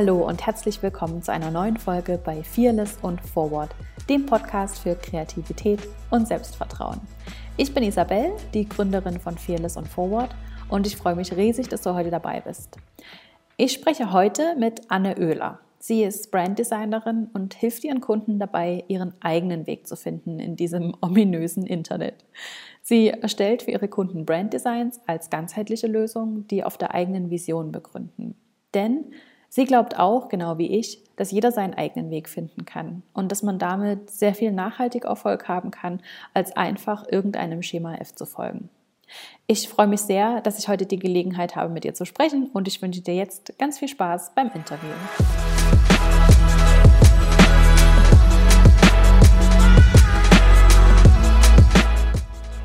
Hallo 0.00 0.24
und 0.24 0.46
herzlich 0.46 0.80
willkommen 0.80 1.22
zu 1.24 1.32
einer 1.32 1.50
neuen 1.50 1.76
Folge 1.76 2.20
bei 2.24 2.44
Fearless 2.44 2.98
und 3.02 3.20
Forward, 3.20 3.74
dem 4.08 4.26
Podcast 4.26 4.78
für 4.78 4.94
Kreativität 4.94 5.80
und 6.12 6.28
Selbstvertrauen. 6.28 7.00
Ich 7.56 7.74
bin 7.74 7.82
Isabel, 7.82 8.30
die 8.54 8.68
Gründerin 8.68 9.18
von 9.18 9.36
Fearless 9.36 9.76
und 9.76 9.88
Forward 9.88 10.30
und 10.68 10.86
ich 10.86 10.96
freue 10.96 11.16
mich 11.16 11.36
riesig, 11.36 11.66
dass 11.66 11.82
du 11.82 11.94
heute 11.94 12.12
dabei 12.12 12.40
bist. 12.40 12.76
Ich 13.56 13.72
spreche 13.72 14.12
heute 14.12 14.54
mit 14.56 14.82
Anne 14.88 15.16
Oehler. 15.18 15.58
Sie 15.80 16.04
ist 16.04 16.30
Branddesignerin 16.30 17.28
und 17.32 17.54
hilft 17.54 17.82
ihren 17.82 18.00
Kunden 18.00 18.38
dabei, 18.38 18.84
ihren 18.86 19.14
eigenen 19.20 19.66
Weg 19.66 19.88
zu 19.88 19.96
finden 19.96 20.38
in 20.38 20.54
diesem 20.54 20.94
ominösen 21.00 21.66
Internet. 21.66 22.24
Sie 22.82 23.08
erstellt 23.08 23.64
für 23.64 23.72
ihre 23.72 23.88
Kunden 23.88 24.24
Branddesigns 24.24 25.00
als 25.08 25.28
ganzheitliche 25.28 25.88
Lösung, 25.88 26.46
die 26.46 26.62
auf 26.62 26.78
der 26.78 26.94
eigenen 26.94 27.30
Vision 27.30 27.72
begründen. 27.72 28.36
Denn 28.74 29.12
sie 29.48 29.64
glaubt 29.64 29.98
auch, 29.98 30.28
genau 30.28 30.58
wie 30.58 30.78
ich, 30.78 31.02
dass 31.16 31.30
jeder 31.30 31.52
seinen 31.52 31.74
eigenen 31.74 32.10
Weg 32.10 32.28
finden 32.28 32.64
kann 32.64 33.02
und 33.12 33.32
dass 33.32 33.42
man 33.42 33.58
damit 33.58 34.10
sehr 34.10 34.34
viel 34.34 34.52
nachhaltig 34.52 35.04
Erfolg 35.04 35.48
haben 35.48 35.70
kann, 35.70 36.00
als 36.34 36.56
einfach 36.56 37.06
irgendeinem 37.10 37.62
Schema 37.62 37.94
F 37.96 38.14
zu 38.14 38.26
folgen. 38.26 38.68
Ich 39.46 39.68
freue 39.68 39.86
mich 39.86 40.02
sehr, 40.02 40.42
dass 40.42 40.58
ich 40.58 40.68
heute 40.68 40.84
die 40.84 40.98
Gelegenheit 40.98 41.56
habe, 41.56 41.72
mit 41.72 41.84
dir 41.84 41.94
zu 41.94 42.04
sprechen 42.04 42.50
und 42.52 42.68
ich 42.68 42.82
wünsche 42.82 43.00
dir 43.00 43.14
jetzt 43.14 43.58
ganz 43.58 43.78
viel 43.78 43.88
Spaß 43.88 44.32
beim 44.34 44.50
Interview. 44.54 44.88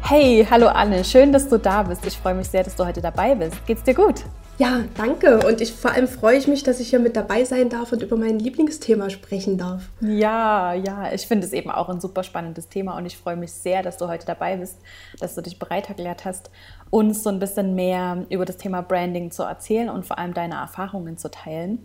Hey, 0.06 0.46
hallo 0.48 0.68
Anne, 0.68 1.04
schön, 1.06 1.32
dass 1.32 1.48
du 1.48 1.58
da 1.58 1.84
bist. 1.84 2.06
Ich 2.06 2.18
freue 2.18 2.36
mich 2.36 2.48
sehr, 2.50 2.64
dass 2.64 2.76
du 2.76 2.86
heute 2.86 3.02
dabei 3.02 3.34
bist. 3.36 3.66
Geht's 3.66 3.84
dir 3.84 3.96
gut? 3.96 4.26
Ja, 4.60 4.84
danke. 4.96 5.46
Und 5.48 5.62
ich 5.62 5.74
vor 5.74 5.92
allem 5.92 6.08
freue 6.08 6.38
ich 6.38 6.48
mich, 6.48 6.62
dass 6.62 6.80
ich 6.80 6.92
hier 6.92 7.00
mit 7.00 7.16
dabei 7.16 7.44
sein 7.44 7.70
darf 7.70 7.92
und 7.92 8.04
über 8.04 8.16
mein 8.16 8.38
Lieblingsthema 8.38 9.10
sprechen 9.10 9.58
darf. 9.58 9.90
Ja, 10.00 10.74
ja, 10.74 11.12
ich 11.12 11.26
finde 11.26 11.48
es 11.48 11.54
eben 11.54 11.72
auch 11.72 11.90
ein 11.90 12.00
super 12.00 12.24
spannendes 12.24 12.70
Thema 12.70 12.96
und 12.96 13.08
ich 13.08 13.18
freue 13.18 13.36
mich 13.36 13.52
sehr, 13.52 13.82
dass 13.82 13.98
du 13.98 14.08
heute 14.08 14.28
dabei 14.28 14.58
bist, 14.58 14.78
dass 15.20 15.34
du 15.34 15.42
dich 15.42 15.58
bereit 15.58 15.90
erklärt 15.90 16.24
hast, 16.24 16.52
uns 16.92 17.24
so 17.24 17.32
ein 17.32 17.40
bisschen 17.40 17.74
mehr 17.74 18.26
über 18.30 18.46
das 18.46 18.58
Thema 18.58 18.82
Branding 18.82 19.32
zu 19.32 19.42
erzählen 19.42 19.90
und 19.90 20.06
vor 20.06 20.20
allem 20.20 20.36
deine 20.36 20.56
Erfahrungen 20.56 21.18
zu 21.18 21.32
teilen. 21.32 21.80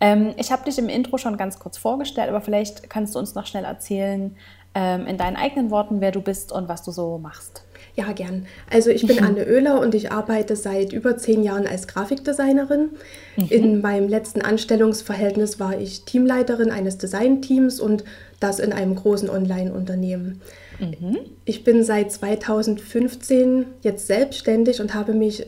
Ähm, 0.00 0.32
ich 0.38 0.50
habe 0.50 0.64
dich 0.64 0.78
im 0.78 0.88
Intro 0.88 1.18
schon 1.18 1.36
ganz 1.36 1.58
kurz 1.58 1.76
vorgestellt, 1.76 2.30
aber 2.30 2.40
vielleicht 2.40 2.88
kannst 2.88 3.14
du 3.14 3.18
uns 3.18 3.34
noch 3.34 3.46
schnell 3.46 3.64
erzählen, 3.64 4.34
ähm, 4.74 5.06
in 5.06 5.18
deinen 5.18 5.36
eigenen 5.36 5.70
Worten, 5.70 6.00
wer 6.00 6.10
du 6.10 6.22
bist 6.22 6.52
und 6.52 6.68
was 6.68 6.82
du 6.82 6.90
so 6.90 7.18
machst. 7.18 7.64
Ja, 7.96 8.10
gern. 8.10 8.46
Also 8.70 8.90
ich 8.90 9.06
bin 9.06 9.16
mhm. 9.18 9.24
Anne 9.24 9.46
Oehler 9.46 9.80
und 9.80 9.94
ich 9.94 10.10
arbeite 10.10 10.56
seit 10.56 10.92
über 10.92 11.16
zehn 11.16 11.44
Jahren 11.44 11.66
als 11.66 11.86
Grafikdesignerin. 11.86 12.90
Mhm. 13.36 13.46
In 13.50 13.80
meinem 13.80 14.08
letzten 14.08 14.42
Anstellungsverhältnis 14.42 15.60
war 15.60 15.78
ich 15.78 16.04
Teamleiterin 16.04 16.70
eines 16.70 16.98
Designteams 16.98 17.78
und 17.78 18.02
das 18.40 18.58
in 18.58 18.72
einem 18.72 18.96
großen 18.96 19.30
Online-Unternehmen. 19.30 20.40
Mhm. 20.80 21.18
Ich 21.44 21.62
bin 21.62 21.84
seit 21.84 22.10
2015 22.10 23.66
jetzt 23.82 24.08
selbstständig 24.08 24.80
und 24.80 24.92
habe 24.94 25.12
mich 25.12 25.46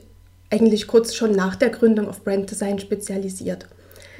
eigentlich 0.48 0.86
kurz 0.86 1.14
schon 1.14 1.32
nach 1.32 1.56
der 1.56 1.70
Gründung 1.70 2.08
auf 2.08 2.22
Branddesign 2.22 2.78
spezialisiert. 2.78 3.66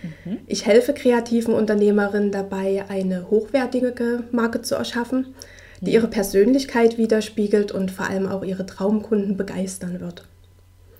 Mhm. 0.02 0.38
Ich 0.48 0.66
helfe 0.66 0.94
kreativen 0.94 1.54
Unternehmerinnen 1.54 2.32
dabei, 2.32 2.86
eine 2.88 3.30
hochwertige 3.30 4.24
Marke 4.32 4.62
zu 4.62 4.74
erschaffen 4.74 5.34
die 5.80 5.92
ihre 5.92 6.08
Persönlichkeit 6.08 6.98
widerspiegelt 6.98 7.72
und 7.72 7.90
vor 7.90 8.06
allem 8.06 8.28
auch 8.28 8.42
ihre 8.42 8.66
Traumkunden 8.66 9.36
begeistern 9.36 10.00
wird. 10.00 10.26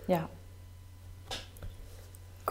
Ja. 0.07 0.29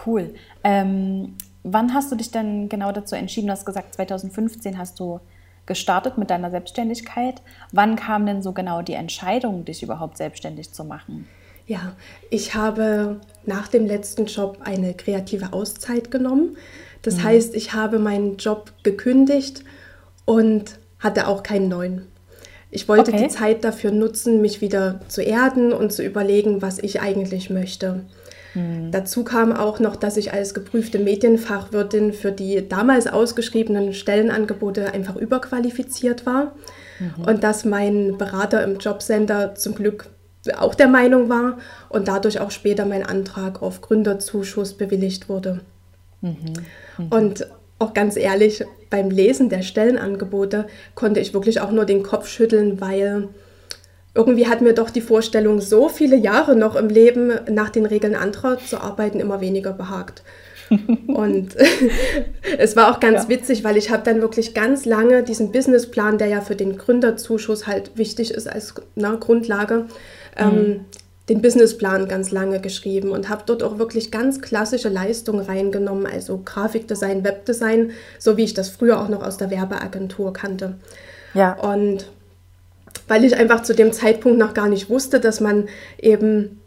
Cool. 0.05 0.33
Ähm, 0.63 1.35
wann 1.63 1.93
hast 1.93 2.11
du 2.11 2.15
dich 2.15 2.31
denn 2.31 2.69
genau 2.69 2.91
dazu 2.91 3.15
entschieden? 3.15 3.47
Du 3.47 3.53
hast 3.53 3.65
gesagt, 3.65 3.95
2015 3.95 4.77
hast 4.77 4.99
du 4.99 5.19
gestartet 5.65 6.17
mit 6.17 6.29
deiner 6.29 6.51
Selbstständigkeit. 6.51 7.41
Wann 7.71 7.95
kam 7.95 8.25
denn 8.25 8.41
so 8.41 8.51
genau 8.51 8.81
die 8.81 8.93
Entscheidung, 8.93 9.65
dich 9.65 9.81
überhaupt 9.81 10.17
selbstständig 10.17 10.71
zu 10.73 10.83
machen? 10.83 11.27
Ja, 11.67 11.95
ich 12.29 12.53
habe 12.53 13.21
nach 13.45 13.67
dem 13.67 13.87
letzten 13.87 14.25
Job 14.27 14.59
eine 14.63 14.93
kreative 14.93 15.53
Auszeit 15.53 16.11
genommen. 16.11 16.57
Das 17.01 17.15
mhm. 17.15 17.23
heißt, 17.23 17.55
ich 17.55 17.73
habe 17.73 17.97
meinen 17.97 18.37
Job 18.37 18.71
gekündigt 18.83 19.63
und 20.25 20.77
hatte 20.99 21.27
auch 21.27 21.41
keinen 21.41 21.67
neuen. 21.67 22.07
Ich 22.71 22.87
wollte 22.87 23.11
okay. 23.11 23.23
die 23.23 23.29
Zeit 23.29 23.63
dafür 23.63 23.91
nutzen, 23.91 24.41
mich 24.41 24.61
wieder 24.61 24.99
zu 25.07 25.21
erden 25.21 25.71
und 25.71 25.93
zu 25.93 26.03
überlegen, 26.03 26.61
was 26.61 26.79
ich 26.79 27.01
eigentlich 27.01 27.49
möchte. 27.49 28.01
Mhm. 28.55 28.91
Dazu 28.91 29.23
kam 29.23 29.53
auch 29.53 29.79
noch, 29.79 29.95
dass 29.95 30.17
ich 30.17 30.33
als 30.33 30.53
geprüfte 30.53 30.99
Medienfachwirtin 30.99 32.13
für 32.13 32.31
die 32.31 32.67
damals 32.67 33.07
ausgeschriebenen 33.07 33.93
Stellenangebote 33.93 34.93
einfach 34.93 35.15
überqualifiziert 35.15 36.25
war 36.25 36.53
mhm. 36.99 37.25
und 37.25 37.43
dass 37.43 37.65
mein 37.65 38.17
Berater 38.17 38.63
im 38.63 38.77
Jobcenter 38.79 39.55
zum 39.55 39.75
Glück 39.75 40.07
auch 40.57 40.75
der 40.75 40.87
Meinung 40.87 41.29
war 41.29 41.57
und 41.89 42.07
dadurch 42.07 42.39
auch 42.39 42.51
später 42.51 42.85
mein 42.85 43.03
Antrag 43.03 43.61
auf 43.61 43.81
Gründerzuschuss 43.81 44.73
bewilligt 44.73 45.27
wurde. 45.29 45.61
Mhm. 46.21 46.35
mhm. 46.97 47.07
Und 47.09 47.47
auch 47.77 47.93
ganz 47.93 48.15
ehrlich, 48.15 48.63
beim 48.95 49.09
Lesen 49.09 49.49
der 49.49 49.61
Stellenangebote 49.61 50.67
konnte 50.95 51.19
ich 51.19 51.33
wirklich 51.33 51.59
auch 51.59 51.71
nur 51.71 51.83
den 51.83 52.01
Kopf 52.01 52.29
schütteln, 52.29 52.79
weil 52.79 53.27
irgendwie 54.13 54.47
hat 54.47 54.61
mir 54.61 54.71
doch 54.71 54.89
die 54.89 55.01
Vorstellung, 55.01 55.59
so 55.59 55.89
viele 55.89 56.15
Jahre 56.15 56.55
noch 56.55 56.77
im 56.77 56.87
Leben 56.87 57.33
nach 57.49 57.69
den 57.69 57.85
Regeln 57.85 58.15
anderer 58.15 58.57
zu 58.57 58.79
arbeiten, 58.79 59.19
immer 59.19 59.41
weniger 59.41 59.73
behagt. 59.73 60.23
Und 61.07 61.57
es 62.57 62.77
war 62.77 62.89
auch 62.89 63.01
ganz 63.01 63.23
ja. 63.23 63.29
witzig, 63.29 63.65
weil 63.65 63.75
ich 63.75 63.91
habe 63.91 64.03
dann 64.03 64.21
wirklich 64.21 64.53
ganz 64.53 64.85
lange 64.85 65.23
diesen 65.23 65.51
Businessplan, 65.51 66.17
der 66.17 66.27
ja 66.27 66.39
für 66.39 66.55
den 66.55 66.77
Gründerzuschuss 66.77 67.67
halt 67.67 67.97
wichtig 67.97 68.31
ist 68.31 68.47
als 68.47 68.75
ne, 68.95 69.17
Grundlage, 69.19 69.87
ähm, 70.37 70.49
mhm. 70.49 70.57
ähm, 70.57 70.85
den 71.29 71.41
Businessplan 71.41 72.07
ganz 72.07 72.31
lange 72.31 72.59
geschrieben 72.59 73.09
und 73.09 73.29
habe 73.29 73.43
dort 73.45 73.63
auch 73.63 73.79
wirklich 73.79 74.11
ganz 74.11 74.41
klassische 74.41 74.89
Leistungen 74.89 75.43
reingenommen, 75.43 76.05
also 76.05 76.41
Grafikdesign, 76.43 77.23
Webdesign, 77.23 77.91
so 78.19 78.37
wie 78.37 78.43
ich 78.43 78.53
das 78.53 78.69
früher 78.69 79.01
auch 79.01 79.09
noch 79.09 79.23
aus 79.23 79.37
der 79.37 79.49
Werbeagentur 79.49 80.33
kannte. 80.33 80.75
Ja. 81.33 81.53
Und 81.53 82.05
weil 83.07 83.23
ich 83.23 83.35
einfach 83.35 83.63
zu 83.63 83.73
dem 83.73 83.91
Zeitpunkt 83.91 84.37
noch 84.37 84.53
gar 84.53 84.69
nicht 84.69 84.89
wusste, 84.89 85.19
dass 85.19 85.39
man 85.39 85.67
eben 85.99 86.61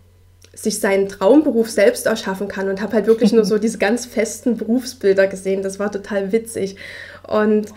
sich 0.55 0.81
seinen 0.81 1.09
Traumberuf 1.09 1.71
selbst 1.71 2.07
erschaffen 2.07 2.49
kann 2.49 2.69
und 2.69 2.83
habe 2.83 2.95
halt 2.95 3.07
wirklich 3.07 3.33
nur 3.33 3.45
so 3.45 3.59
diese 3.59 3.79
ganz 3.79 4.07
festen 4.07 4.57
Berufsbilder 4.57 5.29
gesehen. 5.29 5.63
Das 5.63 5.79
war 5.79 5.93
total 5.93 6.33
witzig. 6.33 6.77
Und 7.27 7.69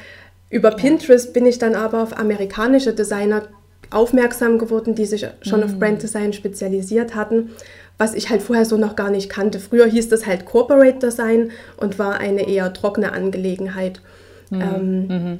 über 0.49 0.71
Pinterest 0.71 1.31
bin 1.31 1.45
ich 1.45 1.59
dann 1.59 1.75
aber 1.75 2.01
auf 2.01 2.17
amerikanische 2.17 2.93
Designer 2.93 3.43
aufmerksam 3.91 4.57
geworden, 4.57 4.96
die 4.96 5.06
sich 5.06 5.28
schon 5.41 5.59
mhm. 5.59 5.66
auf 5.66 5.79
Branddesign 5.79 6.34
spezialisiert 6.34 7.16
hatten, 7.16 7.52
was 7.97 8.13
ich 8.13 8.29
halt 8.29 8.41
vorher 8.41 8.66
so 8.66 8.78
noch 8.78 8.96
gar 8.96 9.12
nicht 9.12 9.29
kannte. 9.29 9.59
Früher 9.59 9.85
hieß 9.85 10.09
das 10.09 10.25
halt 10.25 10.46
Corporate 10.46 11.00
Design 11.00 11.52
und 11.78 12.00
war 12.00 12.19
eine 12.19 12.47
eher 12.47 12.74
trockene 12.74 13.12
Angelegenheit. 13.12 14.02
Mhm. 14.50 14.62
Ähm, 14.62 15.07
mhm. 15.07 15.40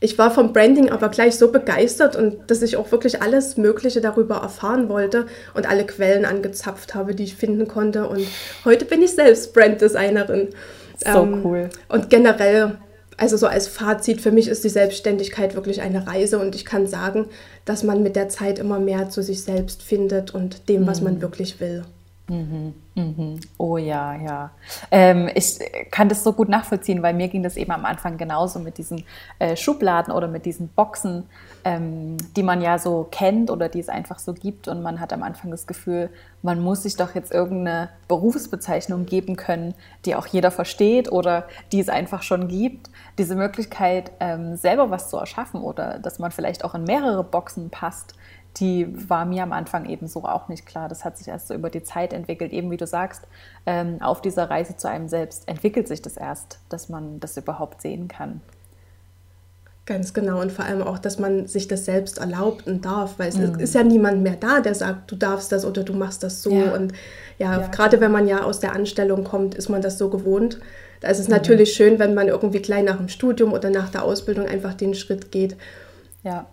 Ich 0.00 0.18
war 0.18 0.32
vom 0.32 0.52
Branding 0.52 0.90
aber 0.90 1.10
gleich 1.10 1.36
so 1.36 1.52
begeistert 1.52 2.16
und 2.16 2.50
dass 2.50 2.60
ich 2.60 2.76
auch 2.76 2.90
wirklich 2.90 3.22
alles 3.22 3.56
Mögliche 3.56 4.00
darüber 4.00 4.38
erfahren 4.38 4.88
wollte 4.88 5.26
und 5.54 5.70
alle 5.70 5.86
Quellen 5.86 6.24
angezapft 6.24 6.96
habe, 6.96 7.14
die 7.14 7.22
ich 7.22 7.36
finden 7.36 7.68
konnte. 7.68 8.08
Und 8.08 8.26
heute 8.64 8.84
bin 8.84 9.00
ich 9.00 9.12
selbst 9.12 9.54
Branddesignerin. 9.54 10.48
So 10.96 11.22
ähm, 11.22 11.40
cool. 11.44 11.70
Und 11.88 12.10
generell 12.10 12.78
also 13.16 13.36
so 13.36 13.46
als 13.46 13.68
Fazit, 13.68 14.20
für 14.20 14.32
mich 14.32 14.48
ist 14.48 14.64
die 14.64 14.68
Selbstständigkeit 14.68 15.54
wirklich 15.54 15.82
eine 15.82 16.06
Reise 16.06 16.38
und 16.38 16.54
ich 16.54 16.64
kann 16.64 16.86
sagen, 16.86 17.26
dass 17.64 17.82
man 17.82 18.02
mit 18.02 18.16
der 18.16 18.28
Zeit 18.28 18.58
immer 18.58 18.80
mehr 18.80 19.10
zu 19.10 19.22
sich 19.22 19.42
selbst 19.42 19.82
findet 19.82 20.34
und 20.34 20.68
dem, 20.68 20.86
was 20.86 21.00
man 21.00 21.16
mhm. 21.16 21.22
wirklich 21.22 21.60
will. 21.60 21.84
Mhm, 22.32 22.74
mhm. 22.94 23.40
Oh 23.58 23.76
ja, 23.76 24.14
ja. 24.14 24.50
Ähm, 24.90 25.28
ich 25.34 25.58
kann 25.90 26.08
das 26.08 26.24
so 26.24 26.32
gut 26.32 26.48
nachvollziehen, 26.48 27.02
weil 27.02 27.12
mir 27.12 27.28
ging 27.28 27.42
das 27.42 27.58
eben 27.58 27.72
am 27.72 27.84
Anfang 27.84 28.16
genauso 28.16 28.58
mit 28.58 28.78
diesen 28.78 29.04
äh, 29.38 29.54
Schubladen 29.54 30.14
oder 30.14 30.28
mit 30.28 30.46
diesen 30.46 30.68
Boxen, 30.68 31.24
ähm, 31.62 32.16
die 32.34 32.42
man 32.42 32.62
ja 32.62 32.78
so 32.78 33.06
kennt 33.10 33.50
oder 33.50 33.68
die 33.68 33.80
es 33.80 33.90
einfach 33.90 34.18
so 34.18 34.32
gibt. 34.32 34.66
Und 34.66 34.82
man 34.82 34.98
hat 34.98 35.12
am 35.12 35.22
Anfang 35.22 35.50
das 35.50 35.66
Gefühl, 35.66 36.08
man 36.40 36.58
muss 36.58 36.84
sich 36.84 36.96
doch 36.96 37.14
jetzt 37.14 37.32
irgendeine 37.32 37.90
Berufsbezeichnung 38.08 39.04
geben 39.04 39.36
können, 39.36 39.74
die 40.06 40.14
auch 40.14 40.26
jeder 40.26 40.50
versteht 40.50 41.12
oder 41.12 41.46
die 41.70 41.80
es 41.80 41.90
einfach 41.90 42.22
schon 42.22 42.48
gibt. 42.48 42.88
Diese 43.18 43.34
Möglichkeit, 43.34 44.10
ähm, 44.20 44.56
selber 44.56 44.90
was 44.90 45.10
zu 45.10 45.18
erschaffen 45.18 45.60
oder 45.60 45.98
dass 45.98 46.18
man 46.18 46.30
vielleicht 46.30 46.64
auch 46.64 46.74
in 46.74 46.84
mehrere 46.84 47.24
Boxen 47.24 47.68
passt, 47.68 48.14
die 48.58 48.86
war 49.08 49.24
mir 49.24 49.42
am 49.42 49.52
Anfang 49.52 49.86
eben 49.88 50.08
so 50.08 50.24
auch 50.24 50.48
nicht 50.48 50.66
klar. 50.66 50.88
Das 50.88 51.04
hat 51.04 51.16
sich 51.16 51.28
erst 51.28 51.48
so 51.48 51.54
über 51.54 51.70
die 51.70 51.82
Zeit 51.82 52.12
entwickelt, 52.12 52.52
eben 52.52 52.70
wie 52.70 52.76
du 52.76 52.86
sagst, 52.86 53.22
ähm, 53.66 54.00
auf 54.02 54.20
dieser 54.20 54.50
Reise 54.50 54.76
zu 54.76 54.88
einem 54.88 55.08
selbst 55.08 55.48
entwickelt 55.48 55.88
sich 55.88 56.02
das 56.02 56.16
erst, 56.16 56.58
dass 56.68 56.88
man 56.88 57.18
das 57.20 57.36
überhaupt 57.36 57.80
sehen 57.80 58.08
kann. 58.08 58.40
Ganz 59.84 60.14
genau 60.14 60.40
und 60.40 60.52
vor 60.52 60.64
allem 60.64 60.82
auch, 60.82 60.98
dass 60.98 61.18
man 61.18 61.48
sich 61.48 61.66
das 61.66 61.86
selbst 61.86 62.18
erlaubt 62.18 62.68
und 62.68 62.84
darf, 62.84 63.18
weil 63.18 63.30
es 63.30 63.36
mhm. 63.36 63.58
ist 63.58 63.74
ja 63.74 63.82
niemand 63.82 64.22
mehr 64.22 64.36
da, 64.36 64.60
der 64.60 64.76
sagt, 64.76 65.10
du 65.10 65.16
darfst 65.16 65.50
das 65.50 65.64
oder 65.64 65.82
du 65.82 65.92
machst 65.92 66.22
das 66.22 66.40
so. 66.42 66.52
Ja. 66.52 66.72
Und 66.72 66.92
ja, 67.38 67.60
ja, 67.60 67.66
gerade 67.66 68.00
wenn 68.00 68.12
man 68.12 68.28
ja 68.28 68.44
aus 68.44 68.60
der 68.60 68.74
Anstellung 68.74 69.24
kommt, 69.24 69.56
ist 69.56 69.68
man 69.68 69.82
das 69.82 69.98
so 69.98 70.08
gewohnt, 70.08 70.60
Da 71.00 71.08
ist 71.08 71.18
es 71.18 71.26
mhm. 71.26 71.34
natürlich 71.34 71.72
schön, 71.72 71.98
wenn 71.98 72.14
man 72.14 72.28
irgendwie 72.28 72.62
gleich 72.62 72.84
nach 72.84 72.96
dem 72.96 73.08
Studium 73.08 73.52
oder 73.52 73.70
nach 73.70 73.90
der 73.90 74.04
Ausbildung 74.04 74.46
einfach 74.46 74.74
den 74.74 74.94
Schritt 74.94 75.32
geht. 75.32 75.56
Ja. 76.22 76.46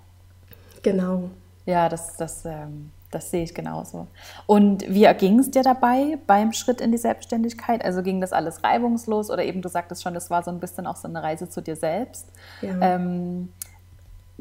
Genau. 0.81 1.29
Ja, 1.69 1.87
das, 1.87 2.17
das, 2.17 2.45
ähm, 2.45 2.89
das 3.11 3.29
sehe 3.29 3.43
ich 3.43 3.53
genauso. 3.53 4.07
Und 4.47 4.91
wie 4.91 5.03
erging 5.03 5.37
es 5.37 5.51
dir 5.51 5.61
dabei 5.61 6.17
beim 6.25 6.51
Schritt 6.51 6.81
in 6.81 6.91
die 6.91 6.97
Selbstständigkeit? 6.97 7.85
Also 7.85 8.01
ging 8.01 8.21
das 8.21 8.33
alles 8.33 8.63
reibungslos 8.63 9.29
oder 9.29 9.43
eben 9.43 9.61
du 9.61 9.69
sagtest 9.69 10.01
schon, 10.01 10.15
das 10.15 10.31
war 10.31 10.41
so 10.41 10.49
ein 10.49 10.59
bisschen 10.59 10.87
auch 10.87 10.95
so 10.95 11.07
eine 11.07 11.21
Reise 11.21 11.47
zu 11.47 11.61
dir 11.61 11.75
selbst. 11.75 12.25
Ja. 12.63 12.95
Ähm, 12.95 13.49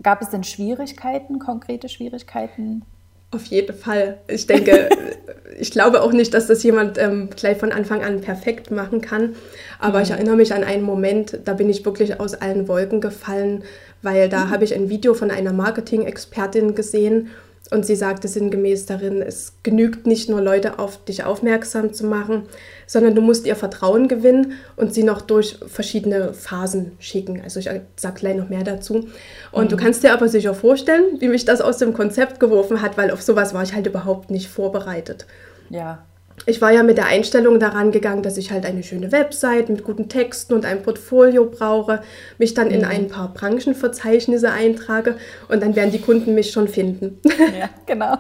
gab 0.03 0.23
es 0.23 0.31
denn 0.31 0.43
Schwierigkeiten, 0.43 1.39
konkrete 1.39 1.91
Schwierigkeiten? 1.91 2.83
Auf 3.31 3.45
jeden 3.45 3.77
Fall. 3.77 4.21
Ich 4.27 4.47
denke, 4.47 4.89
ich 5.59 5.71
glaube 5.71 6.01
auch 6.01 6.13
nicht, 6.13 6.33
dass 6.33 6.47
das 6.47 6.63
jemand 6.63 6.97
ähm, 6.97 7.29
gleich 7.37 7.59
von 7.59 7.73
Anfang 7.73 8.03
an 8.03 8.23
perfekt 8.23 8.71
machen 8.71 9.03
kann. 9.03 9.37
Aber 9.79 9.99
mhm. 9.99 10.05
ich 10.05 10.11
erinnere 10.13 10.37
mich 10.37 10.55
an 10.55 10.65
einen 10.65 10.83
Moment, 10.83 11.41
da 11.45 11.53
bin 11.53 11.69
ich 11.69 11.85
wirklich 11.85 12.21
aus 12.21 12.33
allen 12.33 12.69
Wolken 12.69 13.03
gefallen, 13.03 13.65
weil 14.03 14.29
da 14.29 14.47
mhm. 14.47 14.50
habe 14.50 14.65
ich 14.65 14.75
ein 14.75 14.89
Video 14.89 15.15
von 15.15 15.31
einer 15.31 15.53
Marketing-Expertin 15.53 16.75
gesehen 16.75 17.29
und 17.71 17.85
sie 17.85 17.97
sagte 17.97 18.29
sinngemäß 18.29 18.87
darin, 18.87 19.21
es 19.21 19.53
genügt 19.62 20.06
nicht 20.06 20.31
nur 20.31 20.41
Leute 20.41 20.79
auf 20.79 21.05
dich 21.05 21.25
aufmerksam 21.25 21.93
zu 21.93 22.06
machen, 22.06 22.45
sondern 22.87 23.15
du 23.15 23.21
musst 23.21 23.47
ihr 23.47 23.56
Vertrauen 23.56 24.09
gewinnen 24.09 24.53
und 24.77 24.95
sie 24.95 25.03
noch 25.03 25.21
durch 25.21 25.59
verschiedene 25.67 26.33
Phasen 26.33 26.93
schicken. 26.99 27.43
Also 27.43 27.61
ich 27.61 27.69
sage 27.97 28.21
gleich 28.21 28.37
noch 28.37 28.49
mehr 28.49 28.65
dazu. 28.65 29.09
Und 29.53 29.65
mhm. 29.65 29.69
du 29.69 29.77
kannst 29.77 30.03
dir 30.03 30.15
aber 30.15 30.29
sicher 30.29 30.55
vorstellen, 30.55 31.21
wie 31.21 31.29
mich 31.29 31.44
das 31.44 31.61
aus 31.61 31.77
dem 31.77 31.93
Konzept 31.93 32.41
geworfen 32.41 32.81
hat, 32.81 32.97
weil 32.97 33.11
auf 33.11 33.21
sowas 33.21 33.53
war 33.53 33.62
ich 33.62 33.75
halt 33.75 33.87
überhaupt 33.87 34.31
nicht 34.31 34.49
vorbereitet. 34.49 35.27
Ja 35.69 36.05
ich 36.46 36.61
war 36.61 36.73
ja 36.73 36.82
mit 36.82 36.96
der 36.96 37.06
Einstellung 37.06 37.61
daran 37.61 37.93
gegangen, 37.93 38.23
dass 38.23 38.37
ich 38.37 38.50
halt 38.50 38.64
eine 38.64 38.82
schöne 38.82 39.12
Website 39.12 39.69
mit 39.69 39.85
guten 39.85 40.08
Texten 40.08 40.55
und 40.55 40.64
ein 40.64 40.82
Portfolio 40.82 41.44
brauche, 41.44 42.02
mich 42.38 42.55
dann 42.55 42.70
in 42.70 42.81
mhm. 42.81 42.87
ein 42.87 43.08
paar 43.08 43.32
Branchenverzeichnisse 43.35 44.50
eintrage 44.50 45.17
und 45.49 45.62
dann 45.62 45.76
werden 45.76 45.93
die 45.93 46.00
Kunden 46.00 46.35
mich 46.35 46.50
schon 46.50 46.69
finden. 46.69 47.20
Ja, 47.58 47.70
genau. 47.87 48.17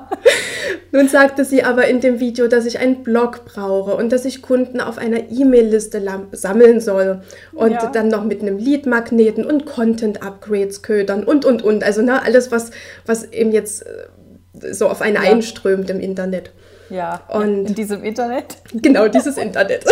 Nun 0.90 1.06
sagte 1.08 1.44
sie 1.44 1.62
aber 1.62 1.86
in 1.86 2.00
dem 2.00 2.18
Video, 2.18 2.48
dass 2.48 2.66
ich 2.66 2.78
einen 2.78 3.02
Blog 3.02 3.44
brauche 3.44 3.94
und 3.94 4.10
dass 4.10 4.24
ich 4.24 4.42
Kunden 4.42 4.80
auf 4.80 4.96
einer 4.98 5.30
E-Mail-Liste 5.30 6.02
sammeln 6.32 6.80
soll 6.80 7.22
und 7.52 7.72
ja. 7.72 7.90
dann 7.90 8.08
noch 8.08 8.24
mit 8.24 8.40
einem 8.40 8.58
Lead-Magneten 8.58 9.44
und 9.44 9.66
Content-Upgrades 9.66 10.82
ködern 10.82 11.24
und, 11.24 11.44
und, 11.44 11.62
und. 11.62 11.84
Also 11.84 12.02
ne, 12.02 12.22
alles, 12.22 12.50
was, 12.50 12.70
was 13.06 13.24
eben 13.32 13.52
jetzt 13.52 13.84
äh, 13.86 14.72
so 14.72 14.88
auf 14.88 15.02
einen 15.02 15.16
ja. 15.16 15.22
einströmt 15.22 15.90
im 15.90 16.00
Internet. 16.00 16.52
Ja, 16.90 17.20
und 17.28 17.66
in 17.66 17.74
diesem 17.74 18.02
Internet. 18.02 18.56
Genau, 18.72 19.08
dieses 19.08 19.36
Internet. 19.36 19.84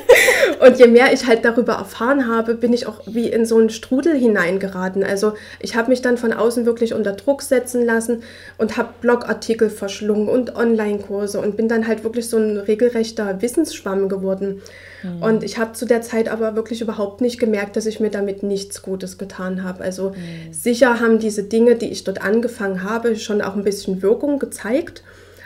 und 0.60 0.78
je 0.78 0.86
mehr 0.86 1.12
ich 1.12 1.26
halt 1.26 1.44
darüber 1.44 1.74
erfahren 1.74 2.28
habe, 2.28 2.54
bin 2.54 2.72
ich 2.72 2.86
auch 2.86 3.00
wie 3.06 3.28
in 3.28 3.46
so 3.46 3.56
einen 3.56 3.70
Strudel 3.70 4.14
hineingeraten. 4.14 5.04
Also 5.04 5.34
ich 5.60 5.74
habe 5.74 5.90
mich 5.90 6.02
dann 6.02 6.18
von 6.18 6.32
außen 6.32 6.66
wirklich 6.66 6.92
unter 6.92 7.12
Druck 7.12 7.42
setzen 7.42 7.84
lassen 7.84 8.22
und 8.58 8.76
habe 8.76 8.90
Blogartikel 9.00 9.70
verschlungen 9.70 10.28
und 10.28 10.54
Online-Kurse 10.54 11.40
und 11.40 11.56
bin 11.56 11.68
dann 11.68 11.86
halt 11.86 12.04
wirklich 12.04 12.28
so 12.28 12.36
ein 12.36 12.58
regelrechter 12.58 13.40
Wissensschwamm 13.40 14.08
geworden. 14.08 14.60
Mhm. 15.02 15.22
Und 15.22 15.44
ich 15.44 15.58
habe 15.58 15.72
zu 15.72 15.86
der 15.86 16.02
Zeit 16.02 16.28
aber 16.28 16.56
wirklich 16.56 16.82
überhaupt 16.82 17.20
nicht 17.20 17.38
gemerkt, 17.38 17.76
dass 17.76 17.86
ich 17.86 18.00
mir 18.00 18.10
damit 18.10 18.42
nichts 18.42 18.82
Gutes 18.82 19.16
getan 19.16 19.62
habe. 19.62 19.82
Also 19.82 20.10
mhm. 20.10 20.52
sicher 20.52 21.00
haben 21.00 21.18
diese 21.18 21.44
Dinge, 21.44 21.76
die 21.76 21.90
ich 21.90 22.04
dort 22.04 22.22
angefangen 22.22 22.82
habe, 22.82 23.16
schon 23.16 23.40
auch 23.40 23.56
ein 23.56 23.64
bisschen 23.64 24.02
Wirkung 24.02 24.38
gezeigt. 24.38 25.02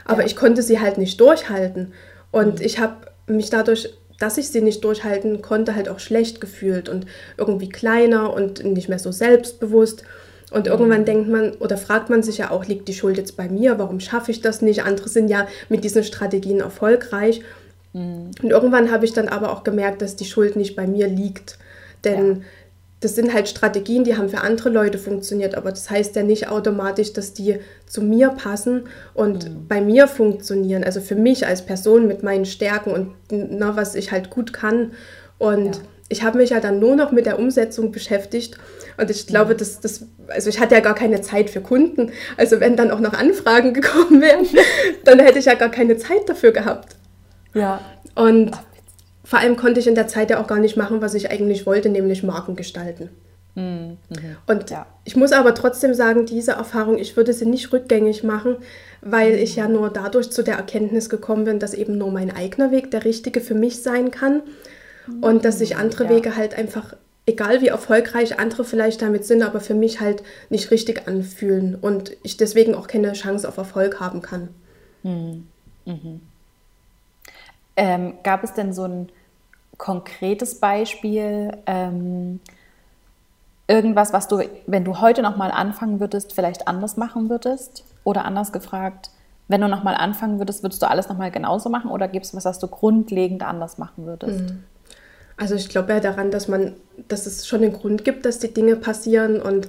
Aber 0.09 0.23
ja. 0.23 0.27
ich 0.27 0.35
konnte 0.35 0.63
sie 0.63 0.81
halt 0.81 0.99
nicht 0.99 1.21
durchhalten. 1.21 1.93
Und 2.33 2.59
mhm. 2.59 2.65
ich 2.65 2.81
habe 2.81 2.97
mich 3.29 3.51
dadurch, 3.51 3.95
dass 4.19 4.39
ich 4.39 4.49
sie 4.49 4.61
nicht 4.61 4.83
durchhalten 4.83 5.43
konnte, 5.43 5.77
halt 5.77 5.89
auch 5.89 6.01
schlecht 6.01 6.41
gefühlt 6.41 6.89
und 6.89 7.07
irgendwie 7.37 7.69
kleiner 7.69 8.33
und 8.33 8.65
nicht 8.65 8.89
mehr 8.89 8.99
so 8.99 9.13
selbstbewusst. 9.13 10.03
Und 10.51 10.67
mhm. 10.67 10.73
irgendwann 10.73 11.05
denkt 11.05 11.29
man 11.29 11.53
oder 11.53 11.77
fragt 11.77 12.11
man 12.11 12.25
sich 12.25 12.39
ja 12.39 12.51
auch, 12.51 12.65
liegt 12.65 12.89
die 12.89 12.95
Schuld 12.95 13.17
jetzt 13.17 13.37
bei 13.37 13.49
mir? 13.49 13.79
Warum 13.79 14.01
schaffe 14.01 14.33
ich 14.33 14.41
das 14.41 14.63
nicht? 14.63 14.83
Andere 14.83 15.09
sind 15.09 15.29
ja 15.29 15.47
mit 15.69 15.85
diesen 15.85 16.03
Strategien 16.03 16.61
erfolgreich. 16.61 17.43
Mhm. 17.93 18.33
Und 18.43 18.51
irgendwann 18.51 18.91
habe 18.91 19.05
ich 19.05 19.13
dann 19.13 19.29
aber 19.29 19.53
auch 19.53 19.63
gemerkt, 19.63 20.03
dass 20.03 20.17
die 20.17 20.25
Schuld 20.25 20.57
nicht 20.57 20.75
bei 20.75 20.89
mir 20.89 21.07
liegt. 21.07 21.59
Denn 22.03 22.39
ja 22.39 22.43
das 23.01 23.15
sind 23.15 23.33
halt 23.33 23.49
Strategien, 23.49 24.03
die 24.03 24.17
haben 24.17 24.29
für 24.29 24.41
andere 24.41 24.71
Leute 24.71 24.99
funktioniert, 24.99 25.55
aber 25.55 25.71
das 25.71 25.89
heißt 25.89 26.17
ja 26.17 26.25
nicht 26.25 26.49
automatisch, 26.49 27.13
dass 27.13 27.33
die 27.33 27.59
zu 27.87 28.03
mir 28.03 28.31
passen 28.31 28.89
und 29.15 29.49
mhm. 29.49 29.69
bei 29.69 29.81
mir 29.81 30.09
funktionieren. 30.09 30.83
Also 30.83 31.01
für 31.01 31.15
mich 31.15 31.47
als 31.47 31.65
Person 31.65 32.09
mit 32.09 32.25
meinen 32.25 32.45
Stärken 32.45 32.91
und 32.91 33.13
na, 33.31 33.77
was 33.77 33.95
ich 33.95 34.11
halt 34.11 34.31
gut 34.31 34.53
kann. 34.53 34.93
Und 35.39 35.77
ja. 35.77 35.83
ich 36.09 36.25
habe 36.25 36.39
mich 36.39 36.51
ja 36.51 36.59
dann 36.59 36.81
nur 36.81 36.97
noch 36.97 37.13
mit 37.13 37.27
der 37.27 37.39
Umsetzung 37.39 37.93
beschäftigt. 37.93 38.59
Und 38.97 39.11
ich 39.11 39.29
glaube, 39.29 39.55
mhm. 39.55 39.59
dass 39.59 39.79
das, 39.79 40.07
also 40.27 40.49
ich 40.49 40.59
hatte 40.59 40.75
ja 40.75 40.81
gar 40.81 40.97
keine 40.97 41.21
Zeit 41.21 41.51
für 41.51 41.61
Kunden. 41.61 42.11
Also 42.37 42.59
wenn 42.59 42.75
dann 42.75 42.91
auch 42.91 43.01
noch 43.01 43.13
Anfragen 43.13 43.75
gekommen 43.75 44.21
wären, 44.21 44.45
dann 45.05 45.21
hätte 45.21 45.39
ich 45.39 45.45
ja 45.45 45.55
gar 45.55 45.71
keine 45.71 45.99
Zeit 45.99 46.29
dafür 46.29 46.51
gehabt. 46.51 46.97
Ja. 47.55 47.81
Und 48.17 48.51
vor 49.29 49.41
allem 49.41 49.57
konnte 49.57 49.79
ich 49.79 49.87
in 49.87 49.95
der 49.95 50.09
Zeit 50.09 50.31
ja 50.31 50.41
auch 50.41 50.47
gar 50.47 50.59
nicht 50.59 50.79
machen, 50.79 51.03
was 51.03 51.13
ich 51.13 51.31
eigentlich 51.31 51.67
wollte, 51.67 51.91
nämlich 51.91 52.23
Marken 52.23 52.57
gestalten. 52.57 53.11
Mhm. 53.55 53.99
Und 54.47 54.71
ja. 54.71 54.87
ich 55.05 55.17
muss 55.17 55.33
aber 55.33 55.55
trotzdem 55.55 55.93
sagen, 55.93 56.25
diese 56.25 56.53
Erfahrung, 56.53 56.97
ich 56.97 57.15
würde 57.15 57.35
sie 57.35 57.45
nicht 57.45 57.71
rückgängig 57.71 58.25
machen, 58.25 58.57
weil 59.03 59.35
ich 59.35 59.55
ja 59.55 59.69
nur 59.69 59.91
dadurch 59.91 60.31
zu 60.31 60.43
der 60.43 60.55
Erkenntnis 60.55 61.11
gekommen 61.11 61.45
bin, 61.45 61.59
dass 61.59 61.75
eben 61.75 61.99
nur 61.99 62.11
mein 62.11 62.35
eigener 62.35 62.71
Weg 62.71 62.91
der 62.91 63.05
richtige 63.05 63.43
für 63.43 63.55
mich 63.55 63.83
sein 63.83 64.11
kann 64.11 64.41
und 65.21 65.45
dass 65.45 65.59
sich 65.59 65.77
andere 65.77 66.05
ja. 66.05 66.11
Wege 66.11 66.35
halt 66.35 66.57
einfach, 66.57 66.97
egal 67.27 67.61
wie 67.61 67.69
erfolgreich 67.69 68.39
andere 68.39 68.65
vielleicht 68.65 69.03
damit 69.03 69.27
sind, 69.27 69.43
aber 69.43 69.61
für 69.61 69.75
mich 69.75 70.01
halt 70.01 70.23
nicht 70.49 70.71
richtig 70.71 71.07
anfühlen 71.07 71.75
und 71.79 72.17
ich 72.23 72.39
deswegen 72.39 72.75
auch 72.75 72.87
keine 72.87 73.13
Chance 73.13 73.47
auf 73.47 73.59
Erfolg 73.59 74.01
haben 74.01 74.23
kann. 74.23 74.49
Mhm. 75.03 75.47
Mhm. 75.85 76.21
Ähm, 77.77 78.15
gab 78.25 78.43
es 78.43 78.55
denn 78.55 78.73
so 78.73 78.85
ein 78.85 79.09
konkretes 79.79 80.57
Beispiel, 80.57 81.53
ähm, 81.67 82.41
irgendwas, 83.69 84.13
was 84.13 84.29
du, 84.29 84.43
wenn 84.67 84.85
du 84.85 85.01
heute 85.01 85.23
nochmal 85.23 85.51
anfangen 85.51 86.01
würdest, 86.01 86.33
vielleicht 86.33 86.67
anders 86.67 86.97
machen 86.97 87.31
würdest? 87.31 87.85
Oder 88.05 88.25
anders 88.25 88.53
gefragt, 88.53 89.11
wenn 89.47 89.61
du 89.61 89.69
nochmal 89.69 89.95
anfangen 89.95 90.39
würdest, 90.39 90.63
würdest 90.63 90.83
du 90.83 90.91
alles 90.91 91.09
nochmal 91.09 91.31
genauso 91.31 91.71
machen 91.71 91.91
oder 91.91 92.09
gibt 92.09 92.27
es 92.27 92.35
was, 92.35 92.45
was 92.45 92.59
du 92.59 92.67
grundlegend 92.67 93.43
anders 93.43 93.79
machen 93.79 94.07
würdest? 94.07 94.41
Mhm. 94.41 94.65
Also 95.37 95.55
ich 95.55 95.69
glaube 95.69 95.93
ja 95.93 96.01
daran, 96.01 96.31
dass 96.31 96.49
man, 96.49 96.75
dass 97.07 97.27
es 97.27 97.47
schon 97.47 97.63
einen 97.63 97.73
Grund 97.73 98.05
gibt, 98.05 98.27
dass 98.27 98.41
die 98.41 98.53
Dinge 98.53 98.77
passieren 98.77 99.41
und 99.41 99.69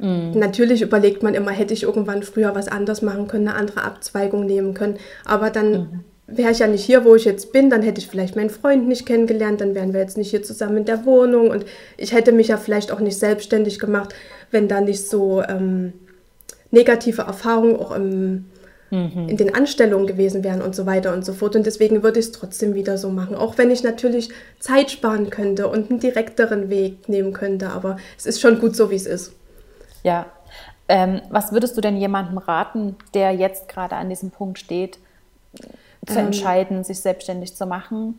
mhm. 0.00 0.30
natürlich 0.38 0.80
überlegt 0.80 1.22
man 1.22 1.34
immer, 1.34 1.50
hätte 1.50 1.74
ich 1.74 1.82
irgendwann 1.82 2.22
früher 2.22 2.54
was 2.54 2.68
anders 2.68 3.02
machen 3.02 3.28
können, 3.28 3.48
eine 3.48 3.58
andere 3.58 3.82
Abzweigung 3.82 4.46
nehmen 4.46 4.74
können. 4.74 4.98
Aber 5.24 5.50
dann 5.50 5.72
mhm 5.72 6.04
wäre 6.26 6.52
ich 6.52 6.60
ja 6.60 6.66
nicht 6.66 6.84
hier, 6.84 7.04
wo 7.04 7.14
ich 7.14 7.24
jetzt 7.24 7.52
bin, 7.52 7.68
dann 7.70 7.82
hätte 7.82 8.00
ich 8.00 8.08
vielleicht 8.08 8.36
meinen 8.36 8.50
Freund 8.50 8.88
nicht 8.88 9.06
kennengelernt, 9.06 9.60
dann 9.60 9.74
wären 9.74 9.92
wir 9.92 10.00
jetzt 10.00 10.16
nicht 10.16 10.30
hier 10.30 10.42
zusammen 10.42 10.78
in 10.78 10.84
der 10.84 11.04
Wohnung 11.04 11.50
und 11.50 11.64
ich 11.96 12.12
hätte 12.12 12.32
mich 12.32 12.48
ja 12.48 12.56
vielleicht 12.56 12.92
auch 12.92 13.00
nicht 13.00 13.18
selbstständig 13.18 13.78
gemacht, 13.78 14.14
wenn 14.50 14.68
da 14.68 14.80
nicht 14.80 15.08
so 15.08 15.42
ähm, 15.42 15.92
negative 16.70 17.22
Erfahrungen 17.22 17.76
auch 17.76 17.92
im, 17.92 18.46
mhm. 18.90 19.28
in 19.28 19.36
den 19.36 19.54
Anstellungen 19.54 20.06
gewesen 20.06 20.44
wären 20.44 20.62
und 20.62 20.74
so 20.74 20.86
weiter 20.86 21.12
und 21.12 21.24
so 21.24 21.32
fort. 21.32 21.56
Und 21.56 21.66
deswegen 21.66 22.02
würde 22.02 22.20
ich 22.20 22.26
es 22.26 22.32
trotzdem 22.32 22.74
wieder 22.74 22.98
so 22.98 23.10
machen, 23.10 23.34
auch 23.34 23.58
wenn 23.58 23.70
ich 23.70 23.82
natürlich 23.82 24.30
Zeit 24.60 24.90
sparen 24.90 25.30
könnte 25.30 25.68
und 25.68 25.90
einen 25.90 26.00
direkteren 26.00 26.70
Weg 26.70 27.08
nehmen 27.08 27.32
könnte, 27.32 27.70
aber 27.70 27.96
es 28.16 28.26
ist 28.26 28.40
schon 28.40 28.60
gut 28.60 28.76
so, 28.76 28.90
wie 28.90 28.96
es 28.96 29.06
ist. 29.06 29.32
Ja. 30.02 30.26
Ähm, 30.88 31.22
was 31.30 31.52
würdest 31.52 31.76
du 31.76 31.80
denn 31.80 31.96
jemandem 31.96 32.38
raten, 32.38 32.96
der 33.14 33.32
jetzt 33.32 33.68
gerade 33.68 33.96
an 33.96 34.08
diesem 34.08 34.30
Punkt 34.30 34.58
steht? 34.58 34.98
Zu 36.06 36.18
ähm, 36.18 36.26
entscheiden, 36.26 36.84
sich 36.84 37.00
selbstständig 37.00 37.54
zu 37.54 37.66
machen. 37.66 38.18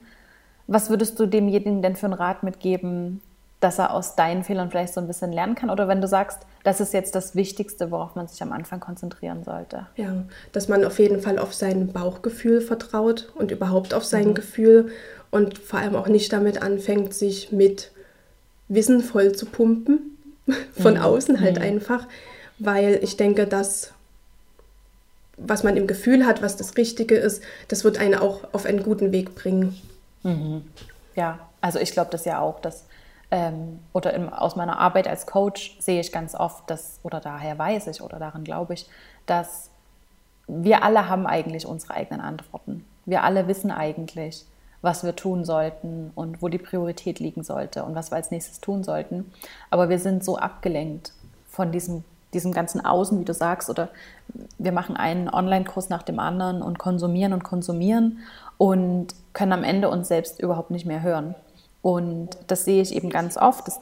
Was 0.67 0.89
würdest 0.89 1.19
du 1.19 1.25
demjenigen 1.25 1.81
denn 1.81 1.95
für 1.95 2.05
einen 2.05 2.13
Rat 2.13 2.43
mitgeben, 2.43 3.21
dass 3.59 3.79
er 3.79 3.93
aus 3.93 4.15
deinen 4.15 4.43
Fehlern 4.43 4.69
vielleicht 4.69 4.93
so 4.93 5.01
ein 5.01 5.07
bisschen 5.07 5.31
lernen 5.31 5.55
kann? 5.55 5.69
Oder 5.69 5.87
wenn 5.87 6.01
du 6.01 6.07
sagst, 6.07 6.39
das 6.63 6.79
ist 6.79 6.93
jetzt 6.93 7.15
das 7.15 7.35
Wichtigste, 7.35 7.91
worauf 7.91 8.15
man 8.15 8.27
sich 8.27 8.41
am 8.41 8.51
Anfang 8.51 8.79
konzentrieren 8.79 9.43
sollte? 9.43 9.87
Ja, 9.95 10.23
dass 10.51 10.67
man 10.67 10.83
auf 10.85 10.99
jeden 10.99 11.21
Fall 11.21 11.39
auf 11.39 11.53
sein 11.53 11.91
Bauchgefühl 11.91 12.61
vertraut 12.61 13.31
und 13.35 13.51
überhaupt 13.51 13.93
auf 13.93 14.05
sein 14.05 14.29
mhm. 14.29 14.33
Gefühl 14.35 14.91
und 15.31 15.57
vor 15.57 15.79
allem 15.79 15.95
auch 15.95 16.07
nicht 16.07 16.31
damit 16.31 16.61
anfängt, 16.61 17.13
sich 17.13 17.51
mit 17.51 17.91
Wissen 18.69 19.01
voll 19.01 19.33
zu 19.33 19.45
pumpen, 19.45 20.17
von 20.73 20.95
mhm. 20.95 21.01
außen 21.01 21.41
halt 21.41 21.57
mhm. 21.57 21.63
einfach, 21.63 22.07
weil 22.59 22.99
ich 23.01 23.17
denke, 23.17 23.47
dass 23.47 23.93
was 25.45 25.63
man 25.63 25.77
im 25.77 25.87
Gefühl 25.87 26.25
hat, 26.25 26.41
was 26.41 26.55
das 26.57 26.77
Richtige 26.77 27.15
ist, 27.15 27.43
das 27.67 27.83
wird 27.83 27.97
einen 27.97 28.15
auch 28.15 28.41
auf 28.53 28.65
einen 28.65 28.83
guten 28.83 29.11
Weg 29.11 29.35
bringen. 29.35 29.79
Mhm. 30.23 30.63
Ja, 31.15 31.39
also 31.61 31.79
ich 31.79 31.91
glaube 31.91 32.11
das 32.11 32.25
ja 32.25 32.39
auch, 32.39 32.59
dass 32.59 32.85
ähm, 33.31 33.79
oder 33.93 34.13
im, 34.13 34.29
aus 34.29 34.55
meiner 34.55 34.79
Arbeit 34.79 35.07
als 35.07 35.25
Coach 35.25 35.75
sehe 35.79 35.99
ich 35.99 36.11
ganz 36.11 36.35
oft, 36.35 36.69
dass, 36.69 36.99
oder 37.03 37.19
daher 37.19 37.57
weiß 37.57 37.87
ich 37.87 38.01
oder 38.01 38.19
daran 38.19 38.43
glaube 38.43 38.75
ich, 38.75 38.87
dass 39.25 39.69
wir 40.47 40.83
alle 40.83 41.09
haben 41.09 41.25
eigentlich 41.25 41.65
unsere 41.65 41.93
eigenen 41.93 42.21
Antworten. 42.21 42.85
Wir 43.05 43.23
alle 43.23 43.47
wissen 43.47 43.71
eigentlich, 43.71 44.45
was 44.81 45.03
wir 45.03 45.15
tun 45.15 45.45
sollten 45.45 46.11
und 46.15 46.41
wo 46.41 46.49
die 46.49 46.57
Priorität 46.57 47.19
liegen 47.19 47.43
sollte 47.43 47.83
und 47.83 47.95
was 47.95 48.11
wir 48.11 48.17
als 48.17 48.31
nächstes 48.31 48.59
tun 48.59 48.83
sollten. 48.83 49.31
Aber 49.69 49.89
wir 49.89 49.99
sind 49.99 50.23
so 50.23 50.37
abgelenkt 50.37 51.13
von 51.47 51.71
diesem, 51.71 52.03
diesem 52.33 52.51
ganzen 52.51 52.83
Außen, 52.85 53.19
wie 53.19 53.25
du 53.25 53.33
sagst, 53.33 53.69
oder 53.69 53.89
wir 54.57 54.71
machen 54.71 54.95
einen 54.95 55.29
Online-Kurs 55.29 55.89
nach 55.89 56.03
dem 56.03 56.19
anderen 56.19 56.61
und 56.61 56.79
konsumieren 56.79 57.33
und 57.33 57.43
konsumieren 57.43 58.19
und 58.57 59.07
können 59.33 59.53
am 59.53 59.63
Ende 59.63 59.89
uns 59.89 60.07
selbst 60.07 60.41
überhaupt 60.41 60.71
nicht 60.71 60.85
mehr 60.85 61.01
hören. 61.01 61.35
Und 61.81 62.29
das 62.47 62.65
sehe 62.65 62.81
ich 62.81 62.95
eben 62.95 63.09
ganz 63.09 63.37
oft, 63.37 63.67
dass 63.67 63.79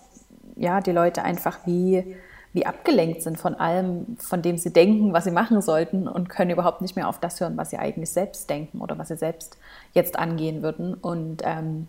ja, 0.56 0.82
die 0.82 0.92
Leute 0.92 1.24
einfach 1.24 1.60
wie 1.66 2.16
wie 2.54 2.66
abgelenkt 2.66 3.22
sind 3.22 3.38
von 3.38 3.56
allem, 3.56 4.18
von 4.20 4.42
dem 4.42 4.58
sie 4.58 4.74
denken, 4.74 5.14
was 5.14 5.24
sie 5.24 5.32
machen 5.32 5.62
sollten 5.62 6.08
und 6.08 6.28
können 6.28 6.52
überhaupt 6.52 6.82
nicht 6.82 6.96
mehr 6.96 7.08
auf 7.08 7.20
das 7.20 7.40
hören, 7.40 7.56
was 7.56 7.70
sie 7.70 7.78
eigentlich 7.78 8.10
selbst 8.10 8.50
denken 8.50 8.82
oder 8.82 8.98
was 8.98 9.08
sie 9.08 9.16
selbst 9.16 9.58
jetzt 9.94 10.20
angehen 10.20 10.62
würden. 10.62 10.94
Und 10.94 11.44
ähm, 11.46 11.88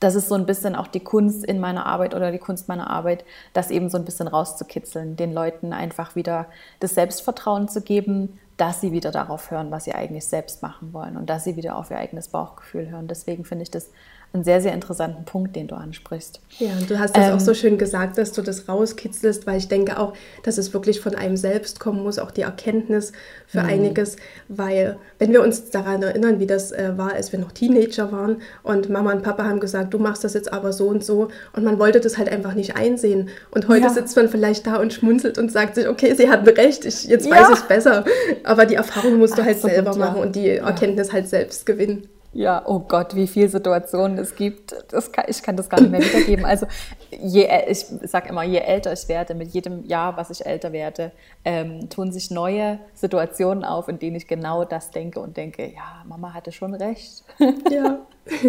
das 0.00 0.14
ist 0.14 0.28
so 0.28 0.34
ein 0.34 0.46
bisschen 0.46 0.76
auch 0.76 0.86
die 0.86 1.00
Kunst 1.00 1.44
in 1.44 1.58
meiner 1.58 1.86
Arbeit 1.86 2.14
oder 2.14 2.30
die 2.30 2.38
Kunst 2.38 2.68
meiner 2.68 2.90
Arbeit, 2.90 3.24
das 3.52 3.70
eben 3.70 3.88
so 3.88 3.96
ein 3.96 4.04
bisschen 4.04 4.28
rauszukitzeln, 4.28 5.16
den 5.16 5.32
Leuten 5.32 5.72
einfach 5.72 6.16
wieder 6.16 6.46
das 6.80 6.94
Selbstvertrauen 6.94 7.68
zu 7.68 7.80
geben, 7.80 8.38
dass 8.56 8.80
sie 8.80 8.92
wieder 8.92 9.10
darauf 9.10 9.50
hören, 9.50 9.70
was 9.70 9.84
sie 9.84 9.94
eigentlich 9.94 10.26
selbst 10.26 10.62
machen 10.62 10.92
wollen 10.92 11.16
und 11.16 11.28
dass 11.28 11.44
sie 11.44 11.56
wieder 11.56 11.76
auf 11.76 11.90
ihr 11.90 11.98
eigenes 11.98 12.28
Bauchgefühl 12.28 12.88
hören. 12.90 13.08
Deswegen 13.08 13.44
finde 13.44 13.64
ich 13.64 13.70
das 13.70 13.90
einen 14.36 14.44
sehr, 14.44 14.60
sehr 14.60 14.72
interessanten 14.72 15.24
Punkt, 15.24 15.56
den 15.56 15.66
du 15.66 15.74
ansprichst. 15.74 16.40
Ja, 16.58 16.70
und 16.78 16.88
du 16.88 16.98
hast 16.98 17.16
das 17.16 17.28
ähm, 17.28 17.34
auch 17.34 17.40
so 17.40 17.54
schön 17.54 17.78
gesagt, 17.78 18.18
dass 18.18 18.32
du 18.32 18.42
das 18.42 18.68
rauskitzelst, 18.68 19.46
weil 19.46 19.58
ich 19.58 19.68
denke 19.68 19.98
auch, 19.98 20.12
dass 20.44 20.58
es 20.58 20.72
wirklich 20.72 21.00
von 21.00 21.14
einem 21.14 21.36
selbst 21.36 21.80
kommen 21.80 22.02
muss, 22.02 22.18
auch 22.18 22.30
die 22.30 22.42
Erkenntnis 22.42 23.12
für 23.46 23.62
mhm. 23.62 23.68
einiges, 23.68 24.16
weil 24.48 24.98
wenn 25.18 25.32
wir 25.32 25.42
uns 25.42 25.70
daran 25.70 26.02
erinnern, 26.02 26.38
wie 26.38 26.46
das 26.46 26.72
äh, 26.72 26.92
war, 26.96 27.14
als 27.14 27.32
wir 27.32 27.38
noch 27.38 27.52
Teenager 27.52 28.12
waren 28.12 28.42
und 28.62 28.88
Mama 28.88 29.12
und 29.12 29.22
Papa 29.22 29.44
haben 29.44 29.60
gesagt, 29.60 29.94
du 29.94 29.98
machst 29.98 30.22
das 30.22 30.34
jetzt 30.34 30.52
aber 30.52 30.72
so 30.72 30.88
und 30.88 31.04
so 31.04 31.28
und 31.54 31.64
man 31.64 31.78
wollte 31.78 32.00
das 32.00 32.18
halt 32.18 32.28
einfach 32.28 32.54
nicht 32.54 32.76
einsehen 32.76 33.30
und 33.50 33.68
heute 33.68 33.84
ja. 33.84 33.90
sitzt 33.90 34.16
man 34.16 34.28
vielleicht 34.28 34.66
da 34.66 34.76
und 34.76 34.92
schmunzelt 34.92 35.38
und 35.38 35.50
sagt 35.50 35.74
sich, 35.74 35.88
okay, 35.88 36.14
sie 36.14 36.28
hatten 36.28 36.48
recht, 36.48 36.84
ich, 36.84 37.04
jetzt 37.04 37.26
ja. 37.26 37.36
weiß 37.36 37.48
ich 37.50 37.58
es 37.60 37.62
besser, 37.62 38.04
aber 38.44 38.66
die 38.66 38.74
Erfahrung 38.74 39.18
musst 39.18 39.38
du 39.38 39.44
halt 39.44 39.56
Absolut, 39.56 39.74
selber 39.74 39.96
machen 39.96 40.20
und 40.20 40.36
die 40.36 40.50
Erkenntnis 40.50 41.12
halt 41.12 41.28
selbst 41.28 41.64
gewinnen. 41.64 42.08
Ja, 42.36 42.62
oh 42.66 42.80
Gott, 42.80 43.14
wie 43.14 43.26
viele 43.26 43.48
Situationen 43.48 44.18
es 44.18 44.36
gibt. 44.36 44.74
Kann, 45.10 45.24
ich 45.26 45.42
kann 45.42 45.56
das 45.56 45.70
gar 45.70 45.80
nicht 45.80 45.90
mehr 45.90 46.02
wiedergeben. 46.02 46.44
Also 46.44 46.66
je, 47.10 47.48
ich 47.66 47.86
sage 48.02 48.28
immer, 48.28 48.42
je 48.42 48.58
älter 48.58 48.92
ich 48.92 49.08
werde, 49.08 49.34
mit 49.34 49.54
jedem 49.54 49.86
Jahr, 49.86 50.18
was 50.18 50.28
ich 50.28 50.44
älter 50.44 50.70
werde, 50.70 51.12
ähm, 51.46 51.88
tun 51.88 52.12
sich 52.12 52.30
neue 52.30 52.78
Situationen 52.92 53.64
auf, 53.64 53.88
in 53.88 53.98
denen 53.98 54.16
ich 54.16 54.26
genau 54.26 54.66
das 54.66 54.90
denke 54.90 55.18
und 55.18 55.38
denke, 55.38 55.64
ja, 55.64 56.04
Mama 56.04 56.34
hatte 56.34 56.52
schon 56.52 56.74
recht. 56.74 57.24
Ja. 57.70 58.00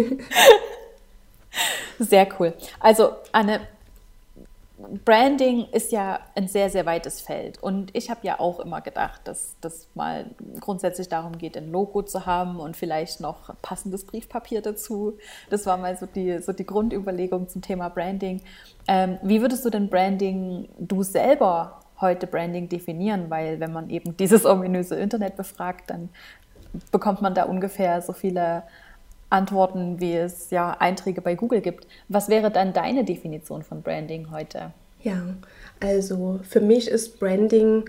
Sehr 1.98 2.28
cool. 2.38 2.52
Also 2.80 3.12
Anne, 3.32 3.60
Branding 5.04 5.66
ist 5.72 5.92
ja 5.92 6.20
ein 6.34 6.48
sehr, 6.48 6.70
sehr 6.70 6.86
weites 6.86 7.20
Feld. 7.20 7.62
Und 7.62 7.94
ich 7.94 8.10
habe 8.10 8.20
ja 8.22 8.40
auch 8.40 8.60
immer 8.60 8.80
gedacht, 8.80 9.20
dass 9.24 9.56
das 9.60 9.88
mal 9.94 10.26
grundsätzlich 10.60 11.08
darum 11.08 11.38
geht, 11.38 11.56
ein 11.56 11.70
Logo 11.70 12.02
zu 12.02 12.26
haben 12.26 12.60
und 12.60 12.76
vielleicht 12.76 13.20
noch 13.20 13.54
passendes 13.62 14.04
Briefpapier 14.04 14.62
dazu. 14.62 15.18
Das 15.50 15.66
war 15.66 15.76
mal 15.76 15.96
so 15.96 16.06
die, 16.06 16.38
so 16.38 16.52
die 16.52 16.66
Grundüberlegung 16.66 17.48
zum 17.48 17.62
Thema 17.62 17.88
Branding. 17.88 18.40
Ähm, 18.86 19.18
wie 19.22 19.40
würdest 19.40 19.64
du 19.64 19.70
denn 19.70 19.88
Branding, 19.88 20.68
du 20.78 21.02
selber 21.02 21.80
heute 22.00 22.26
Branding 22.26 22.68
definieren? 22.68 23.30
Weil 23.30 23.60
wenn 23.60 23.72
man 23.72 23.90
eben 23.90 24.16
dieses 24.16 24.44
ominöse 24.46 24.96
Internet 24.96 25.36
befragt, 25.36 25.90
dann 25.90 26.08
bekommt 26.90 27.22
man 27.22 27.34
da 27.34 27.44
ungefähr 27.44 28.00
so 28.02 28.12
viele 28.12 28.62
Antworten, 29.30 30.00
wie 30.00 30.14
es 30.14 30.50
ja 30.50 30.70
Einträge 30.78 31.20
bei 31.20 31.34
Google 31.34 31.60
gibt. 31.60 31.86
Was 32.08 32.28
wäre 32.28 32.50
dann 32.50 32.72
deine 32.72 33.04
Definition 33.04 33.62
von 33.62 33.82
Branding 33.82 34.30
heute? 34.30 34.72
Ja, 35.02 35.22
also 35.80 36.40
für 36.48 36.60
mich 36.60 36.88
ist 36.88 37.20
Branding 37.20 37.84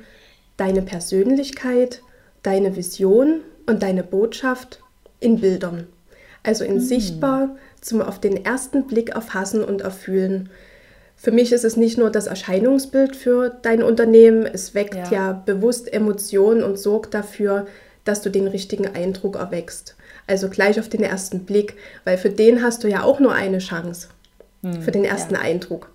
deine 0.57 0.81
Persönlichkeit, 0.81 2.01
deine 2.43 2.75
Vision 2.75 3.41
und 3.65 3.83
deine 3.83 4.03
Botschaft 4.03 4.81
in 5.19 5.39
Bildern. 5.39 5.87
Also 6.43 6.63
in 6.63 6.75
mhm. 6.75 6.79
sichtbar 6.81 7.55
zum 7.81 8.01
auf 8.01 8.19
den 8.19 8.43
ersten 8.45 8.87
Blick 8.87 9.11
erfassen 9.11 9.63
und 9.63 9.81
erfühlen. 9.81 10.49
Für 11.15 11.31
mich 11.31 11.51
ist 11.51 11.65
es 11.65 11.75
nicht 11.75 11.97
nur 11.97 12.09
das 12.09 12.27
Erscheinungsbild 12.27 13.15
für 13.15 13.49
dein 13.49 13.83
Unternehmen, 13.83 14.45
es 14.45 14.73
weckt 14.73 14.95
ja, 14.95 15.11
ja 15.11 15.33
bewusst 15.33 15.91
Emotionen 15.91 16.63
und 16.63 16.79
sorgt 16.79 17.13
dafür, 17.13 17.67
dass 18.09 18.21
du 18.21 18.31
den 18.31 18.47
richtigen 18.47 18.87
Eindruck 18.87 19.35
erwächst. 19.35 19.95
Also 20.25 20.49
gleich 20.49 20.79
auf 20.79 20.89
den 20.89 21.03
ersten 21.03 21.45
Blick, 21.45 21.75
weil 22.05 22.17
für 22.17 22.31
den 22.31 22.63
hast 22.63 22.83
du 22.83 22.87
ja 22.87 23.03
auch 23.03 23.19
nur 23.19 23.33
eine 23.33 23.59
Chance, 23.59 24.07
hm, 24.63 24.81
für 24.81 24.91
den 24.91 25.05
ersten 25.05 25.35
ja. 25.35 25.41
Eindruck. 25.41 25.91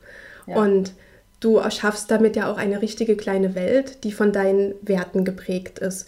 Ja. 0.47 0.57
Und 0.57 0.93
du 1.41 1.57
erschaffst 1.57 2.11
damit 2.11 2.37
ja 2.37 2.51
auch 2.51 2.57
eine 2.57 2.81
richtige 2.81 3.17
kleine 3.17 3.57
Welt, 3.57 4.05
die 4.05 4.13
von 4.13 4.33
deinen 4.33 4.75
Werten 4.83 5.25
geprägt 5.25 5.81
ist. 5.81 6.07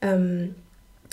Ähm, 0.00 0.56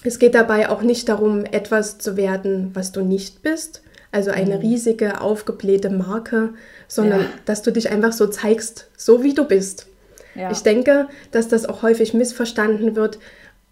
es 0.03 0.17
geht 0.17 0.33
dabei 0.33 0.69
auch 0.69 0.81
nicht 0.81 1.07
darum, 1.07 1.45
etwas 1.45 1.99
zu 1.99 2.17
werden, 2.17 2.71
was 2.73 2.91
du 2.91 3.01
nicht 3.01 3.43
bist, 3.43 3.83
also 4.11 4.31
eine 4.31 4.55
mhm. 4.55 4.61
riesige, 4.61 5.21
aufgeblähte 5.21 5.91
Marke, 5.91 6.55
sondern 6.87 7.21
ja. 7.21 7.29
dass 7.45 7.61
du 7.61 7.71
dich 7.71 7.91
einfach 7.91 8.11
so 8.11 8.25
zeigst, 8.25 8.87
so 8.97 9.23
wie 9.23 9.35
du 9.35 9.45
bist. 9.45 9.85
Ja. 10.35 10.51
Ich 10.51 10.63
denke, 10.63 11.07
dass 11.31 11.47
das 11.47 11.65
auch 11.65 11.81
häufig 11.81 12.13
missverstanden 12.13 12.95
wird, 12.95 13.19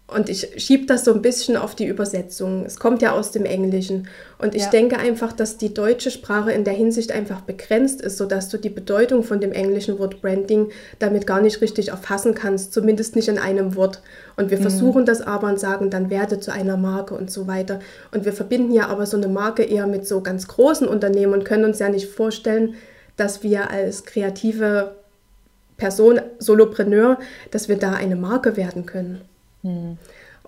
und 0.06 0.28
ich 0.28 0.62
schiebe 0.62 0.84
das 0.84 1.06
so 1.06 1.14
ein 1.14 1.22
bisschen 1.22 1.56
auf 1.56 1.74
die 1.74 1.86
Übersetzung. 1.86 2.66
Es 2.66 2.78
kommt 2.78 3.00
ja 3.00 3.12
aus 3.12 3.30
dem 3.30 3.46
Englischen. 3.46 4.06
Und 4.36 4.54
ich 4.54 4.64
ja. 4.64 4.70
denke 4.70 4.98
einfach, 4.98 5.32
dass 5.32 5.56
die 5.56 5.72
deutsche 5.72 6.10
Sprache 6.10 6.52
in 6.52 6.62
der 6.64 6.74
Hinsicht 6.74 7.10
einfach 7.10 7.40
begrenzt 7.40 8.02
ist, 8.02 8.18
sodass 8.18 8.50
du 8.50 8.58
die 8.58 8.68
Bedeutung 8.68 9.22
von 9.22 9.40
dem 9.40 9.52
englischen 9.52 9.98
Wort 9.98 10.20
Branding 10.20 10.68
damit 10.98 11.26
gar 11.26 11.40
nicht 11.40 11.62
richtig 11.62 11.88
erfassen 11.88 12.34
kannst, 12.34 12.74
zumindest 12.74 13.16
nicht 13.16 13.28
in 13.28 13.38
einem 13.38 13.76
Wort. 13.76 14.02
Und 14.36 14.50
wir 14.50 14.58
mhm. 14.58 14.62
versuchen 14.62 15.06
das 15.06 15.22
aber 15.22 15.48
und 15.48 15.58
sagen, 15.58 15.88
dann 15.88 16.10
werde 16.10 16.38
zu 16.38 16.52
einer 16.52 16.76
Marke 16.76 17.14
und 17.14 17.30
so 17.30 17.46
weiter. 17.46 17.80
Und 18.12 18.26
wir 18.26 18.34
verbinden 18.34 18.74
ja 18.74 18.88
aber 18.88 19.06
so 19.06 19.16
eine 19.16 19.28
Marke 19.28 19.62
eher 19.62 19.86
mit 19.86 20.06
so 20.06 20.20
ganz 20.20 20.48
großen 20.48 20.86
Unternehmen 20.86 21.32
und 21.32 21.46
können 21.46 21.64
uns 21.64 21.78
ja 21.78 21.88
nicht 21.88 22.10
vorstellen, 22.10 22.74
dass 23.16 23.42
wir 23.42 23.70
als 23.70 24.04
kreative 24.04 24.96
Person, 25.78 26.20
Solopreneur, 26.38 27.18
dass 27.50 27.70
wir 27.70 27.78
da 27.78 27.92
eine 27.92 28.16
Marke 28.16 28.58
werden 28.58 28.84
können. 28.84 29.22
Hm. 29.64 29.98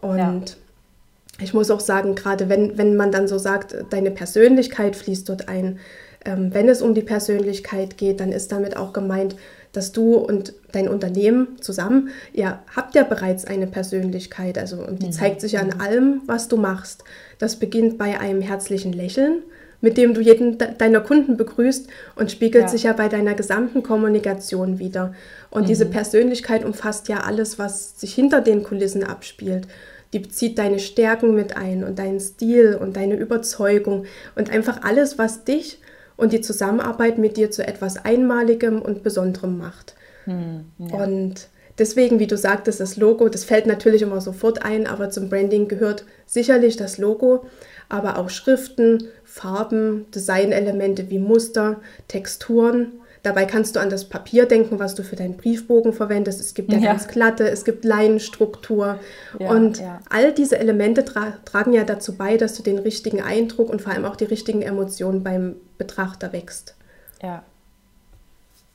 Und 0.01 0.19
ja. 0.19 1.43
ich 1.43 1.53
muss 1.53 1.71
auch 1.71 1.81
sagen, 1.81 2.15
gerade 2.15 2.49
wenn, 2.49 2.79
wenn 2.79 2.97
man 2.97 3.11
dann 3.11 3.27
so 3.27 3.39
sagt, 3.39 3.75
deine 3.91 4.13
Persönlichkeit 4.13 4.95
fließt 4.95 5.29
dort 5.29 5.49
ein, 5.49 5.81
ähm, 6.25 6.53
wenn 6.53 6.69
es 6.69 6.83
um 6.83 6.95
die 6.95 7.03
Persönlichkeit 7.03 7.97
geht, 7.97 8.21
dann 8.21 8.33
ist 8.33 8.53
damit 8.53 8.77
auch 8.77 8.93
gemeint, 8.93 9.37
dass 9.73 9.93
du 9.93 10.15
und 10.15 10.55
dein 10.73 10.89
Unternehmen 10.89 11.61
zusammen, 11.61 12.11
ihr 12.33 12.61
habt 12.75 12.95
ja 12.95 13.05
bereits 13.05 13.45
eine 13.45 13.67
Persönlichkeit, 13.67 14.59
also 14.59 14.79
und 14.79 15.03
die 15.03 15.07
mhm. 15.07 15.13
zeigt 15.13 15.41
sich 15.41 15.59
an 15.59 15.81
allem, 15.81 16.23
was 16.27 16.49
du 16.49 16.57
machst. 16.57 17.05
Das 17.39 17.57
beginnt 17.57 17.99
bei 17.99 18.19
einem 18.19 18.41
herzlichen 18.41 18.93
Lächeln, 18.93 19.43
mit 19.81 19.97
dem 19.97 20.15
du 20.15 20.21
jeden 20.21 20.59
deiner 20.59 21.01
Kunden 21.01 21.37
begrüßt 21.37 21.89
und 22.17 22.31
spiegelt 22.31 22.65
ja. 22.65 22.69
sich 22.69 22.83
ja 22.85 22.93
bei 22.93 23.09
deiner 23.09 23.35
gesamten 23.35 23.83
Kommunikation 23.83 24.79
wieder. 24.79 25.15
Und 25.51 25.63
mhm. 25.63 25.67
diese 25.67 25.87
Persönlichkeit 25.87 26.65
umfasst 26.65 27.09
ja 27.09 27.21
alles, 27.21 27.59
was 27.59 28.01
sich 28.01 28.15
hinter 28.15 28.41
den 28.41 28.63
Kulissen 28.63 29.05
abspielt. 29.05 29.67
Die 30.13 30.21
bezieht 30.21 30.59
deine 30.59 30.79
Stärken 30.79 31.35
mit 31.35 31.57
ein 31.57 31.85
und 31.85 31.99
deinen 31.99 32.21
Stil 32.21 32.79
und 32.81 32.97
deine 32.97 33.17
Überzeugung 33.17 34.07
und 34.35 34.51
einfach 34.51 34.83
alles, 34.83 35.19
was 35.19 35.45
dich 35.45 35.81
und 36.17 36.33
die 36.33 36.41
Zusammenarbeit 36.41 37.19
mit 37.19 37.37
dir 37.37 37.51
zu 37.51 37.67
etwas 37.67 38.05
Einmaligem 38.05 38.81
und 38.81 39.03
Besonderem 39.03 39.59
macht. 39.59 39.95
Mhm, 40.25 40.67
ja. 40.79 41.05
Und 41.05 41.49
deswegen, 41.79 42.19
wie 42.19 42.27
du 42.27 42.37
sagtest, 42.37 42.81
das 42.81 42.97
Logo, 42.97 43.29
das 43.29 43.45
fällt 43.45 43.67
natürlich 43.67 44.03
immer 44.03 44.21
sofort 44.21 44.65
ein, 44.65 44.87
aber 44.87 45.11
zum 45.11 45.29
Branding 45.29 45.69
gehört 45.69 46.05
sicherlich 46.25 46.77
das 46.77 46.99
Logo, 46.99 47.47
aber 47.89 48.19
auch 48.19 48.31
Schriften, 48.31 49.05
Farben, 49.25 50.11
Designelemente 50.13 51.11
wie 51.11 51.19
Muster, 51.19 51.81
Texturen. 52.09 52.93
Dabei 53.23 53.45
kannst 53.45 53.75
du 53.75 53.81
an 53.81 53.91
das 53.91 54.09
Papier 54.09 54.47
denken, 54.47 54.79
was 54.79 54.95
du 54.95 55.03
für 55.03 55.17
deinen 55.17 55.37
Briefbogen 55.37 55.93
verwendest. 55.93 56.41
Es 56.41 56.55
gibt 56.55 56.73
ja, 56.73 56.79
ja. 56.79 56.93
ganz 56.93 57.09
glatte, 57.09 57.49
es 57.49 57.65
gibt 57.65 57.85
Leinenstruktur. 57.85 59.01
Ja, 59.39 59.51
und 59.51 59.81
ja. 59.81 60.01
all 60.11 60.33
diese 60.33 60.59
Elemente 60.59 61.05
tra 61.05 61.33
tragen 61.45 61.73
ja 61.73 61.83
dazu 61.83 62.17
bei, 62.17 62.37
dass 62.37 62.55
du 62.55 62.63
den 62.63 62.79
richtigen 62.79 63.21
Eindruck 63.21 63.69
und 63.69 63.83
vor 63.83 63.93
allem 63.93 64.05
auch 64.05 64.17
die 64.17 64.27
richtigen 64.27 64.63
Emotionen 64.63 65.25
beim 65.25 65.57
Betrachter 65.77 66.33
wächst. 66.33 66.77
Ja. 67.23 67.43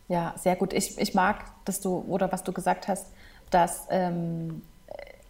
Ja, 0.09 0.35
sehr 0.37 0.57
gut. 0.57 0.73
Ich, 0.73 0.97
ich 0.99 1.13
mag, 1.13 1.45
dass 1.63 1.79
du, 1.79 2.03
oder 2.09 2.29
was 2.33 2.43
du 2.43 2.51
gesagt 2.51 2.89
hast, 2.89 3.07
dass 3.51 3.87
ähm, 3.89 4.61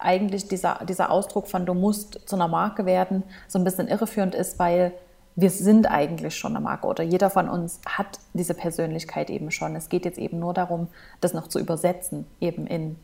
eigentlich 0.02 0.48
dieser, 0.48 0.80
dieser 0.88 1.10
Ausdruck 1.10 1.48
von 1.48 1.66
du 1.66 1.74
musst 1.74 2.20
zu 2.26 2.36
einer 2.36 2.48
Marke 2.48 2.86
werden 2.86 3.22
so 3.48 3.58
ein 3.58 3.64
bisschen 3.64 3.88
irreführend 3.88 4.34
ist, 4.34 4.58
weil 4.58 4.92
wir 5.34 5.50
sind 5.50 5.90
eigentlich 5.90 6.36
schon 6.36 6.54
eine 6.54 6.62
Marke 6.62 6.86
oder 6.86 7.02
jeder 7.02 7.30
von 7.30 7.48
uns 7.48 7.80
hat 7.86 8.18
diese 8.34 8.54
Persönlichkeit 8.54 9.30
eben 9.30 9.50
schon. 9.50 9.74
Es 9.76 9.88
geht 9.88 10.04
jetzt 10.04 10.18
eben 10.18 10.38
nur 10.38 10.52
darum, 10.52 10.88
das 11.20 11.32
noch 11.32 11.48
zu 11.48 11.58
übersetzen, 11.58 12.26
eben 12.40 12.66
in, 12.66 12.96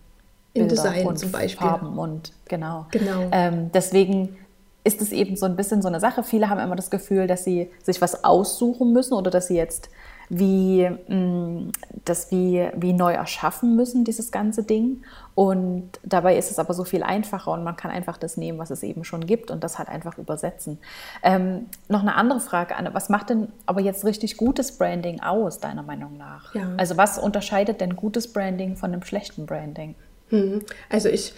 in 0.52 0.68
Design 0.68 1.06
und 1.06 1.18
zum 1.18 1.32
Beispiel. 1.32 1.66
Farben 1.66 1.98
und 1.98 2.32
genau. 2.46 2.86
genau. 2.90 3.28
Ähm, 3.32 3.70
deswegen 3.72 4.36
ist 4.84 5.00
es 5.00 5.12
eben 5.12 5.36
so 5.36 5.46
ein 5.46 5.56
bisschen 5.56 5.80
so 5.80 5.88
eine 5.88 6.00
Sache. 6.00 6.22
Viele 6.22 6.50
haben 6.50 6.60
immer 6.60 6.76
das 6.76 6.90
Gefühl, 6.90 7.26
dass 7.26 7.44
sie 7.44 7.70
sich 7.82 8.00
was 8.00 8.24
aussuchen 8.24 8.92
müssen 8.92 9.14
oder 9.14 9.30
dass 9.30 9.46
sie 9.46 9.56
jetzt 9.56 9.88
wie 10.28 10.88
mh, 10.88 11.14
mm, 11.14 11.72
das 12.04 12.30
wie, 12.30 12.68
wie 12.76 12.92
neu 12.92 13.12
erschaffen 13.12 13.76
müssen, 13.76 14.04
dieses 14.04 14.30
ganze 14.30 14.62
Ding. 14.62 15.02
Und 15.34 15.90
dabei 16.02 16.36
ist 16.36 16.50
es 16.50 16.58
aber 16.58 16.74
so 16.74 16.84
viel 16.84 17.02
einfacher 17.02 17.52
und 17.52 17.62
man 17.62 17.76
kann 17.76 17.90
einfach 17.90 18.16
das 18.16 18.36
nehmen, 18.36 18.58
was 18.58 18.70
es 18.70 18.82
eben 18.82 19.04
schon 19.04 19.26
gibt 19.26 19.50
und 19.50 19.62
das 19.62 19.78
halt 19.78 19.88
einfach 19.88 20.18
übersetzen. 20.18 20.78
Ähm, 21.22 21.66
noch 21.88 22.00
eine 22.00 22.16
andere 22.16 22.40
Frage, 22.40 22.76
Anne, 22.76 22.92
was 22.92 23.08
macht 23.08 23.30
denn 23.30 23.48
aber 23.66 23.80
jetzt 23.80 24.04
richtig 24.04 24.36
gutes 24.36 24.76
Branding 24.76 25.20
aus, 25.20 25.60
deiner 25.60 25.82
Meinung 25.82 26.16
nach? 26.16 26.54
Ja. 26.54 26.72
Also 26.76 26.96
was 26.96 27.18
unterscheidet 27.18 27.80
denn 27.80 27.96
gutes 27.96 28.32
Branding 28.32 28.76
von 28.76 28.92
einem 28.92 29.02
schlechten 29.02 29.46
Branding? 29.46 29.94
Hm. 30.30 30.62
Also 30.90 31.08
ich 31.08 31.34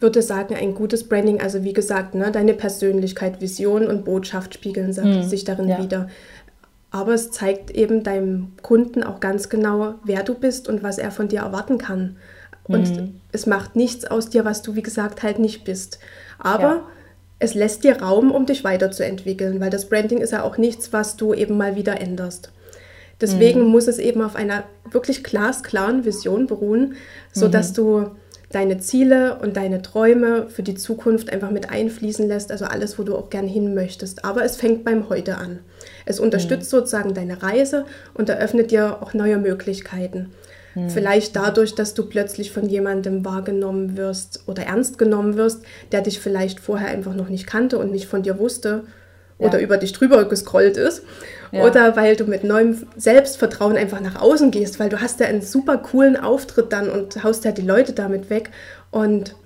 würde 0.00 0.22
sagen, 0.22 0.54
ein 0.54 0.74
gutes 0.74 1.08
Branding, 1.08 1.40
also 1.40 1.62
wie 1.62 1.72
gesagt, 1.72 2.14
ne, 2.14 2.30
deine 2.30 2.54
Persönlichkeit, 2.54 3.40
Vision 3.40 3.86
und 3.86 4.04
Botschaft 4.04 4.54
spiegeln 4.54 4.94
hm. 4.94 5.22
sich 5.22 5.44
darin 5.44 5.68
ja. 5.68 5.82
wieder 5.82 6.08
aber 6.94 7.12
es 7.14 7.32
zeigt 7.32 7.72
eben 7.72 8.04
deinem 8.04 8.52
Kunden 8.62 9.02
auch 9.02 9.18
ganz 9.18 9.48
genau, 9.48 9.96
wer 10.04 10.22
du 10.22 10.32
bist 10.32 10.68
und 10.68 10.84
was 10.84 10.96
er 10.96 11.10
von 11.10 11.26
dir 11.26 11.40
erwarten 11.40 11.76
kann. 11.76 12.14
Und 12.62 12.88
mhm. 12.88 13.20
es 13.32 13.46
macht 13.46 13.74
nichts 13.74 14.04
aus 14.04 14.30
dir, 14.30 14.44
was 14.44 14.62
du, 14.62 14.76
wie 14.76 14.82
gesagt, 14.82 15.24
halt 15.24 15.40
nicht 15.40 15.64
bist. 15.64 15.98
Aber 16.38 16.62
ja. 16.62 16.86
es 17.40 17.54
lässt 17.54 17.82
dir 17.82 18.00
Raum, 18.00 18.30
um 18.30 18.46
dich 18.46 18.62
weiterzuentwickeln, 18.62 19.58
weil 19.58 19.70
das 19.70 19.88
Branding 19.88 20.18
ist 20.18 20.30
ja 20.30 20.44
auch 20.44 20.56
nichts, 20.56 20.92
was 20.92 21.16
du 21.16 21.34
eben 21.34 21.56
mal 21.56 21.74
wieder 21.74 22.00
änderst. 22.00 22.52
Deswegen 23.20 23.62
mhm. 23.62 23.70
muss 23.70 23.88
es 23.88 23.98
eben 23.98 24.22
auf 24.22 24.36
einer 24.36 24.62
wirklich 24.88 25.24
glasklaren 25.24 26.04
Vision 26.04 26.46
beruhen, 26.46 26.94
sodass 27.32 27.70
mhm. 27.70 27.74
du 27.74 28.10
deine 28.54 28.78
Ziele 28.78 29.38
und 29.40 29.56
deine 29.56 29.82
Träume 29.82 30.48
für 30.48 30.62
die 30.62 30.74
Zukunft 30.74 31.32
einfach 31.32 31.50
mit 31.50 31.70
einfließen 31.70 32.28
lässt, 32.28 32.52
also 32.52 32.66
alles, 32.66 32.98
wo 32.98 33.02
du 33.02 33.16
auch 33.16 33.30
gern 33.30 33.48
hin 33.48 33.74
möchtest. 33.74 34.24
Aber 34.24 34.44
es 34.44 34.56
fängt 34.56 34.84
beim 34.84 35.08
Heute 35.08 35.38
an. 35.38 35.60
Es 36.04 36.20
unterstützt 36.20 36.72
mhm. 36.72 36.78
sozusagen 36.78 37.14
deine 37.14 37.42
Reise 37.42 37.84
und 38.14 38.28
eröffnet 38.28 38.70
dir 38.70 39.02
auch 39.02 39.14
neue 39.14 39.38
Möglichkeiten. 39.38 40.30
Mhm. 40.74 40.90
Vielleicht 40.90 41.34
dadurch, 41.36 41.74
dass 41.74 41.94
du 41.94 42.06
plötzlich 42.06 42.52
von 42.52 42.68
jemandem 42.68 43.24
wahrgenommen 43.24 43.96
wirst 43.96 44.44
oder 44.46 44.64
ernst 44.64 44.98
genommen 44.98 45.36
wirst, 45.36 45.62
der 45.92 46.02
dich 46.02 46.20
vielleicht 46.20 46.60
vorher 46.60 46.88
einfach 46.88 47.14
noch 47.14 47.28
nicht 47.28 47.46
kannte 47.46 47.78
und 47.78 47.90
nicht 47.90 48.06
von 48.06 48.22
dir 48.22 48.38
wusste 48.38 48.84
oder 49.38 49.58
ja. 49.58 49.64
über 49.64 49.76
dich 49.76 49.92
drüber 49.92 50.28
gescrollt 50.28 50.76
ist. 50.76 51.02
Ja. 51.54 51.64
Oder 51.64 51.94
weil 51.94 52.16
du 52.16 52.24
mit 52.24 52.42
neuem 52.42 52.86
Selbstvertrauen 52.96 53.76
einfach 53.76 54.00
nach 54.00 54.20
außen 54.20 54.50
gehst, 54.50 54.80
weil 54.80 54.88
du 54.88 55.00
hast 55.00 55.20
ja 55.20 55.26
einen 55.26 55.42
super 55.42 55.78
coolen 55.78 56.16
Auftritt 56.16 56.72
dann 56.72 56.90
und 56.90 57.22
haust 57.22 57.44
ja 57.44 57.52
die 57.52 57.62
Leute 57.62 57.92
damit 57.92 58.28
weg 58.28 58.50
und 58.90 59.36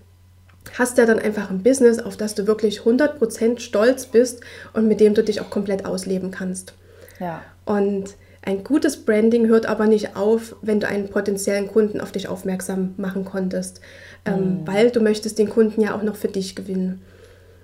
hast 0.79 0.97
ja 0.97 1.07
dann 1.07 1.19
einfach 1.19 1.51
ein 1.51 1.63
Business, 1.63 1.99
auf 1.99 2.17
das 2.17 2.35
du 2.35 2.47
wirklich 2.47 2.81
100% 2.81 3.61
stolz 3.61 4.07
bist 4.07 4.41
und 4.73 4.89
mit 4.89 5.01
dem 5.01 5.15
du 5.15 5.23
dich 5.23 5.41
auch 5.41 5.51
komplett 5.51 5.85
ausleben 5.85 6.31
kannst. 6.31 6.73
Ja. 7.21 7.43
Und 7.65 8.15
ein 8.43 8.65
gutes 8.65 9.05
Branding 9.05 9.47
hört 9.47 9.67
aber 9.67 9.87
nicht 9.87 10.17
auf, 10.17 10.57
wenn 10.63 10.81
du 10.81 10.89
einen 10.89 11.09
potenziellen 11.09 11.69
Kunden 11.69 12.01
auf 12.01 12.13
dich 12.13 12.29
aufmerksam 12.29 12.95
machen 12.97 13.27
konntest, 13.27 13.81
ähm, 14.25 14.61
mhm. 14.61 14.67
weil 14.67 14.91
du 14.91 15.01
möchtest 15.01 15.39
den 15.39 15.51
Kunden 15.51 15.83
ja 15.83 15.95
auch 15.95 16.03
noch 16.03 16.17
für 16.17 16.29
dich 16.29 16.57
gewinnen. 16.57 17.03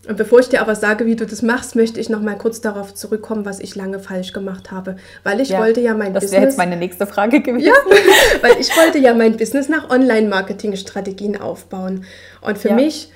Und 0.06 0.16
bevor 0.16 0.40
ich 0.40 0.48
dir 0.48 0.60
aber 0.60 0.74
sage, 0.74 1.06
wie 1.06 1.16
du 1.16 1.26
das 1.26 1.42
machst, 1.42 1.76
möchte 1.76 1.98
ich 1.98 2.08
noch 2.08 2.20
mal 2.20 2.36
kurz 2.36 2.60
darauf 2.60 2.94
zurückkommen, 2.94 3.44
was 3.44 3.60
ich 3.60 3.74
lange 3.74 3.98
falsch 3.98 4.32
gemacht 4.32 4.70
habe, 4.70 4.96
weil 5.22 5.40
ich 5.40 5.50
ja, 5.50 5.60
wollte 5.60 5.80
ja 5.80 5.94
mein 5.94 6.12
das 6.12 6.24
Business. 6.24 6.30
Das 6.30 6.32
wäre 6.32 6.44
jetzt 6.44 6.58
meine 6.58 6.76
nächste 6.76 7.06
Frage 7.06 7.40
gewesen. 7.40 7.66
Ja, 7.66 7.74
weil 8.42 8.60
ich 8.60 8.76
wollte 8.76 8.98
ja 8.98 9.14
mein 9.14 9.36
Business 9.36 9.68
nach 9.68 9.90
Online-Marketing-Strategien 9.90 11.40
aufbauen. 11.40 12.04
Und 12.42 12.58
für 12.58 12.70
ja. 12.70 12.74
mich 12.74 13.10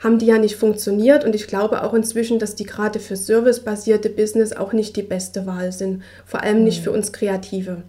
haben 0.00 0.18
die 0.18 0.26
ja 0.26 0.38
nicht 0.38 0.56
funktioniert 0.56 1.24
und 1.24 1.34
ich 1.34 1.46
glaube 1.46 1.84
auch 1.84 1.94
inzwischen, 1.94 2.38
dass 2.38 2.56
die 2.56 2.64
gerade 2.64 2.98
für 2.98 3.16
servicebasierte 3.16 4.10
Business 4.10 4.52
auch 4.52 4.72
nicht 4.72 4.96
die 4.96 5.02
beste 5.02 5.46
Wahl 5.46 5.72
sind, 5.72 6.02
vor 6.26 6.42
allem 6.42 6.64
nicht 6.64 6.80
mhm. 6.80 6.84
für 6.84 6.90
uns 6.92 7.12
Kreative. 7.12 7.82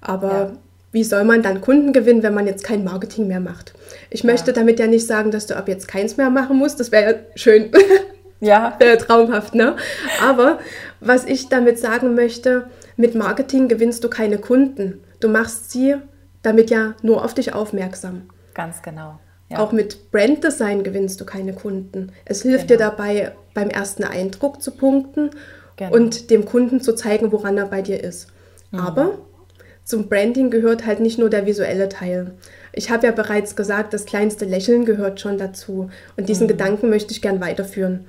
Aber 0.00 0.28
ja 0.28 0.52
wie 0.92 1.04
soll 1.04 1.24
man 1.24 1.42
dann 1.42 1.60
Kunden 1.60 1.92
gewinnen, 1.92 2.22
wenn 2.22 2.34
man 2.34 2.46
jetzt 2.46 2.64
kein 2.64 2.84
Marketing 2.84 3.28
mehr 3.28 3.40
macht? 3.40 3.74
Ich 4.10 4.24
möchte 4.24 4.50
ja. 4.50 4.54
damit 4.54 4.80
ja 4.80 4.86
nicht 4.86 5.06
sagen, 5.06 5.30
dass 5.30 5.46
du 5.46 5.56
ab 5.56 5.68
jetzt 5.68 5.88
keins 5.88 6.16
mehr 6.16 6.30
machen 6.30 6.56
musst. 6.56 6.80
Das 6.80 6.92
wäre 6.92 7.12
ja 7.12 7.18
schön. 7.34 7.70
Ja. 8.42 8.74
wäre 8.78 8.96
traumhaft, 8.96 9.54
ne? 9.54 9.76
Aber 10.22 10.60
was 11.00 11.26
ich 11.26 11.50
damit 11.50 11.78
sagen 11.78 12.14
möchte, 12.14 12.70
mit 12.96 13.14
Marketing 13.14 13.68
gewinnst 13.68 14.02
du 14.02 14.08
keine 14.08 14.38
Kunden. 14.38 15.04
Du 15.20 15.28
machst 15.28 15.70
sie 15.70 15.96
damit 16.40 16.70
ja 16.70 16.94
nur 17.02 17.22
auf 17.22 17.34
dich 17.34 17.52
aufmerksam. 17.52 18.30
Ganz 18.54 18.80
genau. 18.80 19.20
Ja. 19.50 19.58
Auch 19.58 19.72
mit 19.72 20.10
Branddesign 20.10 20.84
gewinnst 20.84 21.20
du 21.20 21.26
keine 21.26 21.52
Kunden. 21.52 22.12
Es 22.24 22.42
hilft 22.42 22.68
genau. 22.68 22.78
dir 22.78 22.84
dabei, 22.90 23.32
beim 23.52 23.68
ersten 23.68 24.04
Eindruck 24.04 24.62
zu 24.62 24.70
punkten 24.70 25.30
genau. 25.76 25.92
und 25.92 26.30
dem 26.30 26.44
Kunden 26.44 26.80
zu 26.80 26.94
zeigen, 26.94 27.32
woran 27.32 27.58
er 27.58 27.66
bei 27.66 27.82
dir 27.82 28.02
ist. 28.02 28.28
Mhm. 28.70 28.80
Aber 28.80 29.18
zum 29.90 30.08
Branding 30.08 30.50
gehört 30.50 30.86
halt 30.86 31.00
nicht 31.00 31.18
nur 31.18 31.28
der 31.28 31.46
visuelle 31.46 31.88
Teil. 31.88 32.32
Ich 32.72 32.90
habe 32.90 33.06
ja 33.06 33.12
bereits 33.12 33.56
gesagt, 33.56 33.92
das 33.92 34.06
kleinste 34.06 34.44
Lächeln 34.44 34.84
gehört 34.84 35.20
schon 35.20 35.36
dazu. 35.36 35.90
Und 36.16 36.28
diesen 36.28 36.44
mhm. 36.44 36.52
Gedanken 36.52 36.88
möchte 36.88 37.12
ich 37.12 37.20
gern 37.20 37.40
weiterführen. 37.40 38.06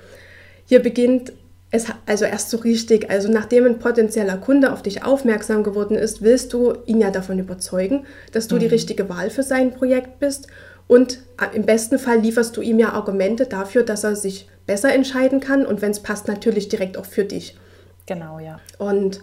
Hier 0.66 0.82
beginnt 0.82 1.34
es 1.72 1.88
also 2.06 2.26
erst 2.26 2.50
so 2.50 2.58
richtig. 2.58 3.10
Also 3.10 3.32
nachdem 3.32 3.66
ein 3.66 3.80
potenzieller 3.80 4.38
Kunde 4.38 4.72
auf 4.72 4.82
dich 4.82 5.04
aufmerksam 5.04 5.64
geworden 5.64 5.98
ist, 5.98 6.22
willst 6.22 6.54
du 6.54 6.74
ihn 6.86 7.02
ja 7.02 7.12
davon 7.12 7.40
überzeugen, 7.40 8.06
dass 8.32 8.48
du 8.48 8.56
mhm. 8.56 8.60
die 8.60 8.68
richtige 8.68 9.10
Wahl 9.10 9.30
für 9.30 9.44
sein 9.44 9.74
Projekt 9.74 10.20
bist. 10.20 10.48
Und 10.88 11.20
äh, 11.40 11.56
im 11.56 11.66
besten 11.66 11.98
Fall 11.98 12.20
lieferst 12.20 12.56
du 12.56 12.62
ihm 12.62 12.78
ja 12.78 12.92
Argumente 12.92 13.46
dafür, 13.46 13.84
dass 13.84 14.04
er 14.04 14.16
sich 14.16 14.48
besser 14.66 14.94
entscheiden 14.94 15.40
kann 15.40 15.66
und 15.66 15.82
wenn 15.82 15.92
es 15.92 16.02
passt, 16.02 16.28
natürlich 16.28 16.70
direkt 16.70 16.98
auch 16.98 17.06
für 17.06 17.24
dich. 17.24 17.58
Genau, 18.06 18.40
ja. 18.40 18.60
Und 18.78 19.22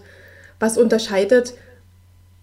was 0.59 0.77
unterscheidet 0.77 1.53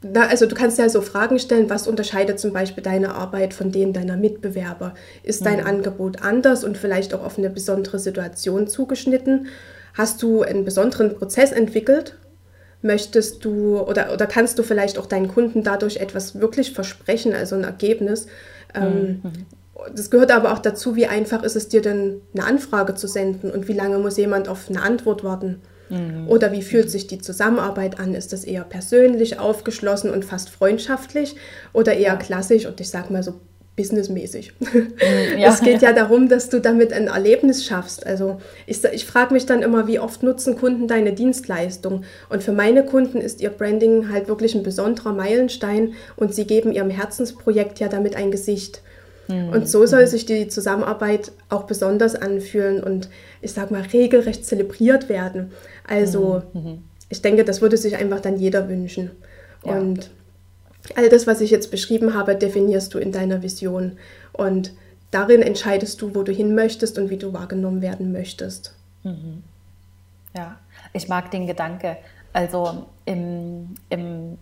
na, 0.02 0.26
also 0.26 0.46
du 0.46 0.54
kannst 0.54 0.78
ja 0.78 0.88
so 0.88 1.00
Fragen 1.00 1.38
stellen, 1.38 1.70
was 1.70 1.88
unterscheidet 1.88 2.38
zum 2.38 2.52
Beispiel 2.52 2.82
deine 2.82 3.14
Arbeit 3.14 3.54
von 3.54 3.72
denen 3.72 3.92
deiner 3.92 4.16
Mitbewerber? 4.16 4.94
Ist 5.22 5.46
dein 5.46 5.61
mhm. 5.61 5.66
Angebot 5.66 6.22
anders 6.22 6.64
und 6.64 6.76
vielleicht 6.76 7.14
auch 7.14 7.24
auf 7.24 7.38
eine 7.38 7.50
besondere 7.50 7.98
Situation 7.98 8.68
zugeschnitten? 8.68 9.48
Hast 9.94 10.22
du 10.22 10.42
einen 10.42 10.64
besonderen 10.64 11.16
Prozess 11.16 11.52
entwickelt? 11.52 12.16
Möchtest 12.82 13.44
du 13.44 13.80
oder, 13.80 14.12
oder 14.12 14.26
kannst 14.26 14.59
du 14.59 14.62
vielleicht 14.62 14.98
auch 14.98 15.06
deinen 15.06 15.28
Kunden 15.28 15.62
dadurch 15.62 15.96
etwas 15.96 16.38
wirklich 16.38 16.72
versprechen, 16.72 17.32
also 17.32 17.56
ein 17.56 17.64
Ergebnis? 17.64 18.26
Ähm, 18.74 19.22
mhm. 19.22 19.32
Das 19.94 20.11
gehört 20.11 20.30
aber 20.30 20.52
auch 20.52 20.59
dazu, 20.59 20.94
wie 20.94 21.06
einfach 21.06 21.42
ist 21.42 21.56
es 21.56 21.68
dir 21.68 21.80
denn, 21.80 22.20
eine 22.35 22.44
Anfrage 22.44 22.94
zu 22.94 23.09
senden 23.09 23.50
und 23.50 23.66
wie 23.68 23.72
lange 23.72 23.98
muss 23.98 24.18
jemand 24.18 24.48
auf 24.48 24.68
eine 24.68 24.82
Antwort 24.82 25.24
warten? 25.24 25.62
Mhm. 25.88 26.29
Oder 26.29 26.53
wie 26.53 26.62
fühlt 26.62 26.90
sich 26.90 27.07
die 27.07 27.18
Zusammenarbeit 27.18 27.99
an? 28.01 28.14
Ist 28.14 28.33
das 28.33 28.44
eher 28.44 28.64
persönlich, 28.64 29.38
aufgeschlossen 29.38 30.11
und 30.11 30.25
fast 30.25 30.51
freundschaftlich 30.51 31.37
oder 31.72 31.94
eher 31.94 32.16
klassisch 32.16 32.66
und 32.66 32.81
ich 32.81 32.88
sag 32.88 33.11
mal 33.11 33.22
so 33.22 33.35
businessmäßig? 33.77 34.53
Mhm, 34.96 35.38
ja. 35.38 35.51
Es 35.51 35.61
geht 35.61 35.83
ja 35.83 35.92
darum, 35.92 36.29
dass 36.29 36.49
du 36.49 36.61
damit 36.61 36.92
ein 36.92 37.09
Erlebnis 37.09 37.64
schaffst. 37.64 38.07
Also 38.07 38.40
ich, 38.66 38.83
ich 38.85 39.05
frage 39.05 39.35
mich 39.35 39.46
dann 39.46 39.62
immer, 39.62 39.87
wie 39.87 40.01
oft 40.01 40.22
nutzen 40.22 40.57
Kunden 40.57 40.88
deine 40.88 41.12
Dienstleistung? 41.12 42.05
Und 42.31 42.42
für 42.42 42.53
meine 42.53 42.85
Kunden 42.85 43.20
ist 43.20 43.40
ihr 43.40 43.51
Branding 43.51 44.11
halt 44.11 44.27
wirklich 44.29 44.55
ein 44.55 44.62
besonderer 44.62 45.12
Meilenstein 45.12 45.92
und 46.16 46.35
sie 46.35 46.46
geben 46.46 46.72
ihrem 46.72 46.90
Herzensprojekt 46.90 47.79
ja 47.79 47.88
damit 47.88 48.16
ein 48.16 48.31
Gesicht. 48.31 48.81
Mhm. 49.29 49.51
Und 49.51 49.68
so 49.68 49.87
soll 49.87 50.07
sich 50.07 50.27
die 50.27 50.49
Zusammenarbeit 50.49 51.33
auch 51.49 51.64
besonders 51.64 52.14
anfühlen 52.14 52.83
und 52.83 53.09
ich 53.42 53.53
sag 53.53 53.70
mal 53.70 53.83
regelrecht 53.83 54.44
zelebriert 54.44 55.09
werden. 55.09 55.53
Also 55.87 56.42
mhm. 56.53 56.61
mhm. 56.61 56.85
ich 57.09 57.22
denke, 57.22 57.44
das 57.44 57.61
würde 57.61 57.77
sich 57.77 57.96
einfach 57.96 58.20
dann 58.20 58.38
jeder 58.38 58.68
wünschen. 58.68 59.11
Ja. 59.64 59.79
Und 59.79 60.11
all 60.94 61.09
das, 61.09 61.27
was 61.27 61.40
ich 61.40 61.51
jetzt 61.51 61.70
beschrieben 61.70 62.14
habe, 62.14 62.37
definierst 62.37 62.92
du 62.94 62.99
in 62.99 63.12
deiner 63.12 63.42
Vision. 63.42 63.99
Und 64.33 64.72
darin 65.11 65.42
entscheidest 65.42 66.01
du, 66.03 66.14
wo 66.14 66.22
du 66.22 66.33
hin 66.33 66.55
möchtest 66.55 66.99
und 66.99 67.11
wie 67.11 67.16
du 67.16 67.33
wahrgenommen 67.33 67.83
werden 67.83 68.12
möchtest. 68.12 68.75
Mhm. 69.03 69.42
Ja, 70.37 70.59
ich 70.92 71.09
mag 71.09 71.31
den 71.31 71.46
Gedanke. 71.46 71.96
Also 72.33 72.87
im, 73.07 73.75
im 73.88 74.38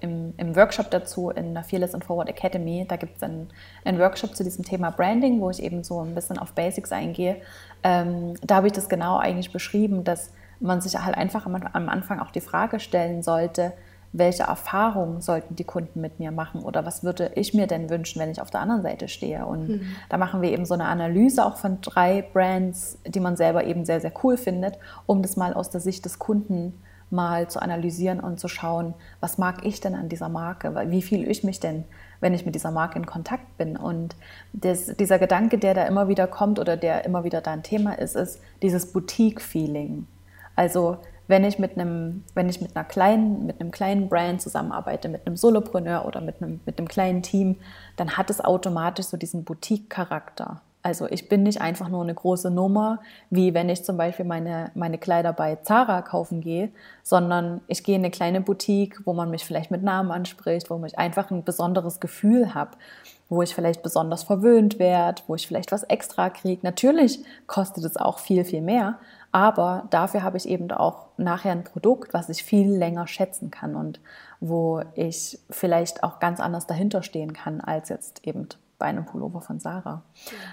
im, 0.00 0.34
im, 0.36 0.56
Workshop 0.56 0.90
dazu 0.90 1.30
in 1.30 1.54
der 1.54 1.64
Fearless 1.64 1.94
and 1.94 2.04
Forward 2.04 2.28
Academy. 2.28 2.84
Da 2.88 2.96
gibt 2.96 3.16
es 3.16 3.22
einen, 3.22 3.48
einen, 3.84 3.98
Workshop 3.98 4.36
zu 4.36 4.44
diesem 4.44 4.64
Thema 4.64 4.90
Branding, 4.90 5.40
wo 5.40 5.50
ich 5.50 5.62
eben 5.62 5.82
so 5.82 6.00
ein 6.00 6.14
bisschen 6.14 6.38
auf 6.38 6.52
Basics 6.52 6.92
eingehe. 6.92 7.36
Ähm, 7.82 8.34
da 8.42 8.56
habe 8.56 8.68
ich 8.68 8.72
das 8.72 8.88
genau 8.88 9.18
eigentlich 9.18 9.52
beschrieben, 9.52 10.04
dass 10.04 10.30
man 10.64 10.80
sich 10.80 10.98
halt 10.98 11.16
einfach 11.16 11.46
am, 11.46 11.88
Anfang 11.88 12.20
auch 12.20 12.30
die 12.30 12.40
Frage 12.40 12.80
stellen 12.80 13.22
sollte, 13.22 13.72
welche 14.12 14.44
Erfahrungen 14.44 15.20
sollten 15.20 15.56
die 15.56 15.64
Kunden 15.64 16.00
mit 16.00 16.20
mir 16.20 16.30
machen 16.30 16.62
oder 16.62 16.86
was 16.86 17.02
würde 17.02 17.32
ich 17.34 17.52
mir 17.52 17.66
denn 17.66 17.90
wünschen, 17.90 18.20
wenn 18.20 18.30
ich 18.30 18.40
auf 18.40 18.50
der 18.50 18.60
anderen 18.60 18.82
Seite 18.82 19.08
stehe. 19.08 19.44
Und 19.44 19.68
mhm. 19.68 19.86
da 20.08 20.18
machen 20.18 20.40
wir 20.40 20.52
eben 20.52 20.64
so 20.64 20.74
eine 20.74 20.86
Analyse 20.86 21.44
auch 21.44 21.56
von 21.56 21.80
drei 21.80 22.22
Brands, 22.22 22.98
die 23.06 23.18
man 23.18 23.36
selber 23.36 23.64
eben 23.64 23.84
sehr, 23.84 24.00
sehr 24.00 24.12
cool 24.22 24.36
findet, 24.36 24.78
um 25.06 25.20
das 25.20 25.36
mal 25.36 25.52
aus 25.52 25.70
der 25.70 25.80
Sicht 25.80 26.04
des 26.04 26.20
Kunden 26.20 26.80
mal 27.10 27.48
zu 27.48 27.60
analysieren 27.60 28.20
und 28.20 28.40
zu 28.40 28.48
schauen, 28.48 28.94
was 29.20 29.36
mag 29.36 29.64
ich 29.66 29.80
denn 29.80 29.94
an 29.94 30.08
dieser 30.08 30.28
Marke? 30.28 30.74
Wie 30.90 31.02
fühle 31.02 31.26
ich 31.26 31.44
mich 31.44 31.60
denn, 31.60 31.84
wenn 32.20 32.34
ich 32.34 32.46
mit 32.46 32.54
dieser 32.54 32.70
Marke 32.70 32.98
in 32.98 33.06
Kontakt 33.06 33.56
bin? 33.58 33.76
Und 33.76 34.16
das, 34.52 34.86
dieser 34.96 35.18
Gedanke, 35.18 35.58
der 35.58 35.74
da 35.74 35.84
immer 35.84 36.08
wieder 36.08 36.26
kommt 36.26 36.58
oder 36.58 36.76
der 36.76 37.04
immer 37.04 37.24
wieder 37.24 37.40
da 37.40 37.52
ein 37.52 37.62
Thema 37.62 37.98
ist, 37.98 38.16
ist 38.16 38.40
dieses 38.62 38.92
Boutique-Feeling. 38.92 40.06
Also 40.56 40.98
wenn 41.26 41.44
ich 41.44 41.58
mit 41.58 41.78
einem, 41.78 42.24
wenn 42.34 42.48
ich 42.48 42.60
mit 42.60 42.76
einer 42.76 42.84
kleinen, 42.84 43.46
mit 43.46 43.60
einem 43.60 43.70
kleinen 43.70 44.08
Brand 44.08 44.42
zusammenarbeite, 44.42 45.08
mit 45.08 45.26
einem 45.26 45.36
Solopreneur 45.36 46.04
oder 46.04 46.20
mit 46.20 46.42
einem, 46.42 46.60
mit 46.66 46.78
einem 46.78 46.88
kleinen 46.88 47.22
Team, 47.22 47.56
dann 47.96 48.16
hat 48.16 48.30
es 48.30 48.44
automatisch 48.44 49.06
so 49.06 49.16
diesen 49.16 49.44
Boutique-Charakter. 49.44 50.60
Also 50.82 51.08
ich 51.08 51.30
bin 51.30 51.44
nicht 51.44 51.62
einfach 51.62 51.88
nur 51.88 52.02
eine 52.02 52.12
große 52.12 52.50
Nummer, 52.50 53.00
wie 53.30 53.54
wenn 53.54 53.70
ich 53.70 53.84
zum 53.84 53.96
Beispiel 53.96 54.26
meine, 54.26 54.70
meine 54.74 54.98
Kleider 54.98 55.32
bei 55.32 55.56
Zara 55.56 56.02
kaufen 56.02 56.42
gehe, 56.42 56.70
sondern 57.02 57.62
ich 57.68 57.82
gehe 57.84 57.96
in 57.96 58.02
eine 58.02 58.10
kleine 58.10 58.42
Boutique, 58.42 59.00
wo 59.06 59.14
man 59.14 59.30
mich 59.30 59.46
vielleicht 59.46 59.70
mit 59.70 59.82
Namen 59.82 60.10
anspricht, 60.10 60.68
wo 60.68 60.84
ich 60.84 60.98
einfach 60.98 61.30
ein 61.30 61.42
besonderes 61.42 62.00
Gefühl 62.00 62.52
habe, 62.52 62.72
wo 63.30 63.40
ich 63.40 63.54
vielleicht 63.54 63.82
besonders 63.82 64.24
verwöhnt 64.24 64.78
werde, 64.78 65.22
wo 65.26 65.34
ich 65.34 65.46
vielleicht 65.46 65.72
was 65.72 65.84
extra 65.84 66.28
kriege. 66.28 66.60
Natürlich 66.62 67.24
kostet 67.46 67.82
es 67.84 67.96
auch 67.96 68.18
viel, 68.18 68.44
viel 68.44 68.60
mehr, 68.60 68.98
aber 69.34 69.88
dafür 69.90 70.22
habe 70.22 70.36
ich 70.36 70.48
eben 70.48 70.70
auch 70.70 71.06
nachher 71.16 71.50
ein 71.50 71.64
Produkt, 71.64 72.14
was 72.14 72.28
ich 72.28 72.44
viel 72.44 72.72
länger 72.72 73.08
schätzen 73.08 73.50
kann 73.50 73.74
und 73.74 73.98
wo 74.38 74.80
ich 74.94 75.40
vielleicht 75.50 76.04
auch 76.04 76.20
ganz 76.20 76.38
anders 76.38 76.68
dahinter 76.68 77.02
stehen 77.02 77.32
kann 77.32 77.60
als 77.60 77.88
jetzt 77.88 78.24
eben 78.24 78.46
bei 78.78 78.86
einem 78.86 79.04
Pullover 79.04 79.40
von 79.40 79.58
Sarah. 79.58 80.02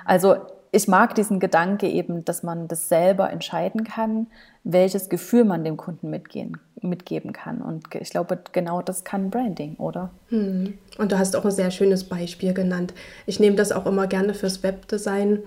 Also 0.04 0.38
ich 0.72 0.88
mag 0.88 1.14
diesen 1.14 1.40
Gedanke 1.40 1.88
eben, 1.90 2.26
dass 2.26 2.42
man 2.42 2.68
das 2.68 2.90
selber 2.90 3.30
entscheiden 3.30 3.84
kann, 3.84 4.26
welches 4.64 5.10
Gefühl 5.10 5.44
man 5.44 5.64
dem 5.64 5.78
Kunden 5.78 6.10
mitgehen, 6.10 6.58
mitgeben 6.82 7.34
kann. 7.34 7.62
Und 7.62 7.94
ich 7.94 8.10
glaube, 8.10 8.40
genau 8.52 8.82
das 8.82 9.04
kann 9.04 9.30
Branding, 9.30 9.76
oder? 9.76 10.10
Hm. 10.30 10.80
Und 10.98 11.12
du 11.12 11.20
hast 11.20 11.36
auch 11.36 11.46
ein 11.46 11.52
sehr 11.52 11.70
schönes 11.70 12.04
Beispiel 12.10 12.56
genannt. 12.56 12.96
Ich 13.28 13.40
nehme 13.40 13.58
das 13.58 13.72
auch 13.72 13.86
immer 13.86 14.08
gerne 14.08 14.34
fürs 14.34 14.64
Webdesign 14.64 15.44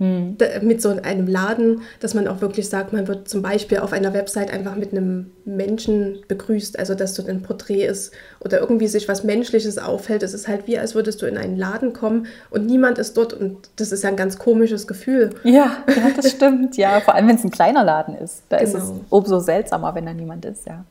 hm. 0.00 0.38
mit 0.62 0.80
so 0.80 0.88
einem 0.88 1.26
Laden, 1.26 1.82
dass 2.00 2.14
man 2.14 2.26
auch 2.26 2.40
wirklich 2.40 2.70
sagt, 2.70 2.94
man 2.94 3.06
wird 3.06 3.28
zum 3.28 3.42
Beispiel 3.42 3.80
auf 3.80 3.92
einer 3.92 4.14
Website 4.14 4.50
einfach 4.50 4.74
mit 4.74 4.92
einem 4.92 5.32
Menschen 5.44 6.20
begrüßt, 6.26 6.78
also 6.78 6.94
dass 6.94 7.14
so 7.14 7.26
ein 7.26 7.42
Porträt 7.42 7.84
ist 7.84 8.14
oder 8.42 8.60
irgendwie 8.60 8.86
sich 8.86 9.08
was 9.08 9.24
Menschliches 9.24 9.76
auffällt. 9.76 10.22
Es 10.22 10.32
ist 10.32 10.48
halt 10.48 10.66
wie, 10.66 10.78
als 10.78 10.94
würdest 10.94 11.20
du 11.20 11.26
in 11.26 11.36
einen 11.36 11.58
Laden 11.58 11.92
kommen 11.92 12.28
und 12.48 12.64
niemand 12.64 12.96
ist 12.96 13.14
dort 13.18 13.34
und 13.34 13.68
das 13.76 13.92
ist 13.92 14.02
ja 14.02 14.08
ein 14.08 14.16
ganz 14.16 14.38
komisches 14.38 14.86
Gefühl. 14.86 15.34
Ja, 15.44 15.84
ja 15.86 16.10
das 16.16 16.30
stimmt, 16.30 16.78
ja, 16.78 17.00
vor 17.00 17.14
allem 17.14 17.28
wenn 17.28 17.36
es 17.36 17.44
ein 17.44 17.50
kleiner 17.50 17.84
Laden 17.84 18.14
ist. 18.16 18.44
Da 18.48 18.56
genau. 18.56 18.68
ist 18.70 18.74
es 18.82 18.88
genau. 18.88 19.04
umso 19.10 19.38
seltsamer, 19.38 19.94
wenn 19.94 20.06
da 20.06 20.14
niemand 20.14 20.46
ist, 20.46 20.66
ja. 20.66 20.86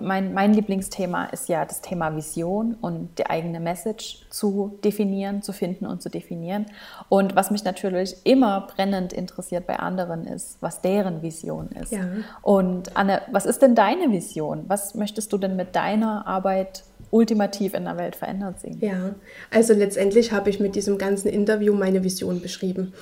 Mein, 0.00 0.34
mein 0.34 0.54
Lieblingsthema 0.54 1.26
ist 1.26 1.48
ja 1.48 1.64
das 1.64 1.80
Thema 1.80 2.14
Vision 2.14 2.76
und 2.80 3.18
die 3.18 3.26
eigene 3.26 3.60
Message 3.60 4.26
zu 4.30 4.78
definieren, 4.84 5.42
zu 5.42 5.52
finden 5.52 5.86
und 5.86 6.02
zu 6.02 6.08
definieren. 6.08 6.66
Und 7.08 7.36
was 7.36 7.50
mich 7.50 7.64
natürlich 7.64 8.16
immer 8.24 8.68
brennend 8.74 9.12
interessiert 9.12 9.66
bei 9.66 9.78
anderen 9.78 10.26
ist, 10.26 10.58
was 10.60 10.80
deren 10.80 11.22
Vision 11.22 11.68
ist. 11.80 11.92
Ja. 11.92 12.06
Und 12.42 12.96
Anne, 12.96 13.22
was 13.30 13.46
ist 13.46 13.62
denn 13.62 13.74
deine 13.74 14.10
Vision? 14.10 14.64
Was 14.68 14.94
möchtest 14.94 15.32
du 15.32 15.38
denn 15.38 15.56
mit 15.56 15.74
deiner 15.74 16.26
Arbeit 16.26 16.84
ultimativ 17.10 17.74
in 17.74 17.84
der 17.84 17.96
Welt 17.96 18.16
verändert 18.16 18.60
sehen. 18.60 18.78
Ja, 18.80 19.14
also 19.50 19.72
letztendlich 19.72 20.32
habe 20.32 20.50
ich 20.50 20.60
mit 20.60 20.74
diesem 20.74 20.98
ganzen 20.98 21.28
Interview 21.28 21.74
meine 21.74 22.04
Vision 22.04 22.40
beschrieben. 22.40 22.92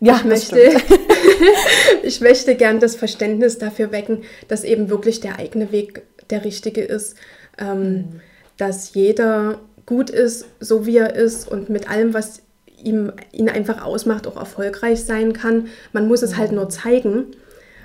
Ja, 0.00 0.16
ich 0.16 0.24
möchte, 0.24 0.58
ich 2.02 2.20
möchte 2.20 2.54
gern 2.56 2.80
das 2.80 2.96
Verständnis 2.96 3.58
dafür 3.58 3.90
wecken, 3.92 4.22
dass 4.48 4.64
eben 4.64 4.90
wirklich 4.90 5.20
der 5.20 5.38
eigene 5.38 5.72
Weg 5.72 6.02
der 6.30 6.44
richtige 6.44 6.82
ist, 6.82 7.16
ähm, 7.58 7.80
mhm. 7.80 8.20
dass 8.56 8.94
jeder 8.94 9.60
gut 9.86 10.10
ist, 10.10 10.46
so 10.60 10.86
wie 10.86 10.96
er 10.96 11.14
ist 11.14 11.48
und 11.48 11.68
mit 11.68 11.90
allem, 11.90 12.14
was 12.14 12.42
ihm, 12.82 13.12
ihn 13.32 13.48
einfach 13.48 13.84
ausmacht, 13.84 14.26
auch 14.26 14.36
erfolgreich 14.36 15.04
sein 15.04 15.32
kann. 15.32 15.68
Man 15.92 16.08
muss 16.08 16.22
es 16.22 16.32
mhm. 16.32 16.36
halt 16.36 16.52
nur 16.52 16.68
zeigen. 16.68 17.26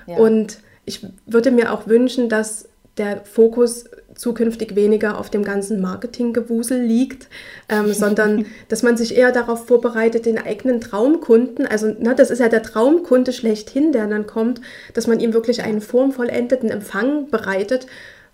Ja. 0.06 0.16
Und 0.16 0.58
ich 0.84 1.06
würde 1.26 1.50
mir 1.50 1.72
auch 1.72 1.86
wünschen, 1.86 2.28
dass 2.28 2.68
der 2.96 3.24
Fokus 3.24 3.84
zukünftig 4.14 4.74
weniger 4.74 5.18
auf 5.18 5.30
dem 5.30 5.44
ganzen 5.44 5.80
Marketinggewusel 5.80 6.80
liegt, 6.80 7.28
ähm, 7.68 7.92
sondern 7.92 8.46
dass 8.68 8.82
man 8.82 8.96
sich 8.96 9.16
eher 9.16 9.32
darauf 9.32 9.66
vorbereitet, 9.66 10.26
den 10.26 10.38
eigenen 10.38 10.80
Traumkunden, 10.80 11.66
also 11.66 11.94
na, 11.98 12.14
das 12.14 12.30
ist 12.30 12.40
ja 12.40 12.48
der 12.48 12.62
Traumkunde 12.62 13.32
schlechthin, 13.32 13.92
der 13.92 14.06
dann 14.06 14.26
kommt, 14.26 14.60
dass 14.94 15.06
man 15.06 15.20
ihm 15.20 15.32
wirklich 15.32 15.62
einen 15.62 15.80
formvollendeten 15.80 16.70
Empfang 16.70 17.30
bereitet, 17.30 17.86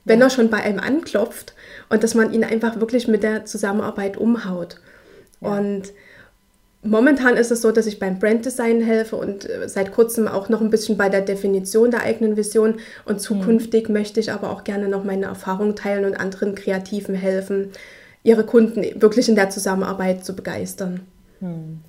wenn 0.07 0.23
er 0.23 0.31
schon 0.31 0.49
bei 0.49 0.63
einem 0.63 0.79
anklopft 0.81 1.55
und 1.91 2.03
dass 2.03 2.15
man 2.15 2.33
ihn 2.33 2.45
einfach 2.45 2.81
wirklich 2.81 3.09
mit 3.09 3.23
der 3.23 3.45
Zusammenarbeit 3.45 4.17
umhaut. 4.17 4.81
Und 5.41 5.93
momentan 6.83 7.37
ist 7.37 7.51
es 7.51 7.61
so, 7.61 7.73
dass 7.73 7.87
ich 7.87 7.99
beim 7.99 8.19
Branddesign 8.19 8.81
helfe 8.81 9.17
und 9.17 9.49
äh, 9.49 9.69
seit 9.69 9.93
kurzem 9.93 10.29
auch 10.29 10.49
noch 10.49 10.61
ein 10.61 10.71
bisschen 10.71 10.97
bei 10.97 11.09
der 11.09 11.21
Definition 11.21 11.91
der 11.91 12.03
eigenen 12.03 12.37
Vision. 12.37 12.77
Und 13.05 13.21
zukünftig 13.21 13.89
mhm. 13.89 13.95
möchte 13.95 14.21
ich 14.21 14.33
aber 14.33 14.51
auch 14.51 14.65
gerne 14.65 14.89
noch 14.89 15.05
meine 15.05 15.27
Erfahrungen 15.27 15.77
teilen 15.77 16.05
und 16.05 16.15
anderen 16.15 16.55
Kreativen 16.55 17.15
helfen, 17.15 17.73
ihre 18.23 18.45
Kunden 18.45 19.01
wirklich 19.01 19.29
in 19.29 19.35
der 19.35 19.51
Zusammenarbeit 19.51 20.25
zu 20.25 20.35
begeistern. 20.35 21.01
Mhm. 21.41 21.81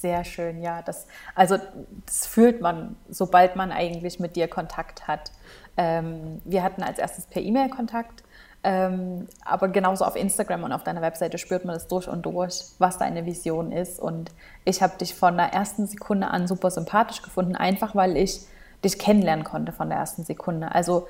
Sehr 0.00 0.24
schön, 0.24 0.62
ja. 0.62 0.80
Das, 0.82 1.06
also 1.34 1.58
das 2.06 2.26
fühlt 2.26 2.60
man, 2.60 2.96
sobald 3.10 3.56
man 3.56 3.72
eigentlich 3.72 4.20
mit 4.20 4.36
dir 4.36 4.46
Kontakt 4.46 5.08
hat. 5.08 5.32
Ähm, 5.78 6.42
wir 6.44 6.62
hatten 6.62 6.82
als 6.82 6.98
erstes 6.98 7.26
per 7.26 7.40
E-Mail 7.40 7.70
Kontakt, 7.70 8.24
ähm, 8.64 9.28
aber 9.44 9.68
genauso 9.68 10.04
auf 10.04 10.16
Instagram 10.16 10.64
und 10.64 10.72
auf 10.72 10.82
deiner 10.82 11.00
Webseite 11.00 11.38
spürt 11.38 11.64
man 11.64 11.74
das 11.74 11.86
durch 11.86 12.08
und 12.08 12.26
durch, 12.26 12.64
was 12.78 12.98
deine 12.98 13.24
Vision 13.24 13.70
ist. 13.70 14.00
Und 14.00 14.32
ich 14.64 14.82
habe 14.82 14.98
dich 14.98 15.14
von 15.14 15.36
der 15.36 15.52
ersten 15.54 15.86
Sekunde 15.86 16.26
an 16.26 16.48
super 16.48 16.70
sympathisch 16.70 17.22
gefunden, 17.22 17.54
einfach 17.54 17.94
weil 17.94 18.16
ich 18.16 18.40
dich 18.84 18.98
kennenlernen 18.98 19.44
konnte 19.44 19.72
von 19.72 19.88
der 19.88 19.98
ersten 19.98 20.24
Sekunde. 20.24 20.74
Also 20.74 21.06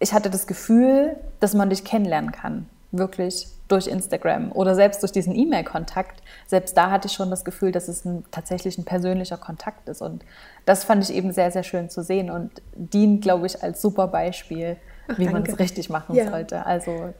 ich 0.00 0.12
hatte 0.12 0.30
das 0.30 0.46
Gefühl, 0.46 1.16
dass 1.38 1.54
man 1.54 1.70
dich 1.70 1.84
kennenlernen 1.84 2.32
kann, 2.32 2.68
wirklich 2.90 3.46
durch 3.68 3.86
Instagram 3.86 4.50
oder 4.52 4.74
selbst 4.74 5.02
durch 5.02 5.12
diesen 5.12 5.34
E-Mail-Kontakt. 5.34 6.22
Selbst 6.46 6.76
da 6.76 6.90
hatte 6.90 7.06
ich 7.06 7.12
schon 7.12 7.30
das 7.30 7.44
Gefühl, 7.44 7.70
dass 7.70 7.88
es 7.88 8.04
ein, 8.04 8.24
tatsächlich 8.30 8.78
ein 8.78 8.84
persönlicher 8.84 9.36
Kontakt 9.36 9.88
ist. 9.88 10.02
Und 10.02 10.24
das 10.64 10.84
fand 10.84 11.04
ich 11.08 11.14
eben 11.14 11.32
sehr, 11.32 11.50
sehr 11.50 11.62
schön 11.62 11.90
zu 11.90 12.02
sehen 12.02 12.30
und 12.30 12.50
dient, 12.74 13.22
glaube 13.22 13.46
ich, 13.46 13.62
als 13.62 13.82
super 13.82 14.08
Beispiel, 14.08 14.76
Ach, 15.06 15.18
wie 15.18 15.28
man 15.28 15.44
es 15.44 15.58
richtig 15.58 15.90
machen 15.90 16.16
ja. 16.16 16.30
sollte. 16.30 16.64
Also 16.64 17.12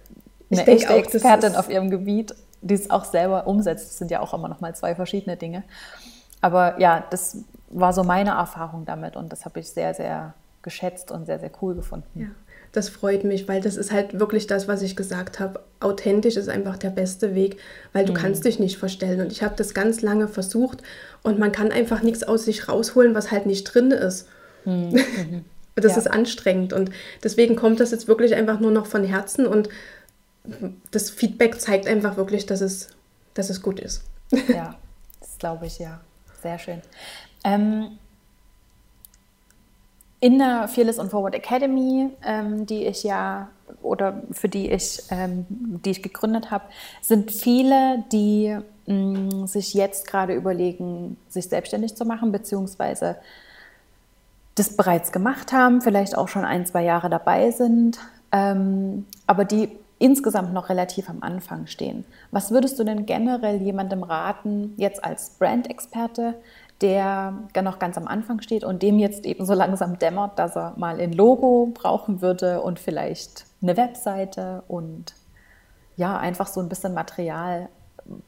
eine 0.50 0.66
echte 0.66 0.94
auch, 0.94 0.96
Expertin 0.96 1.54
auf 1.54 1.68
ihrem 1.68 1.90
Gebiet, 1.90 2.34
die 2.62 2.74
es 2.74 2.90
auch 2.90 3.04
selber 3.04 3.46
umsetzt, 3.46 3.88
das 3.88 3.98
sind 3.98 4.10
ja 4.10 4.20
auch 4.20 4.32
immer 4.32 4.48
noch 4.48 4.60
mal 4.60 4.74
zwei 4.74 4.94
verschiedene 4.94 5.36
Dinge. 5.36 5.62
Aber 6.40 6.80
ja, 6.80 7.04
das 7.10 7.44
war 7.68 7.92
so 7.92 8.02
meine 8.04 8.30
Erfahrung 8.30 8.86
damit 8.86 9.16
und 9.16 9.30
das 9.30 9.44
habe 9.44 9.60
ich 9.60 9.68
sehr, 9.70 9.92
sehr 9.92 10.34
geschätzt 10.62 11.10
und 11.10 11.26
sehr, 11.26 11.38
sehr 11.38 11.50
cool 11.60 11.74
gefunden. 11.74 12.20
Ja 12.20 12.28
das 12.72 12.88
freut 12.88 13.24
mich, 13.24 13.48
weil 13.48 13.60
das 13.60 13.76
ist 13.76 13.92
halt 13.92 14.18
wirklich 14.18 14.46
das, 14.46 14.68
was 14.68 14.82
ich 14.82 14.96
gesagt 14.96 15.40
habe. 15.40 15.60
Authentisch 15.80 16.36
ist 16.36 16.48
einfach 16.48 16.76
der 16.76 16.90
beste 16.90 17.34
Weg, 17.34 17.58
weil 17.92 18.04
du 18.04 18.12
mhm. 18.12 18.16
kannst 18.16 18.44
dich 18.44 18.58
nicht 18.58 18.78
verstellen. 18.78 19.20
Und 19.20 19.32
ich 19.32 19.42
habe 19.42 19.54
das 19.56 19.74
ganz 19.74 20.02
lange 20.02 20.28
versucht 20.28 20.82
und 21.22 21.38
man 21.38 21.52
kann 21.52 21.72
einfach 21.72 22.02
nichts 22.02 22.22
aus 22.22 22.44
sich 22.44 22.68
rausholen, 22.68 23.14
was 23.14 23.30
halt 23.30 23.46
nicht 23.46 23.64
drin 23.64 23.90
ist. 23.90 24.28
Mhm. 24.64 24.90
mhm. 24.92 25.44
das 25.76 25.92
ja. 25.92 25.98
ist 25.98 26.06
anstrengend 26.10 26.72
und 26.72 26.90
deswegen 27.22 27.56
kommt 27.56 27.80
das 27.80 27.90
jetzt 27.90 28.08
wirklich 28.08 28.34
einfach 28.34 28.60
nur 28.60 28.70
noch 28.70 28.86
von 28.86 29.04
Herzen 29.04 29.46
und 29.46 29.68
das 30.90 31.10
Feedback 31.10 31.60
zeigt 31.60 31.86
einfach 31.86 32.16
wirklich, 32.16 32.46
dass 32.46 32.60
es, 32.60 32.88
dass 33.34 33.50
es 33.50 33.62
gut 33.62 33.80
ist. 33.80 34.02
Ja, 34.48 34.76
das 35.20 35.38
glaube 35.38 35.66
ich, 35.66 35.78
ja. 35.78 36.00
Sehr 36.42 36.58
schön. 36.58 36.80
Ähm, 37.44 37.98
in 40.20 40.38
der 40.38 40.68
Fearless 40.68 40.98
on 40.98 41.10
Forward 41.10 41.34
Academy, 41.34 42.10
ähm, 42.24 42.66
die 42.66 42.86
ich 42.86 43.04
ja 43.04 43.48
oder 43.82 44.22
für 44.32 44.48
die 44.48 44.70
ich, 44.70 45.02
ähm, 45.10 45.46
die 45.48 45.90
ich 45.90 46.02
gegründet 46.02 46.50
habe, 46.50 46.64
sind 47.00 47.30
viele, 47.30 48.04
die 48.12 48.56
mh, 48.86 48.94
mm, 48.94 49.46
sich 49.46 49.74
jetzt 49.74 50.06
gerade 50.06 50.34
überlegen, 50.34 51.16
sich 51.28 51.48
selbstständig 51.48 51.94
zu 51.94 52.04
machen, 52.04 52.32
beziehungsweise 52.32 53.16
das 54.54 54.76
bereits 54.76 55.12
gemacht 55.12 55.52
haben, 55.52 55.80
vielleicht 55.80 56.16
auch 56.16 56.28
schon 56.28 56.44
ein, 56.44 56.66
zwei 56.66 56.82
Jahre 56.82 57.08
dabei 57.08 57.50
sind, 57.50 57.98
ähm, 58.32 59.06
aber 59.26 59.44
die 59.44 59.70
insgesamt 60.00 60.52
noch 60.52 60.68
relativ 60.68 61.08
am 61.08 61.22
Anfang 61.22 61.66
stehen. 61.66 62.04
Was 62.30 62.50
würdest 62.50 62.78
du 62.78 62.84
denn 62.84 63.06
generell 63.06 63.60
jemandem 63.60 64.02
raten, 64.02 64.74
jetzt 64.76 65.04
als 65.04 65.30
Brand-Experte, 65.30 66.34
der 66.80 67.34
noch 67.62 67.78
ganz 67.78 67.96
am 67.96 68.06
Anfang 68.06 68.40
steht 68.40 68.64
und 68.64 68.82
dem 68.82 68.98
jetzt 68.98 69.26
eben 69.26 69.44
so 69.44 69.54
langsam 69.54 69.98
dämmert, 69.98 70.38
dass 70.38 70.56
er 70.56 70.74
mal 70.76 71.00
ein 71.00 71.12
Logo 71.12 71.72
brauchen 71.74 72.22
würde 72.22 72.60
und 72.62 72.78
vielleicht 72.78 73.46
eine 73.62 73.76
Webseite 73.76 74.62
und 74.68 75.14
ja, 75.96 76.16
einfach 76.16 76.46
so 76.46 76.60
ein 76.60 76.68
bisschen 76.68 76.94
Material, 76.94 77.68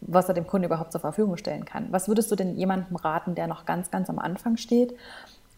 was 0.01 0.29
er 0.29 0.35
dem 0.35 0.47
Kunden 0.47 0.67
überhaupt 0.67 0.93
zur 0.93 1.01
Verfügung 1.01 1.37
stellen 1.37 1.65
kann. 1.65 1.87
Was 1.93 2.09
würdest 2.09 2.31
du 2.31 2.37
denn 2.37 2.57
jemandem 2.57 2.97
raten, 2.97 3.35
der 3.35 3.47
noch 3.47 3.65
ganz, 3.65 3.91
ganz 3.91 4.11
am 4.11 4.19
Anfang 4.19 4.57
steht 4.57 4.95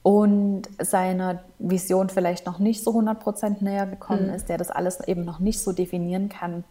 und 0.02 0.68
seiner 0.81 1.42
Vision 1.59 2.11
vielleicht 2.11 2.44
noch 2.44 2.59
nicht 2.59 2.85
so 2.85 2.90
100% 2.90 3.62
näher 3.64 3.87
gekommen 3.87 4.28
mhm. 4.28 4.35
ist, 4.35 4.48
der 4.48 4.59
das 4.59 4.70
alles 4.70 5.00
eben 5.07 5.24
noch 5.24 5.38
nicht 5.38 5.61
so 5.61 5.72
definieren 5.72 6.28
kann, 6.28 6.64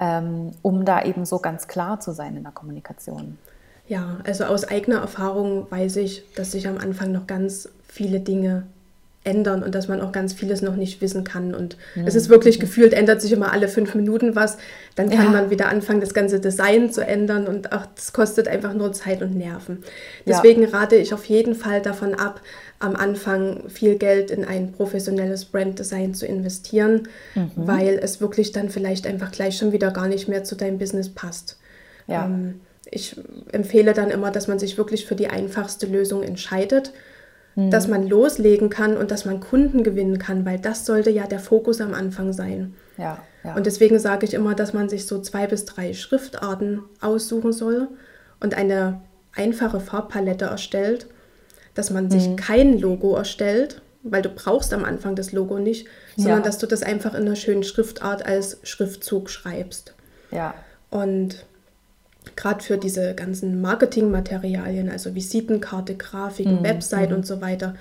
ähm, 0.00 0.52
um 0.62 0.84
da 0.84 1.02
eben 1.02 1.24
so 1.24 1.38
ganz 1.38 1.68
klar 1.68 2.00
zu 2.00 2.12
sein 2.12 2.36
in 2.36 2.42
der 2.42 2.52
Kommunikation. 2.52 3.38
Ja, 3.86 4.18
also 4.24 4.44
aus 4.44 4.64
eigener 4.64 5.00
Erfahrung 5.00 5.66
weiß 5.70 5.96
ich, 5.96 6.24
dass 6.34 6.52
sich 6.52 6.66
am 6.68 6.78
Anfang 6.78 7.12
noch 7.12 7.26
ganz 7.26 7.68
viele 7.86 8.20
Dinge 8.20 8.64
ändern 9.24 9.62
und 9.62 9.74
dass 9.74 9.88
man 9.88 10.00
auch 10.02 10.12
ganz 10.12 10.34
vieles 10.34 10.60
noch 10.60 10.76
nicht 10.76 11.00
wissen 11.00 11.24
kann. 11.24 11.54
Und 11.54 11.76
mhm. 11.94 12.06
es 12.06 12.14
ist 12.14 12.28
wirklich 12.28 12.60
gefühlt, 12.60 12.92
ändert 12.92 13.22
sich 13.22 13.32
immer 13.32 13.52
alle 13.52 13.68
fünf 13.68 13.94
Minuten 13.94 14.36
was. 14.36 14.58
Dann 14.94 15.08
kann 15.08 15.24
ja. 15.24 15.30
man 15.30 15.50
wieder 15.50 15.68
anfangen, 15.68 16.00
das 16.00 16.14
ganze 16.14 16.40
Design 16.40 16.92
zu 16.92 17.00
ändern 17.00 17.46
und 17.46 17.72
auch 17.72 17.86
das 17.94 18.12
kostet 18.12 18.48
einfach 18.48 18.74
nur 18.74 18.92
Zeit 18.92 19.22
und 19.22 19.34
Nerven. 19.36 19.82
Deswegen 20.26 20.62
ja. 20.62 20.68
rate 20.68 20.96
ich 20.96 21.14
auf 21.14 21.24
jeden 21.24 21.54
Fall 21.54 21.80
davon 21.80 22.14
ab, 22.14 22.40
am 22.78 22.96
Anfang 22.96 23.68
viel 23.68 23.96
Geld 23.96 24.30
in 24.30 24.44
ein 24.44 24.72
professionelles 24.72 25.46
Branddesign 25.46 26.12
zu 26.12 26.26
investieren, 26.26 27.08
mhm. 27.34 27.50
weil 27.56 27.98
es 28.02 28.20
wirklich 28.20 28.52
dann 28.52 28.68
vielleicht 28.68 29.06
einfach 29.06 29.32
gleich 29.32 29.56
schon 29.56 29.72
wieder 29.72 29.90
gar 29.90 30.06
nicht 30.06 30.28
mehr 30.28 30.44
zu 30.44 30.54
deinem 30.54 30.78
Business 30.78 31.08
passt. 31.08 31.58
Ja. 32.06 32.26
Ähm, 32.26 32.60
ich 32.90 33.16
empfehle 33.52 33.94
dann 33.94 34.10
immer, 34.10 34.30
dass 34.30 34.48
man 34.48 34.58
sich 34.58 34.78
wirklich 34.78 35.06
für 35.06 35.16
die 35.16 35.28
einfachste 35.28 35.86
Lösung 35.86 36.22
entscheidet 36.22 36.92
mhm. 37.54 37.70
dass 37.70 37.88
man 37.88 38.06
loslegen 38.08 38.70
kann 38.70 38.96
und 38.96 39.10
dass 39.10 39.24
man 39.24 39.40
Kunden 39.40 39.82
gewinnen 39.82 40.18
kann, 40.18 40.44
weil 40.44 40.58
das 40.58 40.86
sollte 40.86 41.10
ja 41.10 41.26
der 41.26 41.38
Fokus 41.38 41.80
am 41.80 41.94
Anfang 41.94 42.32
sein. 42.32 42.74
Ja, 42.96 43.18
ja. 43.42 43.54
Und 43.54 43.66
deswegen 43.66 43.98
sage 43.98 44.26
ich 44.26 44.34
immer, 44.34 44.54
dass 44.54 44.72
man 44.72 44.88
sich 44.88 45.06
so 45.06 45.20
zwei 45.20 45.46
bis 45.46 45.64
drei 45.64 45.92
Schriftarten 45.92 46.82
aussuchen 47.00 47.52
soll 47.52 47.88
und 48.40 48.54
eine 48.54 49.00
einfache 49.34 49.80
Farbpalette 49.80 50.46
erstellt, 50.46 51.06
dass 51.74 51.90
man 51.90 52.10
sich 52.10 52.28
mhm. 52.28 52.36
kein 52.36 52.78
Logo 52.78 53.16
erstellt, 53.16 53.82
weil 54.02 54.22
du 54.22 54.28
brauchst 54.28 54.72
am 54.72 54.84
Anfang 54.84 55.16
das 55.16 55.32
Logo 55.32 55.58
nicht, 55.58 55.88
sondern 56.16 56.40
ja. 56.40 56.44
dass 56.44 56.58
du 56.58 56.66
das 56.66 56.82
einfach 56.82 57.14
in 57.14 57.22
einer 57.22 57.36
schönen 57.36 57.64
Schriftart 57.64 58.24
als 58.24 58.58
Schriftzug 58.62 59.30
schreibst. 59.30 59.94
Ja. 60.30 60.54
Und 60.90 61.46
gerade 62.36 62.62
für 62.62 62.78
diese 62.78 63.14
ganzen 63.14 63.60
Marketingmaterialien, 63.60 64.90
also 64.90 65.14
Visitenkarte, 65.14 65.94
Grafiken, 65.94 66.60
mhm. 66.60 66.64
Website 66.64 67.10
mhm. 67.10 67.16
und 67.16 67.26
so 67.26 67.40
weiter, 67.40 67.74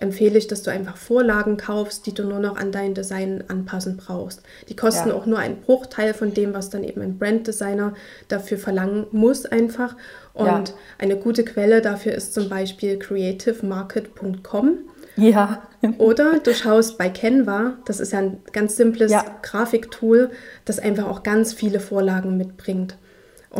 empfehle 0.00 0.38
ich, 0.38 0.46
dass 0.46 0.62
du 0.62 0.70
einfach 0.70 0.96
Vorlagen 0.96 1.56
kaufst, 1.56 2.06
die 2.06 2.14
du 2.14 2.24
nur 2.24 2.38
noch 2.38 2.56
an 2.56 2.70
dein 2.72 2.94
Design 2.94 3.42
anpassen 3.48 3.96
brauchst. 3.96 4.42
Die 4.68 4.76
kosten 4.76 5.08
ja. 5.08 5.14
auch 5.14 5.26
nur 5.26 5.38
einen 5.38 5.60
Bruchteil 5.60 6.14
von 6.14 6.32
dem, 6.32 6.54
was 6.54 6.70
dann 6.70 6.84
eben 6.84 7.02
ein 7.02 7.18
Branddesigner 7.18 7.94
dafür 8.28 8.58
verlangen 8.58 9.06
muss 9.10 9.44
einfach. 9.44 9.96
Und 10.34 10.46
ja. 10.46 10.64
eine 10.98 11.16
gute 11.16 11.44
Quelle 11.44 11.82
dafür 11.82 12.12
ist 12.12 12.32
zum 12.32 12.48
Beispiel 12.48 12.98
creativemarket.com. 12.98 14.78
Ja. 15.16 15.62
Oder 15.98 16.38
du 16.38 16.54
schaust 16.54 16.96
bei 16.96 17.08
Canva, 17.08 17.74
das 17.84 17.98
ist 17.98 18.12
ja 18.12 18.20
ein 18.20 18.38
ganz 18.52 18.76
simples 18.76 19.10
ja. 19.10 19.24
Grafiktool, 19.42 20.30
das 20.64 20.78
einfach 20.78 21.08
auch 21.08 21.24
ganz 21.24 21.52
viele 21.52 21.80
Vorlagen 21.80 22.36
mitbringt. 22.36 22.96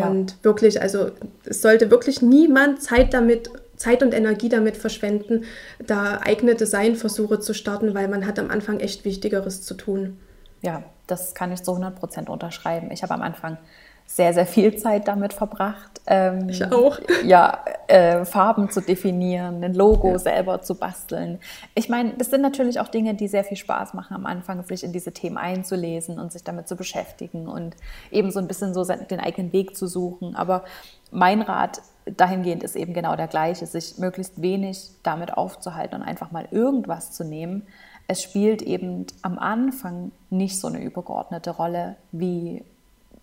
Und 0.07 0.31
ja. 0.31 0.37
wirklich, 0.43 0.81
also 0.81 1.11
es 1.45 1.63
sollte 1.63 1.91
wirklich 1.91 2.23
niemand 2.23 2.83
Zeit 2.83 3.15
damit, 3.15 3.51
Zeit 3.77 4.03
und 4.03 4.13
Energie 4.13 4.49
damit 4.49 4.77
verschwenden, 4.77 5.45
da 5.85 6.21
eigene 6.23 6.55
Designversuche 6.55 7.41
zu 7.41 7.55
starten, 7.55 7.95
weil 7.95 8.09
man 8.09 8.27
hat 8.27 8.39
am 8.39 8.51
Anfang 8.51 8.81
echt 8.81 9.05
Wichtigeres 9.05 9.63
zu 9.63 9.75
tun. 9.75 10.19
Ja, 10.63 10.83
das 11.07 11.35
kann 11.35 11.53
ich 11.53 11.63
zu 11.63 11.73
100 11.73 11.99
Prozent 11.99 12.29
unterschreiben. 12.29 12.91
Ich 12.91 13.03
habe 13.03 13.15
am 13.15 13.23
Anfang 13.23 13.59
sehr, 14.11 14.33
sehr 14.33 14.47
viel 14.47 14.75
Zeit 14.77 15.07
damit 15.07 15.35
verbracht. 15.35 16.01
Ähm, 16.07 16.49
ich 16.49 16.65
auch. 16.65 16.99
Ja, 17.25 17.63
äh, 17.89 18.25
Farben 18.25 18.71
zu 18.71 18.81
definieren, 18.81 19.63
ein 19.63 19.75
Logo 19.75 20.13
ja. 20.13 20.19
selber 20.19 20.63
zu 20.63 20.77
basteln. 20.77 21.39
Ich 21.75 21.91
meine, 21.91 22.15
das 22.17 22.31
sind 22.31 22.41
natürlich 22.41 22.81
auch 22.81 22.89
Dinge, 22.89 23.15
die 23.15 23.29
sehr 23.29 23.45
viel 23.45 23.59
Spaß 23.59 23.93
machen 23.93 24.17
am 24.17 24.25
Anfang, 24.25 24.65
sich 24.65 24.83
in 24.83 24.93
diese 24.93 25.13
Themen 25.13 25.37
einzulesen 25.37 26.19
und 26.19 26.33
sich 26.33 26.43
damit 26.43 26.69
zu 26.69 26.75
beschäftigen 26.75 27.49
und 27.49 27.77
eben 28.11 28.31
so 28.31 28.39
ein 28.39 28.49
bisschen 28.49 28.73
so 28.73 28.83
den 28.83 29.21
eigenen 29.21 29.53
Weg 29.53 29.77
zu 29.77 29.87
suchen. 29.87 30.35
Aber 30.37 30.65
mein 31.11 31.43
Rat 31.43 31.83
dahingehend 32.07 32.63
ist 32.63 32.77
eben 32.77 32.95
genau 32.95 33.15
der 33.15 33.29
gleiche, 33.29 33.67
sich 33.67 33.99
möglichst 33.99 34.41
wenig 34.41 34.91
damit 35.03 35.37
aufzuhalten 35.37 35.97
und 35.97 36.03
einfach 36.03 36.31
mal 36.31 36.49
irgendwas 36.51 37.13
zu 37.13 37.25
nehmen. 37.25 37.67
Es 38.07 38.23
spielt 38.23 38.63
eben 38.63 39.05
am 39.21 39.39
Anfang 39.39 40.13
nicht 40.31 40.59
so 40.59 40.67
eine 40.69 40.81
übergeordnete 40.81 41.51
Rolle 41.51 41.97
wie 42.11 42.65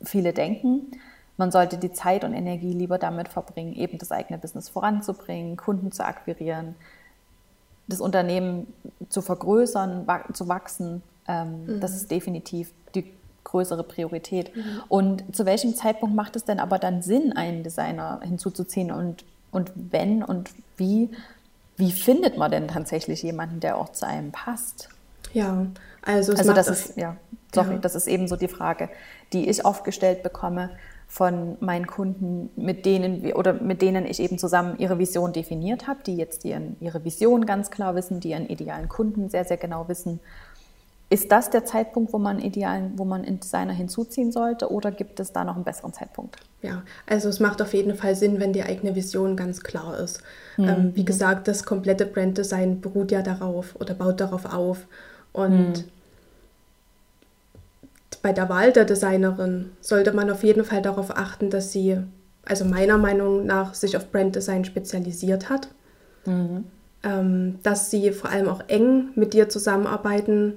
viele 0.05 0.33
denken. 0.33 0.91
Man 1.37 1.51
sollte 1.51 1.77
die 1.77 1.91
Zeit 1.91 2.23
und 2.23 2.33
Energie 2.33 2.71
lieber 2.71 2.97
damit 2.97 3.27
verbringen, 3.27 3.73
eben 3.73 3.97
das 3.97 4.11
eigene 4.11 4.39
Business 4.39 4.69
voranzubringen, 4.69 5.57
Kunden 5.57 5.91
zu 5.91 6.05
akquirieren, 6.05 6.75
das 7.87 7.99
Unternehmen 7.99 8.67
zu 9.09 9.21
vergrößern, 9.21 10.07
zu 10.33 10.47
wachsen. 10.47 11.03
Ähm, 11.27 11.65
mhm. 11.65 11.79
Das 11.81 11.95
ist 11.95 12.09
definitiv 12.09 12.71
die 12.95 13.11
größere 13.43 13.83
Priorität. 13.83 14.55
Mhm. 14.55 14.83
Und 14.87 15.35
zu 15.35 15.45
welchem 15.45 15.75
Zeitpunkt 15.75 16.15
macht 16.15 16.35
es 16.35 16.45
denn 16.45 16.59
aber 16.59 16.79
dann 16.79 17.01
Sinn, 17.01 17.33
einen 17.33 17.63
Designer 17.63 18.21
hinzuzuziehen? 18.23 18.91
Und, 18.91 19.25
und 19.51 19.71
wenn 19.75 20.23
und 20.23 20.49
wie, 20.77 21.09
wie 21.77 21.91
findet 21.91 22.37
man 22.37 22.51
denn 22.51 22.67
tatsächlich 22.67 23.23
jemanden, 23.23 23.59
der 23.59 23.77
auch 23.77 23.89
zu 23.89 24.07
einem 24.07 24.31
passt? 24.31 24.89
Ja, 25.33 25.65
also, 26.01 26.33
also 26.33 26.53
das 26.53 26.67
ist, 26.69 26.97
ja, 26.97 27.17
sorry, 27.55 27.73
ja. 27.73 27.79
das 27.79 27.95
ist 27.95 28.07
eben 28.07 28.27
so 28.27 28.35
die 28.35 28.47
Frage, 28.47 28.89
die 29.33 29.49
ich 29.49 29.65
oft 29.65 29.83
gestellt 29.83 30.23
bekomme 30.23 30.69
von 31.07 31.57
meinen 31.59 31.87
Kunden, 31.87 32.49
mit 32.55 32.85
denen 32.85 33.23
wir, 33.23 33.37
oder 33.37 33.53
mit 33.53 33.81
denen 33.81 34.05
ich 34.05 34.19
eben 34.19 34.37
zusammen 34.37 34.75
ihre 34.79 34.97
Vision 34.97 35.33
definiert 35.33 35.87
habe, 35.87 35.99
die 36.05 36.15
jetzt 36.15 36.45
ihren, 36.45 36.75
ihre 36.79 37.03
Vision 37.05 37.45
ganz 37.45 37.71
klar 37.71 37.95
wissen, 37.95 38.19
die 38.19 38.31
ihren 38.31 38.47
idealen 38.47 38.89
Kunden 38.89 39.29
sehr, 39.29 39.45
sehr 39.45 39.57
genau 39.57 39.87
wissen. 39.87 40.19
Ist 41.09 41.31
das 41.31 41.51
der 41.51 41.65
Zeitpunkt, 41.65 42.11
wo 42.13 42.17
man 42.17 42.39
idealen, 42.39 42.93
wo 42.97 43.05
man 43.05 43.23
einen 43.23 43.39
Designer 43.39 43.73
hinzuziehen 43.73 44.31
sollte, 44.31 44.71
oder 44.71 44.91
gibt 44.91 45.19
es 45.19 45.31
da 45.31 45.43
noch 45.43 45.55
einen 45.55 45.63
besseren 45.63 45.93
Zeitpunkt? 45.93 46.37
Ja, 46.63 46.81
also 47.05 47.29
es 47.29 47.39
macht 47.39 47.61
auf 47.61 47.75
jeden 47.75 47.93
Fall 47.93 48.15
Sinn, 48.15 48.39
wenn 48.39 48.53
die 48.53 48.63
eigene 48.63 48.95
Vision 48.95 49.37
ganz 49.37 49.61
klar 49.61 49.99
ist. 49.99 50.23
Mhm. 50.57 50.67
Ähm, 50.67 50.91
wie 50.95 51.05
gesagt, 51.05 51.47
das 51.47 51.63
komplette 51.63 52.07
Branddesign 52.07 52.81
beruht 52.81 53.11
ja 53.11 53.21
darauf 53.21 53.75
oder 53.79 53.93
baut 53.93 54.19
darauf 54.19 54.51
auf. 54.51 54.87
Und 55.31 55.77
mhm 55.77 55.83
bei 58.25 58.33
der 58.33 58.49
Wahl 58.49 58.71
der 58.71 58.85
Designerin 58.85 59.69
sollte 59.81 60.11
man 60.11 60.31
auf 60.31 60.43
jeden 60.43 60.63
Fall 60.63 60.81
darauf 60.81 61.15
achten, 61.15 61.51
dass 61.51 61.71
sie, 61.71 61.99
also 62.43 62.65
meiner 62.65 62.97
Meinung 62.97 63.45
nach, 63.45 63.75
sich 63.75 63.95
auf 63.95 64.11
Branddesign 64.11 64.65
spezialisiert 64.65 65.47
hat. 65.51 65.67
Mhm. 66.25 66.63
Ähm, 67.03 67.59
dass 67.61 67.91
sie 67.91 68.11
vor 68.13 68.31
allem 68.31 68.49
auch 68.49 68.63
eng 68.67 69.09
mit 69.13 69.35
dir 69.35 69.47
zusammenarbeiten 69.47 70.53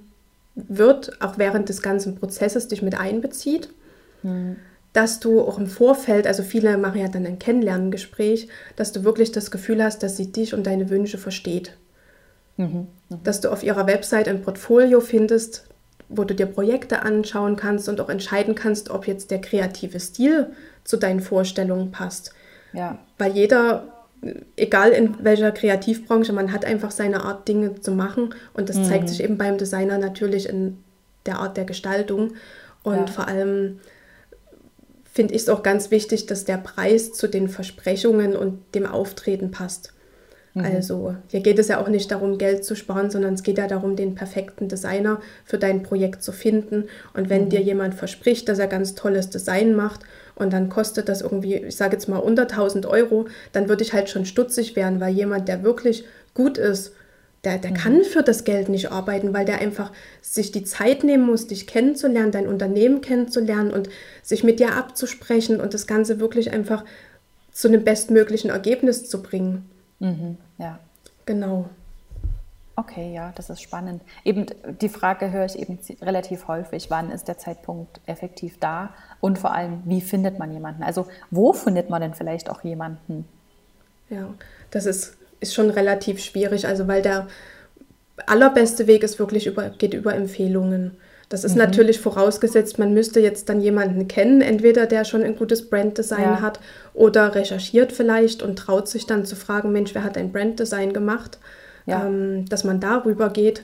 wird, 0.55 1.21
auch 1.21 1.37
während 1.37 1.69
des 1.69 1.83
ganzen 1.83 2.15
Prozesses 2.15 2.69
dich 2.69 2.81
mit 2.81 2.99
einbezieht. 2.99 3.69
Mhm. 4.23 4.57
Dass 4.95 5.21
du 5.21 5.43
auch 5.43 5.59
im 5.59 5.67
Vorfeld, 5.67 6.27
also 6.27 6.43
viele 6.43 6.79
machen 6.79 7.03
ja 7.03 7.09
dann 7.09 7.27
ein 7.27 7.39
Kennenlerngespräch, 7.39 8.49
dass 8.77 8.93
du 8.93 9.05
wirklich 9.05 9.31
das 9.31 9.51
Gefühl 9.51 9.85
hast, 9.85 10.03
dass 10.03 10.17
sie 10.17 10.33
dich 10.33 10.55
und 10.55 10.67
deine 10.67 10.89
Wünsche 10.89 11.19
versteht. 11.19 11.77
Mhm. 12.57 12.87
Mhm. 13.11 13.23
Dass 13.25 13.43
du 13.43 13.53
auf 13.53 13.63
ihrer 13.63 13.87
Website 13.87 14.27
ein 14.27 14.41
Portfolio 14.41 15.01
findest, 15.03 15.69
wo 16.09 16.25
du 16.25 16.35
dir 16.35 16.47
Projekte 16.47 17.03
anschauen 17.03 17.57
kannst 17.57 17.88
und 17.88 18.01
auch 18.01 18.09
entscheiden 18.09 18.55
kannst, 18.55 18.90
ob 18.90 19.07
jetzt 19.07 19.31
der 19.31 19.40
kreative 19.40 20.01
Stil 20.01 20.49
zu 20.85 20.97
deinen 20.97 21.21
Vorstellungen 21.21 21.90
passt. 21.90 22.33
Ja. 22.73 22.99
Weil 23.18 23.33
jeder, 23.33 24.07
egal 24.57 24.90
in 24.90 25.23
welcher 25.23 25.53
Kreativbranche, 25.53 26.33
man 26.33 26.53
hat 26.53 26.64
einfach 26.64 26.90
seine 26.90 27.23
Art, 27.25 27.47
Dinge 27.49 27.81
zu 27.81 27.92
machen. 27.92 28.35
Und 28.55 28.68
das 28.68 28.77
mhm. 28.77 28.85
zeigt 28.85 29.09
sich 29.09 29.23
eben 29.23 29.38
beim 29.38 29.59
Designer 29.59 29.99
natürlich 29.99 30.49
in 30.49 30.79
der 31.27 31.40
Art 31.40 31.57
der 31.57 31.64
Gestaltung. 31.64 32.35
Und 32.83 32.97
ja. 32.97 33.07
vor 33.07 33.29
allem 33.29 33.81
finde 35.05 35.35
ich 35.35 35.42
es 35.42 35.49
auch 35.49 35.62
ganz 35.62 35.90
wichtig, 35.90 36.27
dass 36.27 36.44
der 36.44 36.59
Preis 36.59 37.12
zu 37.12 37.29
den 37.29 37.49
Versprechungen 37.49 38.37
und 38.37 38.75
dem 38.75 38.87
Auftreten 38.87 39.51
passt. 39.51 39.92
Mhm. 40.59 40.64
Also 40.64 41.14
hier 41.29 41.40
geht 41.40 41.59
es 41.59 41.68
ja 41.68 41.81
auch 41.81 41.88
nicht 41.88 42.11
darum, 42.11 42.38
Geld 42.38 42.64
zu 42.64 42.75
sparen, 42.75 43.11
sondern 43.11 43.35
es 43.35 43.42
geht 43.42 43.59
ja 43.59 43.66
darum, 43.66 43.97
den 43.97 44.14
perfekten 44.14 44.68
Designer 44.68 45.21
für 45.44 45.59
dein 45.59 45.83
Projekt 45.83 46.23
zu 46.23 46.33
finden. 46.33 46.85
Und 47.14 47.29
wenn 47.31 47.44
mhm. 47.44 47.51
dir 47.51 47.61
jemand 47.61 47.94
verspricht, 47.94 48.49
dass 48.49 48.59
er 48.59 48.66
ganz 48.66 48.94
tolles 48.94 49.31
Design 49.31 49.75
macht 49.75 50.01
und 50.35 50.53
dann 50.53 50.68
kostet 50.68 51.09
das 51.09 51.23
irgendwie, 51.23 51.57
ich 51.57 51.77
sage 51.77 51.94
jetzt 51.94 52.09
mal 52.09 52.18
unter 52.18 52.42
1000 52.42 52.87
Euro, 52.87 53.27
dann 53.53 53.68
würde 53.68 53.83
ich 53.83 53.92
halt 53.92 54.09
schon 54.11 54.25
stutzig 54.25 54.77
werden, 54.77 55.01
weil 55.01 55.14
jemand, 55.14 55.49
der 55.49 55.62
wirklich 55.62 56.05
gut 56.35 56.59
ist, 56.59 56.92
der, 57.44 57.59
der 57.59 57.71
mhm. 57.71 57.75
kann 57.75 58.05
für 58.05 58.23
das 58.23 58.44
Geld 58.44 58.68
nicht 58.68 58.90
arbeiten, 58.90 59.33
weil 59.33 59.44
der 59.44 59.59
einfach 59.59 59.92
sich 60.21 60.51
die 60.51 60.64
Zeit 60.64 61.05
nehmen 61.05 61.25
muss, 61.25 61.47
dich 61.47 61.66
kennenzulernen, 61.66 62.33
dein 62.33 62.49
Unternehmen 62.49 63.01
kennenzulernen 63.01 63.71
und 63.71 63.88
sich 64.23 64.42
mit 64.42 64.59
dir 64.61 64.75
abzusprechen 64.75 65.61
und 65.61 65.73
das 65.73 65.87
Ganze 65.87 66.21
wirklich 66.21 66.53
einfach 66.53 66.85
zu 67.53 67.68
einem 67.68 67.85
bestmöglichen 67.85 68.51
Ergebnis 68.51 69.09
zu 69.09 69.23
bringen. 69.23 69.68
Mhm, 70.01 70.37
ja. 70.59 70.79
Genau. 71.27 71.69
Okay, 72.77 73.13
ja, 73.13 73.33
das 73.35 73.51
ist 73.51 73.61
spannend. 73.61 74.03
Eben 74.25 74.47
die 74.81 74.89
Frage 74.89 75.33
höre 75.33 75.47
ich 75.47 75.59
eben 75.59 75.81
relativ 76.01 76.47
häufig, 76.47 76.91
wann 76.91 77.11
ist 77.11 77.27
der 77.27 77.37
Zeitpunkt 77.37 78.01
effektiv 78.07 78.59
da 78.61 78.95
und 79.21 79.39
vor 79.39 79.53
allem, 79.53 79.83
wie 79.85 80.01
findet 80.01 80.39
man 80.39 80.53
jemanden? 80.53 80.85
Also 80.85 81.09
wo 81.31 81.53
findet 81.53 81.91
man 81.91 82.01
denn 82.01 82.15
vielleicht 82.15 82.49
auch 82.49 82.63
jemanden? 82.63 83.27
Ja, 84.09 84.33
das 84.71 84.87
ist 84.87 85.19
ist 85.41 85.55
schon 85.55 85.71
relativ 85.71 86.21
schwierig, 86.21 86.67
also 86.67 86.89
weil 86.89 87.03
der 87.03 87.29
allerbeste 88.27 88.87
Weg 88.87 89.03
ist 89.03 89.19
wirklich 89.19 89.47
über, 89.47 89.71
geht 89.71 89.95
über 89.95 90.15
Empfehlungen. 90.15 90.97
Das 91.29 91.45
ist 91.45 91.53
mhm. 91.53 91.59
natürlich 91.59 92.01
vorausgesetzt, 92.01 92.79
man 92.79 92.95
müsste 92.95 93.21
jetzt 93.21 93.49
dann 93.49 93.61
jemanden 93.61 94.09
kennen, 94.09 94.41
entweder 94.41 94.87
der 94.87 95.05
schon 95.05 95.23
ein 95.23 95.37
gutes 95.37 95.69
Branddesign 95.69 96.23
ja. 96.23 96.41
hat 96.41 96.59
oder 96.95 97.35
recherchiert 97.35 97.93
vielleicht 97.93 98.43
und 98.43 98.59
traut 98.59 98.88
sich 98.88 99.07
dann 99.07 99.27
zu 99.27 99.37
fragen, 99.37 99.73
Mensch, 99.73 99.95
wer 99.95 100.05
hat 100.05 100.17
ein 100.17 100.33
Branddesign 100.33 100.93
gemacht, 100.93 101.38
ja. 101.85 102.07
ähm, 102.07 102.47
dass 102.49 102.64
man 102.64 102.81
darüber 102.81 103.29
geht. 103.29 103.62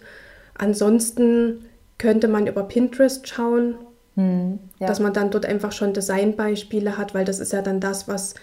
Ansonsten 0.57 1.65
könnte 1.97 2.29
man 2.29 2.47
über 2.47 2.65
Pinterest 2.65 3.27
schauen, 3.27 3.77
mhm. 4.15 4.59
ja. 4.79 4.87
dass 4.87 5.01
man 5.01 5.15
dann 5.15 5.31
dort 5.31 5.47
einfach 5.47 5.73
schon 5.73 5.95
Designbeispiele 5.95 6.99
hat, 6.99 7.15
weil 7.15 7.25
das 7.25 7.41
ist 7.41 7.53
ja 7.53 7.63
dann 7.63 7.81
das, 7.81 8.09
was 8.09 8.35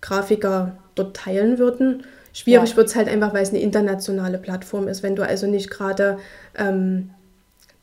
Grafiker 0.00 0.78
dort 0.94 1.16
teilen 1.16 1.58
würden. 1.58 2.04
Schwierig 2.32 2.76
wird 2.76 2.86
es 2.86 2.94
halt 2.94 3.08
einfach, 3.08 3.34
weil 3.34 3.42
es 3.42 3.48
eine 3.48 3.60
internationale 3.60 4.38
Plattform 4.38 4.86
ist. 4.86 5.02
Wenn 5.02 5.16
du 5.16 5.26
also 5.26 5.48
nicht 5.48 5.70
gerade 5.70 6.18
ähm, 6.56 7.10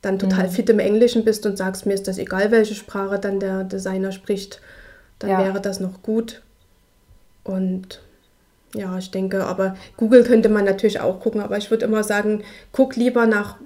dann 0.06 0.18
total 0.18 0.46
mhm. 0.46 0.52
fit 0.52 0.70
im 0.70 0.78
Englischen 0.78 1.24
bist 1.24 1.44
und 1.46 1.58
sagst, 1.58 1.86
mir 1.86 1.94
ist 1.94 2.08
das 2.08 2.18
egal, 2.18 2.50
welche 2.50 2.74
Sprache 2.74 3.18
dann 3.18 3.40
der 3.40 3.64
Designer 3.64 4.12
spricht, 4.12 4.60
dann 5.18 5.30
ja. 5.30 5.38
wäre 5.44 5.60
das 5.60 5.80
noch 5.80 6.02
gut. 6.02 6.42
Und 7.44 8.00
ja, 8.74 8.96
ich 8.98 9.10
denke, 9.10 9.44
aber 9.44 9.76
Google 9.96 10.24
könnte 10.24 10.48
man 10.48 10.64
natürlich 10.64 11.00
auch 11.00 11.20
gucken, 11.20 11.40
aber 11.40 11.56
ich 11.56 11.70
würde 11.70 11.86
immer 11.86 12.04
sagen, 12.04 12.42
guck 12.72 12.96
lieber 12.96 13.26
nach 13.26 13.56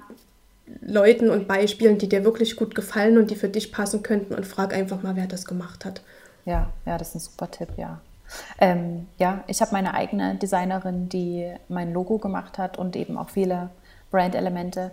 Leuten 0.81 1.29
und 1.29 1.47
Beispielen, 1.47 1.97
die 1.97 2.09
dir 2.09 2.23
wirklich 2.23 2.55
gut 2.55 2.75
gefallen 2.75 3.17
und 3.17 3.29
die 3.29 3.35
für 3.35 3.49
dich 3.49 3.71
passen 3.71 4.03
könnten 4.03 4.33
und 4.33 4.45
frag 4.45 4.73
einfach 4.73 5.03
mal, 5.03 5.15
wer 5.15 5.27
das 5.27 5.45
gemacht 5.45 5.85
hat. 5.85 6.01
Ja, 6.45 6.71
ja, 6.85 6.97
das 6.97 7.09
ist 7.09 7.15
ein 7.15 7.19
super 7.19 7.51
Tipp, 7.51 7.69
ja. 7.77 8.01
Ähm, 8.59 9.07
ja, 9.17 9.43
ich 9.47 9.61
habe 9.61 9.73
meine 9.73 9.93
eigene 9.93 10.35
Designerin, 10.35 11.09
die 11.09 11.51
mein 11.67 11.91
Logo 11.91 12.17
gemacht 12.17 12.57
hat 12.57 12.77
und 12.77 12.95
eben 12.95 13.17
auch 13.17 13.29
viele 13.29 13.69
Brand-Elemente. 14.09 14.91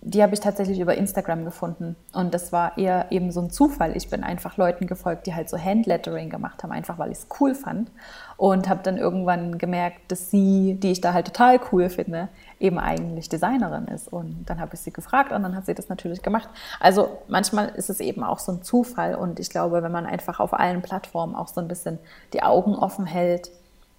Die 0.00 0.22
habe 0.22 0.32
ich 0.32 0.40
tatsächlich 0.40 0.78
über 0.78 0.96
Instagram 0.96 1.44
gefunden. 1.44 1.96
Und 2.12 2.32
das 2.32 2.52
war 2.52 2.78
eher 2.78 3.06
eben 3.10 3.32
so 3.32 3.40
ein 3.40 3.50
Zufall. 3.50 3.96
Ich 3.96 4.08
bin 4.08 4.22
einfach 4.22 4.56
Leuten 4.56 4.86
gefolgt, 4.86 5.26
die 5.26 5.34
halt 5.34 5.48
so 5.48 5.58
Handlettering 5.58 6.30
gemacht 6.30 6.62
haben, 6.62 6.70
einfach 6.70 6.98
weil 6.98 7.10
ich 7.10 7.18
es 7.18 7.26
cool 7.40 7.54
fand. 7.54 7.90
Und 8.36 8.68
habe 8.68 8.80
dann 8.84 8.96
irgendwann 8.96 9.58
gemerkt, 9.58 10.12
dass 10.12 10.30
sie, 10.30 10.76
die 10.80 10.92
ich 10.92 11.00
da 11.00 11.12
halt 11.14 11.26
total 11.26 11.58
cool 11.72 11.90
finde, 11.90 12.28
eben 12.60 12.78
eigentlich 12.78 13.28
Designerin 13.28 13.88
ist. 13.88 14.06
Und 14.06 14.44
dann 14.46 14.60
habe 14.60 14.74
ich 14.74 14.80
sie 14.80 14.92
gefragt 14.92 15.32
und 15.32 15.42
dann 15.42 15.56
hat 15.56 15.66
sie 15.66 15.74
das 15.74 15.88
natürlich 15.88 16.22
gemacht. 16.22 16.48
Also 16.78 17.18
manchmal 17.26 17.70
ist 17.70 17.90
es 17.90 17.98
eben 17.98 18.22
auch 18.22 18.38
so 18.38 18.52
ein 18.52 18.62
Zufall. 18.62 19.16
Und 19.16 19.40
ich 19.40 19.50
glaube, 19.50 19.82
wenn 19.82 19.92
man 19.92 20.06
einfach 20.06 20.38
auf 20.38 20.54
allen 20.54 20.80
Plattformen 20.80 21.34
auch 21.34 21.48
so 21.48 21.60
ein 21.60 21.66
bisschen 21.66 21.98
die 22.32 22.44
Augen 22.44 22.76
offen 22.76 23.04
hält, 23.04 23.50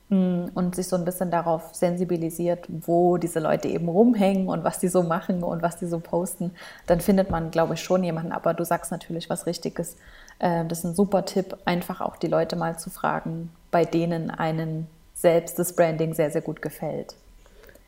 und 0.10 0.76
sich 0.76 0.88
so 0.88 0.96
ein 0.96 1.06
bisschen 1.06 1.30
darauf 1.30 1.76
sensibilisiert, 1.76 2.66
wo 2.68 3.18
diese 3.18 3.40
Leute 3.40 3.68
eben 3.68 3.88
rumhängen 3.88 4.48
und 4.48 4.64
was 4.64 4.80
die 4.80 4.88
so 4.88 5.04
machen 5.04 5.44
und 5.44 5.62
was 5.62 5.78
die 5.78 5.86
so 5.86 6.00
posten, 6.00 6.52
dann 6.88 7.00
findet 7.00 7.30
man, 7.30 7.52
glaube 7.52 7.76
ich, 7.76 7.84
schon 7.84 8.04
jemanden. 8.04 8.32
Aber 8.32 8.56
du 8.56 8.66
sagst 8.66 8.92
natürlich 8.92 9.30
was 9.30 9.46
Richtiges. 9.46 9.98
Ähm, 10.40 10.68
das 10.68 10.80
ist 10.80 10.86
ein 10.86 10.96
super 10.96 11.26
Tipp, 11.26 11.58
einfach 11.66 12.02
auch 12.02 12.16
die 12.16 12.28
Leute 12.28 12.56
mal 12.56 12.80
zu 12.80 12.90
fragen, 12.90 13.52
bei 13.70 13.86
denen 13.86 14.32
einen 14.32 14.88
selbst 15.14 15.60
das 15.60 15.74
Branding 15.74 16.16
sehr, 16.16 16.32
sehr 16.32 16.42
gut 16.42 16.64
gefällt. 16.64 17.14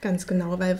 Ganz 0.02 0.28
genau, 0.28 0.60
weil 0.60 0.78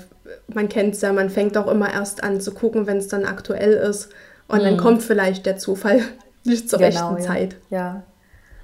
man 0.48 0.70
kennt 0.70 0.94
es 0.94 1.02
ja, 1.02 1.12
man 1.12 1.32
fängt 1.32 1.58
auch 1.58 1.68
immer 1.68 1.92
erst 1.92 2.24
an 2.24 2.40
zu 2.40 2.54
gucken, 2.54 2.86
wenn 2.86 2.98
es 2.98 3.08
dann 3.08 3.26
aktuell 3.26 3.74
ist. 3.74 4.10
Und 4.48 4.60
mhm. 4.60 4.64
dann 4.64 4.78
kommt 4.78 5.02
vielleicht 5.02 5.48
der 5.48 5.58
Zufall 5.58 6.02
nicht 6.44 6.70
zur 6.70 6.78
genau, 6.78 7.14
rechten 7.14 7.24
ja. 7.24 7.34
Zeit. 7.34 7.56
Ja, 7.72 8.04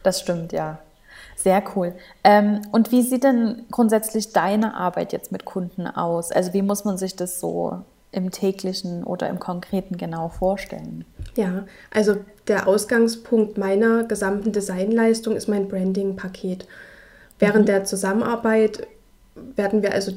das 0.03 0.19
stimmt, 0.19 0.51
ja. 0.51 0.79
Sehr 1.37 1.63
cool. 1.75 1.93
Ähm, 2.23 2.61
und 2.71 2.91
wie 2.91 3.03
sieht 3.03 3.23
denn 3.23 3.65
grundsätzlich 3.69 4.33
deine 4.33 4.75
Arbeit 4.75 5.13
jetzt 5.13 5.31
mit 5.31 5.45
Kunden 5.45 5.85
aus? 5.85 6.31
Also 6.31 6.53
wie 6.53 6.63
muss 6.63 6.83
man 6.83 6.97
sich 6.97 7.15
das 7.15 7.39
so 7.39 7.83
im 8.11 8.31
täglichen 8.31 9.03
oder 9.03 9.29
im 9.29 9.39
konkreten 9.39 9.97
genau 9.97 10.29
vorstellen? 10.29 11.05
Ja, 11.35 11.65
also 11.93 12.15
der 12.47 12.67
Ausgangspunkt 12.67 13.57
meiner 13.59 14.03
gesamten 14.05 14.51
Designleistung 14.51 15.35
ist 15.35 15.47
mein 15.47 15.67
Branding-Paket. 15.67 16.67
Während 17.37 17.61
mhm. 17.61 17.67
der 17.67 17.83
Zusammenarbeit 17.83 18.87
werden 19.35 19.83
wir 19.83 19.93
also 19.93 20.13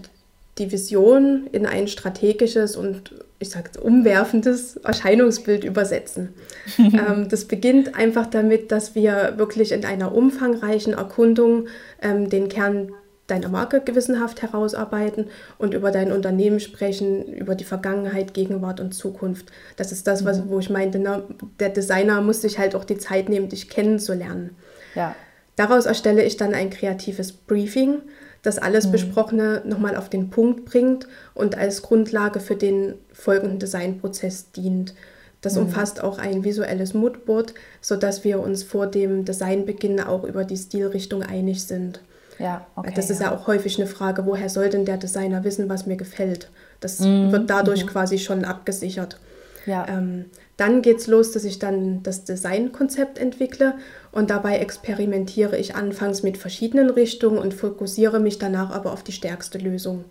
die 0.59 0.73
Vision 0.73 1.47
in 1.53 1.67
ein 1.67 1.89
strategisches 1.89 2.77
und 2.77 3.15
ich 3.39 3.51
sage 3.51 3.81
umwerfendes 3.81 4.77
Erscheinungsbild 4.77 5.65
übersetzen. 5.65 6.35
ähm, 6.79 7.29
das 7.29 7.47
beginnt 7.47 7.95
einfach 7.95 8.27
damit, 8.27 8.71
dass 8.71 8.95
wir 8.95 9.35
wirklich 9.37 9.73
in 9.73 9.85
einer 9.85 10.15
umfangreichen 10.15 10.93
Erkundung 10.93 11.69
ähm, 12.03 12.29
den 12.29 12.49
Kern 12.49 12.93
deiner 13.31 13.49
Marke 13.49 13.81
gewissenhaft 13.81 14.43
herausarbeiten 14.43 15.27
und 15.57 15.73
über 15.73 15.91
dein 15.91 16.13
Unternehmen 16.13 16.61
sprechen, 16.61 17.25
über 17.33 17.55
die 17.55 17.65
Vergangenheit, 17.65 18.35
Gegenwart 18.35 18.81
und 18.81 18.93
Zukunft. 18.93 19.51
Das 19.77 19.93
ist 19.93 20.07
das, 20.07 20.25
was, 20.25 20.39
mhm. 20.45 20.51
wo 20.51 20.59
ich 20.59 20.69
meinte, 20.69 20.99
ne? 20.99 21.23
der 21.59 21.71
Designer 21.71 22.21
muss 22.21 22.43
sich 22.43 22.59
halt 22.59 22.75
auch 22.75 22.85
die 22.85 22.99
Zeit 22.99 23.29
nehmen, 23.29 23.49
dich 23.49 23.71
kennenzulernen. 23.71 24.57
Ja. 24.95 25.15
Daraus 25.57 25.87
erstelle 25.87 26.25
ich 26.25 26.37
dann 26.37 26.55
ein 26.55 26.71
kreatives 26.71 27.33
Briefing, 27.33 28.03
das 28.42 28.59
alles 28.59 28.87
mhm. 28.87 28.92
Besprochene 28.92 29.62
nochmal 29.64 29.96
auf 29.96 30.09
den 30.09 30.31
Punkt 30.31 30.64
bringt 30.64 31.07
und 31.35 31.57
als 31.57 31.83
Grundlage 31.83 32.40
für 32.40 32.57
den 32.57 32.94
folgenden 33.12 33.59
Designprozess 33.59 34.53
dient. 34.53 34.94
Das 35.40 35.55
mhm. 35.55 35.62
umfasst 35.62 36.03
auch 36.03 36.18
ein 36.18 36.44
visuelles 36.44 36.94
Moodboard, 36.94 37.55
sodass 37.81 38.24
wir 38.24 38.40
uns 38.40 38.62
vor 38.62 38.87
dem 38.87 39.24
Designbeginn 39.24 40.00
auch 40.00 40.24
über 40.24 40.44
die 40.44 40.57
Stilrichtung 40.57 41.22
einig 41.22 41.64
sind. 41.64 42.00
Ja, 42.38 42.66
okay, 42.74 42.92
das 42.94 43.11
ist 43.11 43.20
ja. 43.20 43.26
ja 43.26 43.37
auch 43.37 43.46
häufig 43.46 43.79
eine 43.79 43.87
Frage, 43.87 44.24
woher 44.24 44.48
soll 44.48 44.70
denn 44.70 44.87
der 44.87 44.96
Designer 44.96 45.44
wissen, 45.44 45.68
was 45.68 45.85
mir 45.85 45.96
gefällt? 45.96 46.50
Das 46.81 47.00
mhm. 47.00 47.33
wird 47.33 47.50
dadurch 47.50 47.85
mhm. 47.85 47.88
quasi 47.88 48.18
schon 48.18 48.44
abgesichert. 48.44 49.18
Ja. 49.66 49.87
Ähm, 49.88 50.26
dann 50.61 50.83
geht 50.83 50.99
es 50.99 51.07
los, 51.07 51.33
dass 51.33 51.44
ich 51.44 51.59
dann 51.59 52.03
das 52.03 52.25
Designkonzept 52.25 53.18
entwickle 53.18 53.75
und 54.12 54.29
dabei 54.29 54.59
experimentiere 54.59 55.57
ich 55.57 55.75
anfangs 55.75 56.23
mit 56.23 56.37
verschiedenen 56.37 56.90
Richtungen 56.90 57.38
und 57.38 57.55
fokussiere 57.55 58.20
mich 58.20 58.38
danach 58.38 58.70
aber 58.70 58.92
auf 58.92 59.03
die 59.03 59.12
stärkste 59.12 59.57
Lösung. 59.59 60.05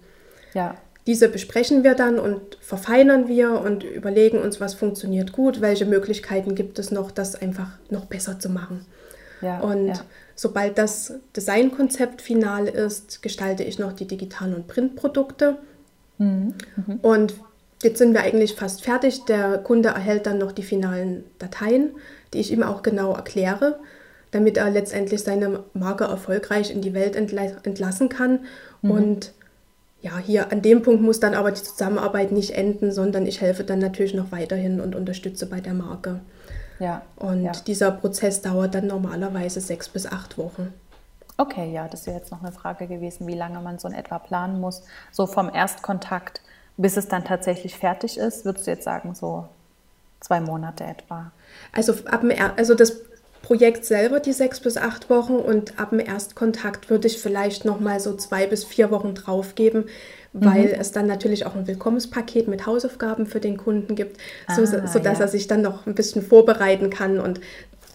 Ja. 0.55 0.75
Diese 1.05 1.29
besprechen 1.29 1.83
wir 1.83 1.93
dann 1.93 2.19
und 2.19 2.57
verfeinern 2.62 3.27
wir 3.27 3.62
und 3.62 3.83
überlegen 3.83 4.39
uns, 4.39 4.59
was 4.59 4.73
funktioniert 4.73 5.31
gut, 5.31 5.62
welche 5.62 5.85
Möglichkeiten 5.85 6.55
gibt 6.55 6.79
es 6.79 6.91
noch, 6.91 7.12
das 7.12 7.35
einfach 7.35 7.69
noch 7.89 8.05
besser 8.05 8.39
zu 8.39 8.49
machen. 8.49 8.85
Ja, 9.41 9.59
und 9.59 9.88
ja. 9.88 10.01
sobald 10.35 10.77
das 10.77 11.13
Designkonzept 11.35 12.21
final 12.21 12.67
ist, 12.67 13.21
gestalte 13.21 13.63
ich 13.63 13.79
noch 13.79 13.93
die 13.93 14.05
digitalen 14.05 14.55
und 14.55 14.67
Printprodukte. 14.67 15.57
Mhm. 16.17 16.55
Mhm. 16.75 16.99
Und 17.01 17.33
Jetzt 17.81 17.99
sind 17.99 18.13
wir 18.13 18.21
eigentlich 18.21 18.55
fast 18.55 18.83
fertig. 18.83 19.25
Der 19.25 19.57
Kunde 19.57 19.89
erhält 19.89 20.25
dann 20.25 20.37
noch 20.37 20.51
die 20.51 20.63
finalen 20.63 21.23
Dateien, 21.39 21.91
die 22.33 22.39
ich 22.39 22.51
ihm 22.51 22.63
auch 22.63 22.83
genau 22.83 23.13
erkläre, 23.13 23.79
damit 24.31 24.57
er 24.57 24.69
letztendlich 24.69 25.23
seine 25.23 25.63
Marke 25.73 26.03
erfolgreich 26.03 26.71
in 26.71 26.81
die 26.81 26.93
Welt 26.93 27.15
entlassen 27.15 28.09
kann. 28.09 28.41
Mhm. 28.81 28.91
Und 28.91 29.33
ja, 30.01 30.17
hier 30.17 30.51
an 30.51 30.61
dem 30.61 30.81
Punkt 30.81 31.01
muss 31.01 31.19
dann 31.19 31.33
aber 31.33 31.51
die 31.51 31.63
Zusammenarbeit 31.63 32.31
nicht 32.31 32.51
enden, 32.51 32.91
sondern 32.91 33.25
ich 33.25 33.41
helfe 33.41 33.63
dann 33.63 33.79
natürlich 33.79 34.13
noch 34.13 34.31
weiterhin 34.31 34.81
und 34.81 34.95
unterstütze 34.95 35.45
bei 35.45 35.61
der 35.61 35.73
Marke. 35.73 36.19
Ja. 36.79 37.01
Und 37.17 37.43
ja. 37.43 37.51
dieser 37.67 37.91
Prozess 37.91 38.41
dauert 38.41 38.75
dann 38.75 38.87
normalerweise 38.87 39.59
sechs 39.59 39.89
bis 39.89 40.05
acht 40.05 40.37
Wochen. 40.37 40.73
Okay, 41.37 41.71
ja, 41.71 41.87
das 41.87 42.05
wäre 42.05 42.17
jetzt 42.17 42.31
noch 42.31 42.41
eine 42.41 42.51
Frage 42.51 42.87
gewesen, 42.87 43.25
wie 43.27 43.35
lange 43.35 43.59
man 43.61 43.79
so 43.79 43.87
in 43.87 43.93
etwa 43.93 44.19
planen 44.19 44.59
muss. 44.59 44.83
So 45.11 45.25
vom 45.25 45.49
Erstkontakt 45.53 46.41
bis 46.79 46.95
es 46.95 47.09
dann 47.09 47.25
tatsächlich 47.25 47.75
fertig 47.75 48.17
ist, 48.17 48.45
würdest 48.45 48.65
du 48.65 48.71
jetzt 48.71 48.85
sagen, 48.85 49.13
so 49.13 49.45
zwei 50.21 50.39
Monate 50.39 50.85
etwa? 50.85 51.31
Also, 51.73 51.93
ab 52.05 52.21
dem, 52.21 52.31
also 52.55 52.73
das 52.73 53.01
Projekt 53.41 53.83
selber 53.83 54.21
die 54.21 54.31
sechs 54.31 54.61
bis 54.61 54.77
acht 54.77 55.09
Wochen 55.09 55.35
und 55.35 55.77
ab 55.77 55.89
dem 55.89 55.99
Erstkontakt 55.99 56.89
würde 56.89 57.07
ich 57.07 57.19
vielleicht 57.19 57.65
noch 57.65 57.81
mal 57.81 57.99
so 57.99 58.15
zwei 58.15 58.47
bis 58.47 58.63
vier 58.63 58.91
Wochen 58.91 59.13
drauf 59.13 59.55
geben, 59.55 59.85
weil 60.31 60.67
mhm. 60.67 60.80
es 60.80 60.93
dann 60.93 61.05
natürlich 61.05 61.45
auch 61.45 61.55
ein 61.55 61.67
Willkommenspaket 61.67 62.47
mit 62.47 62.65
Hausaufgaben 62.65 63.25
für 63.25 63.41
den 63.41 63.57
Kunden 63.57 63.95
gibt, 63.95 64.17
so, 64.47 64.61
ah, 64.61 64.88
sodass 64.88 65.19
ja. 65.19 65.25
er 65.25 65.27
sich 65.27 65.47
dann 65.47 65.61
noch 65.61 65.86
ein 65.86 65.95
bisschen 65.95 66.21
vorbereiten 66.21 66.89
kann 66.89 67.19
und 67.19 67.41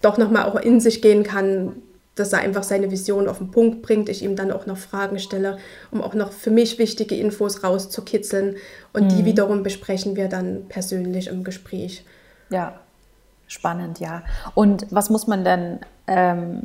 doch 0.01 0.19
noch 0.19 0.29
mal 0.29 0.45
auch 0.45 0.55
in 0.57 0.79
sich 0.79 1.01
gehen 1.01 1.23
kann, 1.23 1.81
dass 2.15 2.31
er 2.33 2.39
einfach 2.39 2.63
seine 2.63 2.91
Vision 2.91 3.27
auf 3.27 3.37
den 3.37 3.51
Punkt 3.51 3.81
bringt, 3.81 4.09
ich 4.09 4.23
ihm 4.23 4.35
dann 4.35 4.51
auch 4.51 4.65
noch 4.65 4.77
Fragen 4.77 5.19
stelle, 5.19 5.57
um 5.91 6.01
auch 6.01 6.13
noch 6.13 6.31
für 6.31 6.51
mich 6.51 6.79
wichtige 6.79 7.15
Infos 7.15 7.63
rauszukitzeln 7.63 8.55
und 8.93 9.03
mhm. 9.03 9.09
die 9.09 9.25
wiederum 9.25 9.63
besprechen 9.63 10.15
wir 10.15 10.29
dann 10.29 10.65
persönlich 10.69 11.27
im 11.27 11.43
Gespräch. 11.43 12.05
Ja, 12.49 12.79
spannend, 13.47 13.99
ja. 13.99 14.23
Und 14.53 14.87
was 14.91 15.09
muss 15.09 15.27
man 15.27 15.43
denn 15.43 15.79
ähm, 16.07 16.63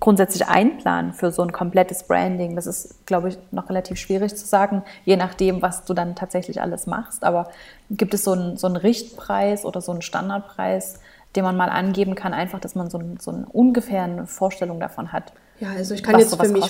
grundsätzlich 0.00 0.46
einplanen 0.48 1.12
für 1.12 1.30
so 1.30 1.42
ein 1.42 1.52
komplettes 1.52 2.04
Branding? 2.04 2.56
Das 2.56 2.66
ist, 2.66 3.06
glaube 3.06 3.28
ich, 3.28 3.38
noch 3.52 3.68
relativ 3.68 3.98
schwierig 3.98 4.34
zu 4.36 4.46
sagen, 4.46 4.82
je 5.04 5.16
nachdem, 5.16 5.62
was 5.62 5.84
du 5.84 5.94
dann 5.94 6.16
tatsächlich 6.16 6.60
alles 6.60 6.86
machst. 6.86 7.22
Aber 7.22 7.50
gibt 7.90 8.14
es 8.14 8.24
so 8.24 8.32
einen, 8.32 8.56
so 8.56 8.66
einen 8.66 8.76
Richtpreis 8.76 9.64
oder 9.64 9.80
so 9.80 9.92
einen 9.92 10.02
Standardpreis, 10.02 10.98
den 11.36 11.44
man 11.44 11.56
mal 11.56 11.68
angeben 11.68 12.14
kann, 12.14 12.32
einfach, 12.32 12.60
dass 12.60 12.74
man 12.74 12.90
so, 12.90 13.00
so 13.20 13.30
eine 13.30 13.46
ungefähre 13.46 14.26
Vorstellung 14.26 14.80
davon 14.80 15.12
hat. 15.12 15.32
Ja, 15.60 15.70
also 15.70 15.94
ich 15.94 16.02
kann 16.02 16.18
jetzt 16.18 16.40
für 16.40 16.48
mich, 16.48 16.64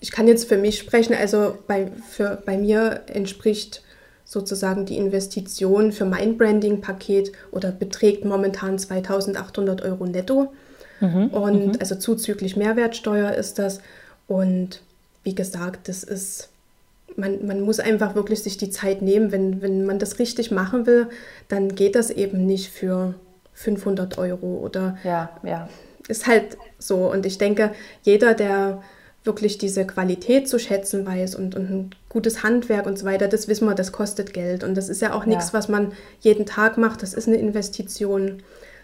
ich 0.00 0.10
kann 0.10 0.28
jetzt 0.28 0.48
für 0.48 0.58
mich 0.58 0.78
sprechen, 0.78 1.14
also 1.14 1.56
bei, 1.66 1.90
für, 2.10 2.42
bei 2.44 2.58
mir 2.58 3.02
entspricht 3.06 3.82
sozusagen 4.24 4.86
die 4.86 4.96
Investition 4.96 5.92
für 5.92 6.04
mein 6.04 6.36
Branding-Paket 6.36 7.32
oder 7.50 7.70
beträgt 7.70 8.24
momentan 8.24 8.78
2800 8.78 9.82
Euro 9.82 10.06
netto. 10.06 10.52
Mhm, 11.00 11.26
und 11.28 11.66
mhm. 11.66 11.76
also 11.80 11.94
zuzüglich 11.94 12.56
Mehrwertsteuer 12.56 13.32
ist 13.32 13.58
das. 13.58 13.80
Und 14.26 14.80
wie 15.22 15.34
gesagt, 15.34 15.88
das 15.88 16.04
ist, 16.04 16.48
man, 17.16 17.46
man 17.46 17.60
muss 17.60 17.80
einfach 17.80 18.14
wirklich 18.14 18.42
sich 18.42 18.56
die 18.56 18.70
Zeit 18.70 19.02
nehmen. 19.02 19.30
Wenn, 19.30 19.60
wenn 19.60 19.84
man 19.84 19.98
das 19.98 20.18
richtig 20.18 20.50
machen 20.50 20.86
will, 20.86 21.08
dann 21.48 21.74
geht 21.74 21.94
das 21.94 22.10
eben 22.10 22.46
nicht 22.46 22.70
für 22.70 23.14
500 23.54 24.18
Euro 24.18 24.58
oder 24.58 24.98
ja, 25.04 25.30
ja. 25.42 25.68
ist 26.08 26.26
halt 26.26 26.58
so. 26.78 27.10
Und 27.10 27.24
ich 27.26 27.38
denke, 27.38 27.72
jeder, 28.02 28.34
der 28.34 28.82
wirklich 29.24 29.56
diese 29.56 29.86
Qualität 29.86 30.48
zu 30.48 30.58
schätzen 30.58 31.06
weiß 31.06 31.34
und, 31.34 31.54
und 31.54 31.70
ein 31.70 31.90
gutes 32.10 32.42
Handwerk 32.42 32.86
und 32.86 32.98
so 32.98 33.06
weiter, 33.06 33.26
das 33.26 33.48
wissen 33.48 33.66
wir, 33.66 33.74
das 33.74 33.90
kostet 33.90 34.34
Geld. 34.34 34.62
Und 34.62 34.76
das 34.76 34.88
ist 34.88 35.00
ja 35.00 35.14
auch 35.14 35.24
nichts, 35.24 35.48
ja. 35.48 35.52
was 35.54 35.68
man 35.68 35.92
jeden 36.20 36.44
Tag 36.44 36.76
macht. 36.76 37.02
Das 37.02 37.14
ist 37.14 37.26
eine 37.26 37.38
Investition. 37.38 38.42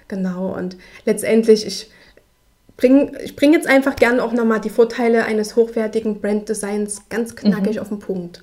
Genau. 0.09 0.57
Und 0.57 0.77
letztendlich, 1.05 1.66
ich 1.66 1.91
bringe 2.79 3.12
ich 3.23 3.37
bring 3.37 3.53
jetzt 3.53 3.68
einfach 3.68 3.97
gerne 3.97 4.25
auch 4.25 4.33
nochmal 4.33 4.61
die 4.61 4.71
Vorteile 4.71 5.25
eines 5.25 5.57
hochwertigen 5.57 6.21
Branddesigns 6.21 7.09
ganz 7.11 7.37
knackig 7.37 7.77
mhm. 7.77 7.83
auf 7.83 7.89
den 7.89 7.99
Punkt. 7.99 8.43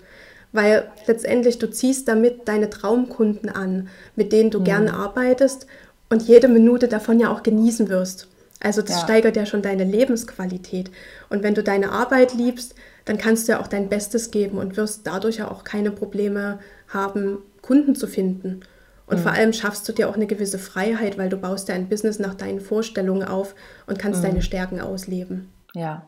Weil 0.54 0.90
letztendlich 1.08 1.58
du 1.58 1.70
ziehst 1.70 2.08
damit 2.08 2.48
deine 2.48 2.70
Traumkunden 2.70 3.50
an, 3.50 3.90
mit 4.16 4.32
denen 4.32 4.52
du 4.52 4.60
mhm. 4.60 4.64
gerne 4.66 4.94
arbeitest 4.94 5.66
und 6.10 6.24
jede 6.24 6.48
Minute 6.48 6.88
davon 6.88 7.20
ja 7.20 7.32
auch 7.32 7.44
genießen 7.44 7.90
wirst. 7.90 8.28
Also 8.62 8.82
das 8.82 8.96
ja. 8.96 9.04
steigert 9.04 9.36
ja 9.36 9.46
schon 9.46 9.62
deine 9.62 9.84
Lebensqualität. 9.84 10.90
Und 11.30 11.44
wenn 11.44 11.54
du 11.54 11.64
deine 11.64 11.92
Arbeit 11.92 12.34
liebst, 12.34 12.76
dann 13.06 13.18
kannst 13.18 13.48
du 13.48 13.54
ja 13.54 13.60
auch 13.60 13.68
dein 13.68 13.90
Bestes 13.90 14.32
geben 14.32 14.58
und 14.58 14.78
wirst 14.78 15.06
dadurch 15.06 15.38
ja 15.38 15.50
auch 15.50 15.64
keine 15.64 15.92
Probleme 15.92 16.60
haben, 16.88 17.40
Kunden 17.62 17.96
zu 17.96 18.08
finden. 18.08 18.62
Und 19.06 19.18
mhm. 19.18 19.22
vor 19.22 19.32
allem 19.32 19.54
schaffst 19.54 19.88
du 19.88 19.94
dir 19.94 20.10
auch 20.10 20.16
eine 20.16 20.28
gewisse 20.28 20.60
Freiheit, 20.60 21.18
weil 21.18 21.30
du 21.30 21.38
baust 21.38 21.70
ja 21.70 21.76
ein 21.76 21.88
Business 21.88 22.20
nach 22.20 22.34
deinen 22.34 22.60
Vorstellungen 22.60 23.28
auf 23.28 23.56
und 23.86 24.00
kannst 24.00 24.22
mhm. 24.22 24.28
deine 24.28 24.42
Stärken 24.42 24.82
ausleben. 24.82 25.52
Ja, 25.74 26.06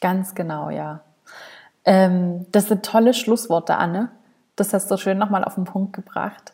ganz 0.00 0.34
genau, 0.34 0.70
ja. 0.70 1.02
Ähm, 1.84 2.46
das 2.52 2.68
sind 2.68 2.84
tolle 2.84 3.14
Schlussworte, 3.14 3.76
Anne. 3.76 4.10
Das 4.56 4.72
hast 4.72 4.90
du 4.90 4.96
schön 4.96 5.18
nochmal 5.18 5.44
auf 5.44 5.54
den 5.54 5.64
Punkt 5.64 5.92
gebracht. 5.92 6.52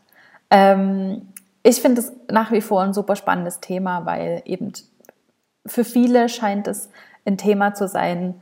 Ähm, 0.50 1.31
ich 1.62 1.80
finde 1.80 2.00
es 2.00 2.12
nach 2.30 2.52
wie 2.52 2.60
vor 2.60 2.82
ein 2.82 2.92
super 2.92 3.16
spannendes 3.16 3.60
Thema, 3.60 4.06
weil 4.06 4.42
eben 4.44 4.72
für 5.64 5.84
viele 5.84 6.28
scheint 6.28 6.66
es 6.66 6.88
ein 7.24 7.38
Thema 7.38 7.74
zu 7.74 7.86
sein, 7.86 8.40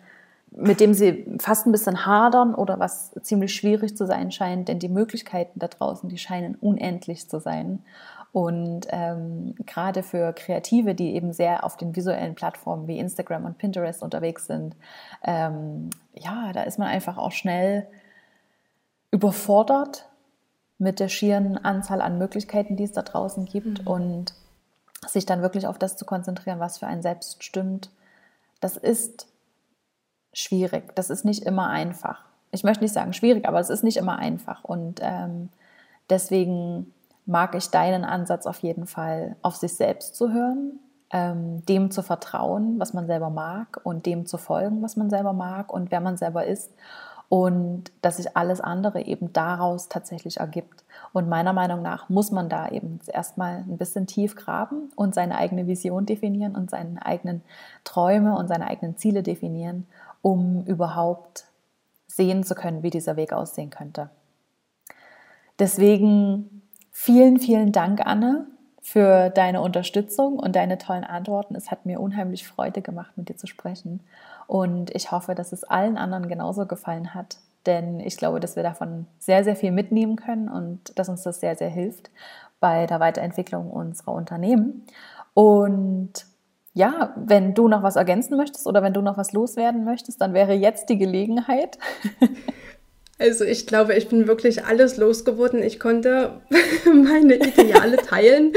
mit 0.53 0.81
dem 0.81 0.95
sie 0.95 1.27
fast 1.39 1.66
ein 1.66 1.73
bisschen 1.73 2.07
hadern 2.07 2.55
oder 2.55 2.81
was 2.81 3.12
ziemlich 3.23 3.55
schwierig 3.55 3.97
zu 3.97 4.07
sein 4.07 4.33
scheint, 4.33 4.68
denn 4.68 4.79
die 4.79 4.89
Möglichkeiten 4.89 5.61
da 5.61 5.68
draußen, 5.68 6.09
die 6.09 6.18
scheinen 6.18 6.57
unendlich 6.57 7.29
zu 7.29 7.39
sein. 7.41 7.85
Und 8.33 8.87
ähm, 8.91 9.55
gerade 9.66 10.03
für 10.03 10.33
Kreative, 10.33 10.95
die 10.95 11.14
eben 11.14 11.33
sehr 11.33 11.64
auf 11.64 11.77
den 11.77 11.95
visuellen 11.97 12.35
Plattformen 12.35 12.87
wie 12.87 12.99
Instagram 12.99 13.45
und 13.45 13.59
Pinterest 13.59 14.03
unterwegs 14.03 14.47
sind, 14.47 14.77
ähm, 15.25 15.91
ja, 16.14 16.53
da 16.53 16.62
ist 16.62 16.79
man 16.79 16.89
einfach 16.89 17.18
auch 17.18 17.33
schnell 17.33 17.87
überfordert 19.11 20.09
mit 20.81 20.99
der 20.99 21.09
schieren 21.09 21.59
Anzahl 21.59 22.01
an 22.01 22.18
Möglichkeiten, 22.18 22.76
die 22.76 22.85
es 22.85 22.93
da 22.93 23.03
draußen 23.03 23.45
gibt. 23.45 23.83
Mhm. 23.83 23.87
Und 23.87 24.35
sich 25.07 25.26
dann 25.26 25.43
wirklich 25.43 25.66
auf 25.66 25.78
das 25.78 25.97
zu 25.97 26.05
konzentrieren, 26.05 26.61
was 26.61 26.78
für 26.78 26.87
einen 26.87 27.03
selbst 27.03 27.43
stimmt, 27.43 27.91
das 28.61 28.76
ist 28.76 29.26
schwierig. 30.33 30.95
Das 30.95 31.11
ist 31.11 31.24
nicht 31.24 31.45
immer 31.45 31.68
einfach. 31.68 32.24
Ich 32.51 32.64
möchte 32.64 32.85
nicht 32.85 32.93
sagen 32.93 33.12
schwierig, 33.12 33.47
aber 33.49 33.61
es 33.61 33.70
ist 33.70 33.85
nicht 33.85 33.97
immer 33.97 34.18
einfach. 34.18 34.64
Und 34.64 35.01
ähm, 35.03 35.49
deswegen 36.11 36.93
mag 37.26 37.55
ich 37.55 37.68
deinen 37.68 38.05
Ansatz 38.05 38.47
auf 38.47 38.59
jeden 38.61 38.87
Fall, 38.87 39.37
auf 39.43 39.57
sich 39.57 39.74
selbst 39.74 40.14
zu 40.16 40.33
hören, 40.33 40.78
ähm, 41.12 41.64
dem 41.66 41.91
zu 41.91 42.03
vertrauen, 42.03 42.78
was 42.78 42.93
man 42.93 43.07
selber 43.07 43.31
mag 43.31 43.81
und 43.85 44.07
dem 44.07 44.26
zu 44.26 44.37
folgen, 44.37 44.83
was 44.83 44.97
man 44.97 45.11
selber 45.11 45.33
mag 45.33 45.72
und 45.72 45.91
wer 45.91 46.01
man 46.01 46.16
selber 46.16 46.45
ist 46.45 46.70
und 47.31 47.93
dass 48.03 48.16
sich 48.16 48.37
alles 48.37 48.61
andere 48.61 49.03
eben 49.03 49.33
daraus 49.33 49.89
tatsächlich 49.89 50.39
ergibt. 50.39 50.83
Und 51.12 51.28
meiner 51.28 51.53
Meinung 51.53 51.81
nach 51.81 52.09
muss 52.09 52.33
man 52.33 52.49
da 52.49 52.68
eben 52.68 52.99
erstmal 53.07 53.59
ein 53.59 53.78
bisschen 53.78 54.09
tief 54.09 54.35
graben 54.35 54.91
und 54.97 55.14
seine 55.14 55.39
eigene 55.39 55.68
Vision 55.68 56.07
definieren 56.07 56.57
und 56.57 56.70
seine 56.70 57.07
eigenen 57.07 57.43
Träume 57.85 58.37
und 58.37 58.49
seine 58.49 58.66
eigenen 58.66 58.97
Ziele 58.97 59.22
definieren, 59.22 59.87
um 60.22 60.64
überhaupt 60.64 61.45
sehen 62.09 62.43
zu 62.43 62.57
können, 62.57 62.83
wie 62.83 62.91
dieser 62.91 63.14
Weg 63.14 63.33
aussehen 63.33 63.70
könnte. 63.70 64.11
Deswegen 65.61 66.62
vielen, 66.91 67.39
vielen 67.39 67.70
Dank, 67.70 68.05
Anne, 68.05 68.47
für 68.81 69.31
deine 69.31 69.61
Unterstützung 69.61 70.39
und 70.39 70.57
deine 70.57 70.78
tollen 70.78 71.05
Antworten. 71.05 71.55
Es 71.55 71.70
hat 71.70 71.87
mir 71.87 72.01
unheimlich 72.01 72.47
Freude 72.47 72.83
gemacht, 72.83 73.12
mit 73.16 73.28
dir 73.28 73.37
zu 73.37 73.47
sprechen. 73.47 74.01
Und 74.47 74.95
ich 74.95 75.12
hoffe, 75.12 75.35
dass 75.35 75.53
es 75.53 75.64
allen 75.64 75.97
anderen 75.97 76.28
genauso 76.28 76.66
gefallen 76.66 77.14
hat. 77.14 77.39
Denn 77.66 78.01
ich 78.01 78.16
glaube, 78.16 78.41
dass 78.41 78.57
wir 78.57 78.62
davon 78.62 79.07
sehr, 79.18 79.45
sehr 79.45 79.55
viel 79.55 79.70
mitnehmen 79.70 80.16
können 80.16 80.49
und 80.49 80.99
dass 80.99 81.09
uns 81.09 81.22
das 81.22 81.41
sehr, 81.41 81.57
sehr 81.57 81.68
hilft 81.68 82.11
bei 82.59 82.87
der 82.87 83.01
Weiterentwicklung 83.01 83.70
unserer 83.70 84.12
Unternehmen. 84.12 84.87
Und 85.35 86.26
ja, 86.72 87.12
wenn 87.16 87.55
du 87.55 87.68
noch 87.68 87.83
was 87.83 87.97
ergänzen 87.97 88.37
möchtest 88.37 88.66
oder 88.66 88.83
wenn 88.83 88.95
du 88.95 89.03
noch 89.03 89.18
was 89.18 89.33
loswerden 89.33 89.85
möchtest, 89.85 90.20
dann 90.20 90.35
wäre 90.35 90.55
jetzt 90.55 90.89
die 90.89 90.99
Gelegenheit. 90.99 91.78
Also 93.21 93.45
ich 93.45 93.66
glaube, 93.66 93.95
ich 93.95 94.09
bin 94.09 94.27
wirklich 94.27 94.64
alles 94.64 94.97
losgeworden. 94.97 95.62
Ich 95.62 95.79
konnte 95.79 96.41
meine 96.87 97.35
Ideale 97.35 97.99
teilen. 97.99 98.55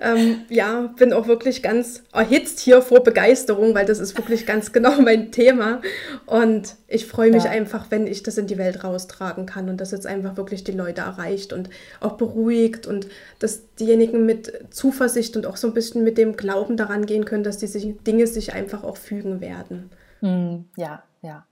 ähm, 0.00 0.42
ja, 0.48 0.92
bin 0.96 1.12
auch 1.12 1.26
wirklich 1.26 1.64
ganz 1.64 2.04
erhitzt 2.12 2.60
hier 2.60 2.80
vor 2.80 3.02
Begeisterung, 3.02 3.74
weil 3.74 3.86
das 3.86 3.98
ist 3.98 4.16
wirklich 4.16 4.46
ganz 4.46 4.72
genau 4.72 5.00
mein 5.00 5.32
Thema. 5.32 5.80
Und 6.26 6.76
ich 6.86 7.06
freue 7.06 7.32
mich 7.32 7.44
ja. 7.44 7.50
einfach, 7.50 7.90
wenn 7.90 8.06
ich 8.06 8.22
das 8.22 8.38
in 8.38 8.46
die 8.46 8.56
Welt 8.56 8.84
raustragen 8.84 9.46
kann 9.46 9.68
und 9.68 9.80
das 9.80 9.90
jetzt 9.90 10.06
einfach 10.06 10.36
wirklich 10.36 10.62
die 10.62 10.72
Leute 10.72 11.00
erreicht 11.00 11.52
und 11.52 11.68
auch 11.98 12.12
beruhigt 12.12 12.86
und 12.86 13.08
dass 13.40 13.74
diejenigen 13.74 14.24
mit 14.24 14.72
Zuversicht 14.72 15.36
und 15.36 15.44
auch 15.44 15.56
so 15.56 15.66
ein 15.66 15.74
bisschen 15.74 16.04
mit 16.04 16.18
dem 16.18 16.36
Glauben 16.36 16.76
daran 16.76 17.04
gehen 17.04 17.24
können, 17.24 17.42
dass 17.42 17.58
die 17.58 17.94
Dinge 18.06 18.28
sich 18.28 18.52
einfach 18.52 18.84
auch 18.84 18.96
fügen 18.96 19.40
werden. 19.40 19.90
Hm, 20.20 20.66
ja, 20.76 21.02
ja. 21.22 21.44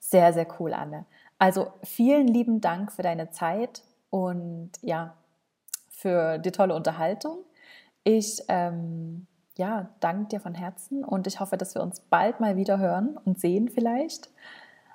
Sehr, 0.00 0.32
sehr 0.32 0.46
cool, 0.58 0.72
Anne. 0.72 1.06
Also 1.38 1.72
vielen 1.82 2.28
lieben 2.28 2.60
Dank 2.60 2.92
für 2.92 3.02
deine 3.02 3.30
Zeit 3.30 3.82
und 4.10 4.70
ja, 4.82 5.14
für 5.90 6.38
die 6.38 6.52
tolle 6.52 6.74
Unterhaltung. 6.74 7.38
Ich 8.04 8.42
ähm, 8.48 9.26
ja, 9.56 9.88
danke 10.00 10.28
dir 10.28 10.40
von 10.40 10.54
Herzen 10.54 11.04
und 11.04 11.26
ich 11.26 11.40
hoffe, 11.40 11.56
dass 11.56 11.74
wir 11.74 11.82
uns 11.82 12.00
bald 12.00 12.40
mal 12.40 12.56
wieder 12.56 12.78
hören 12.78 13.18
und 13.24 13.40
sehen 13.40 13.68
vielleicht. 13.68 14.30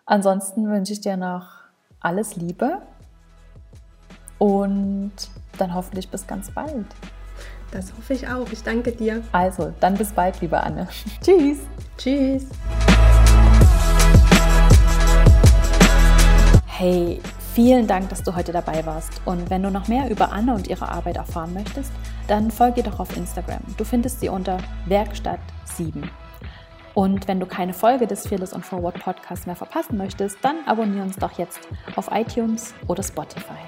Ansonsten 0.06 0.70
wünsche 0.70 0.94
ich 0.94 1.02
dir 1.02 1.18
noch 1.18 1.48
alles 2.00 2.36
Liebe 2.36 2.82
und 4.38 5.12
dann 5.58 5.74
hoffentlich 5.74 6.10
bis 6.10 6.26
ganz 6.26 6.52
bald. 6.52 6.86
Das 7.72 7.94
hoffe 7.96 8.14
ich 8.14 8.28
auch. 8.28 8.50
Ich 8.52 8.64
danke 8.64 8.92
dir. 8.92 9.24
Also, 9.32 9.74
dann 9.80 9.96
bis 9.96 10.12
bald, 10.12 10.42
liebe 10.42 10.60
Anne. 10.60 10.88
Tschüss. 11.22 11.60
Tschüss. 11.98 12.48
Hey, 16.80 17.20
vielen 17.56 17.88
Dank, 17.88 18.08
dass 18.08 18.24
du 18.24 18.34
heute 18.38 18.54
dabei 18.54 18.86
warst. 18.86 19.20
Und 19.26 19.50
wenn 19.50 19.62
du 19.62 19.70
noch 19.70 19.90
mehr 19.90 20.10
über 20.10 20.32
Anne 20.32 20.56
und 20.56 20.70
ihre 20.70 20.88
Arbeit 20.88 21.18
erfahren 21.18 21.54
möchtest, 21.54 21.92
dann 22.30 22.50
folge 22.52 22.84
doch 22.84 23.02
auf 23.02 23.18
Instagram. 23.18 23.60
Du 23.76 23.84
findest 23.84 24.22
sie 24.22 24.30
unter 24.30 24.60
Werkstatt 24.86 25.42
7. 25.66 26.10
Und 26.94 27.28
wenn 27.28 27.42
du 27.42 27.46
keine 27.46 27.74
Folge 27.74 28.08
des 28.08 28.26
Fearless 28.26 28.54
und 28.54 28.66
Forward 28.66 28.98
Podcasts 28.98 29.46
mehr 29.46 29.58
verpassen 29.58 29.98
möchtest, 29.98 30.38
dann 30.42 30.56
abonniere 30.68 31.04
uns 31.04 31.18
doch 31.18 31.38
jetzt 31.38 31.60
auf 31.98 32.08
iTunes 32.14 32.74
oder 32.88 33.04
Spotify. 33.04 33.60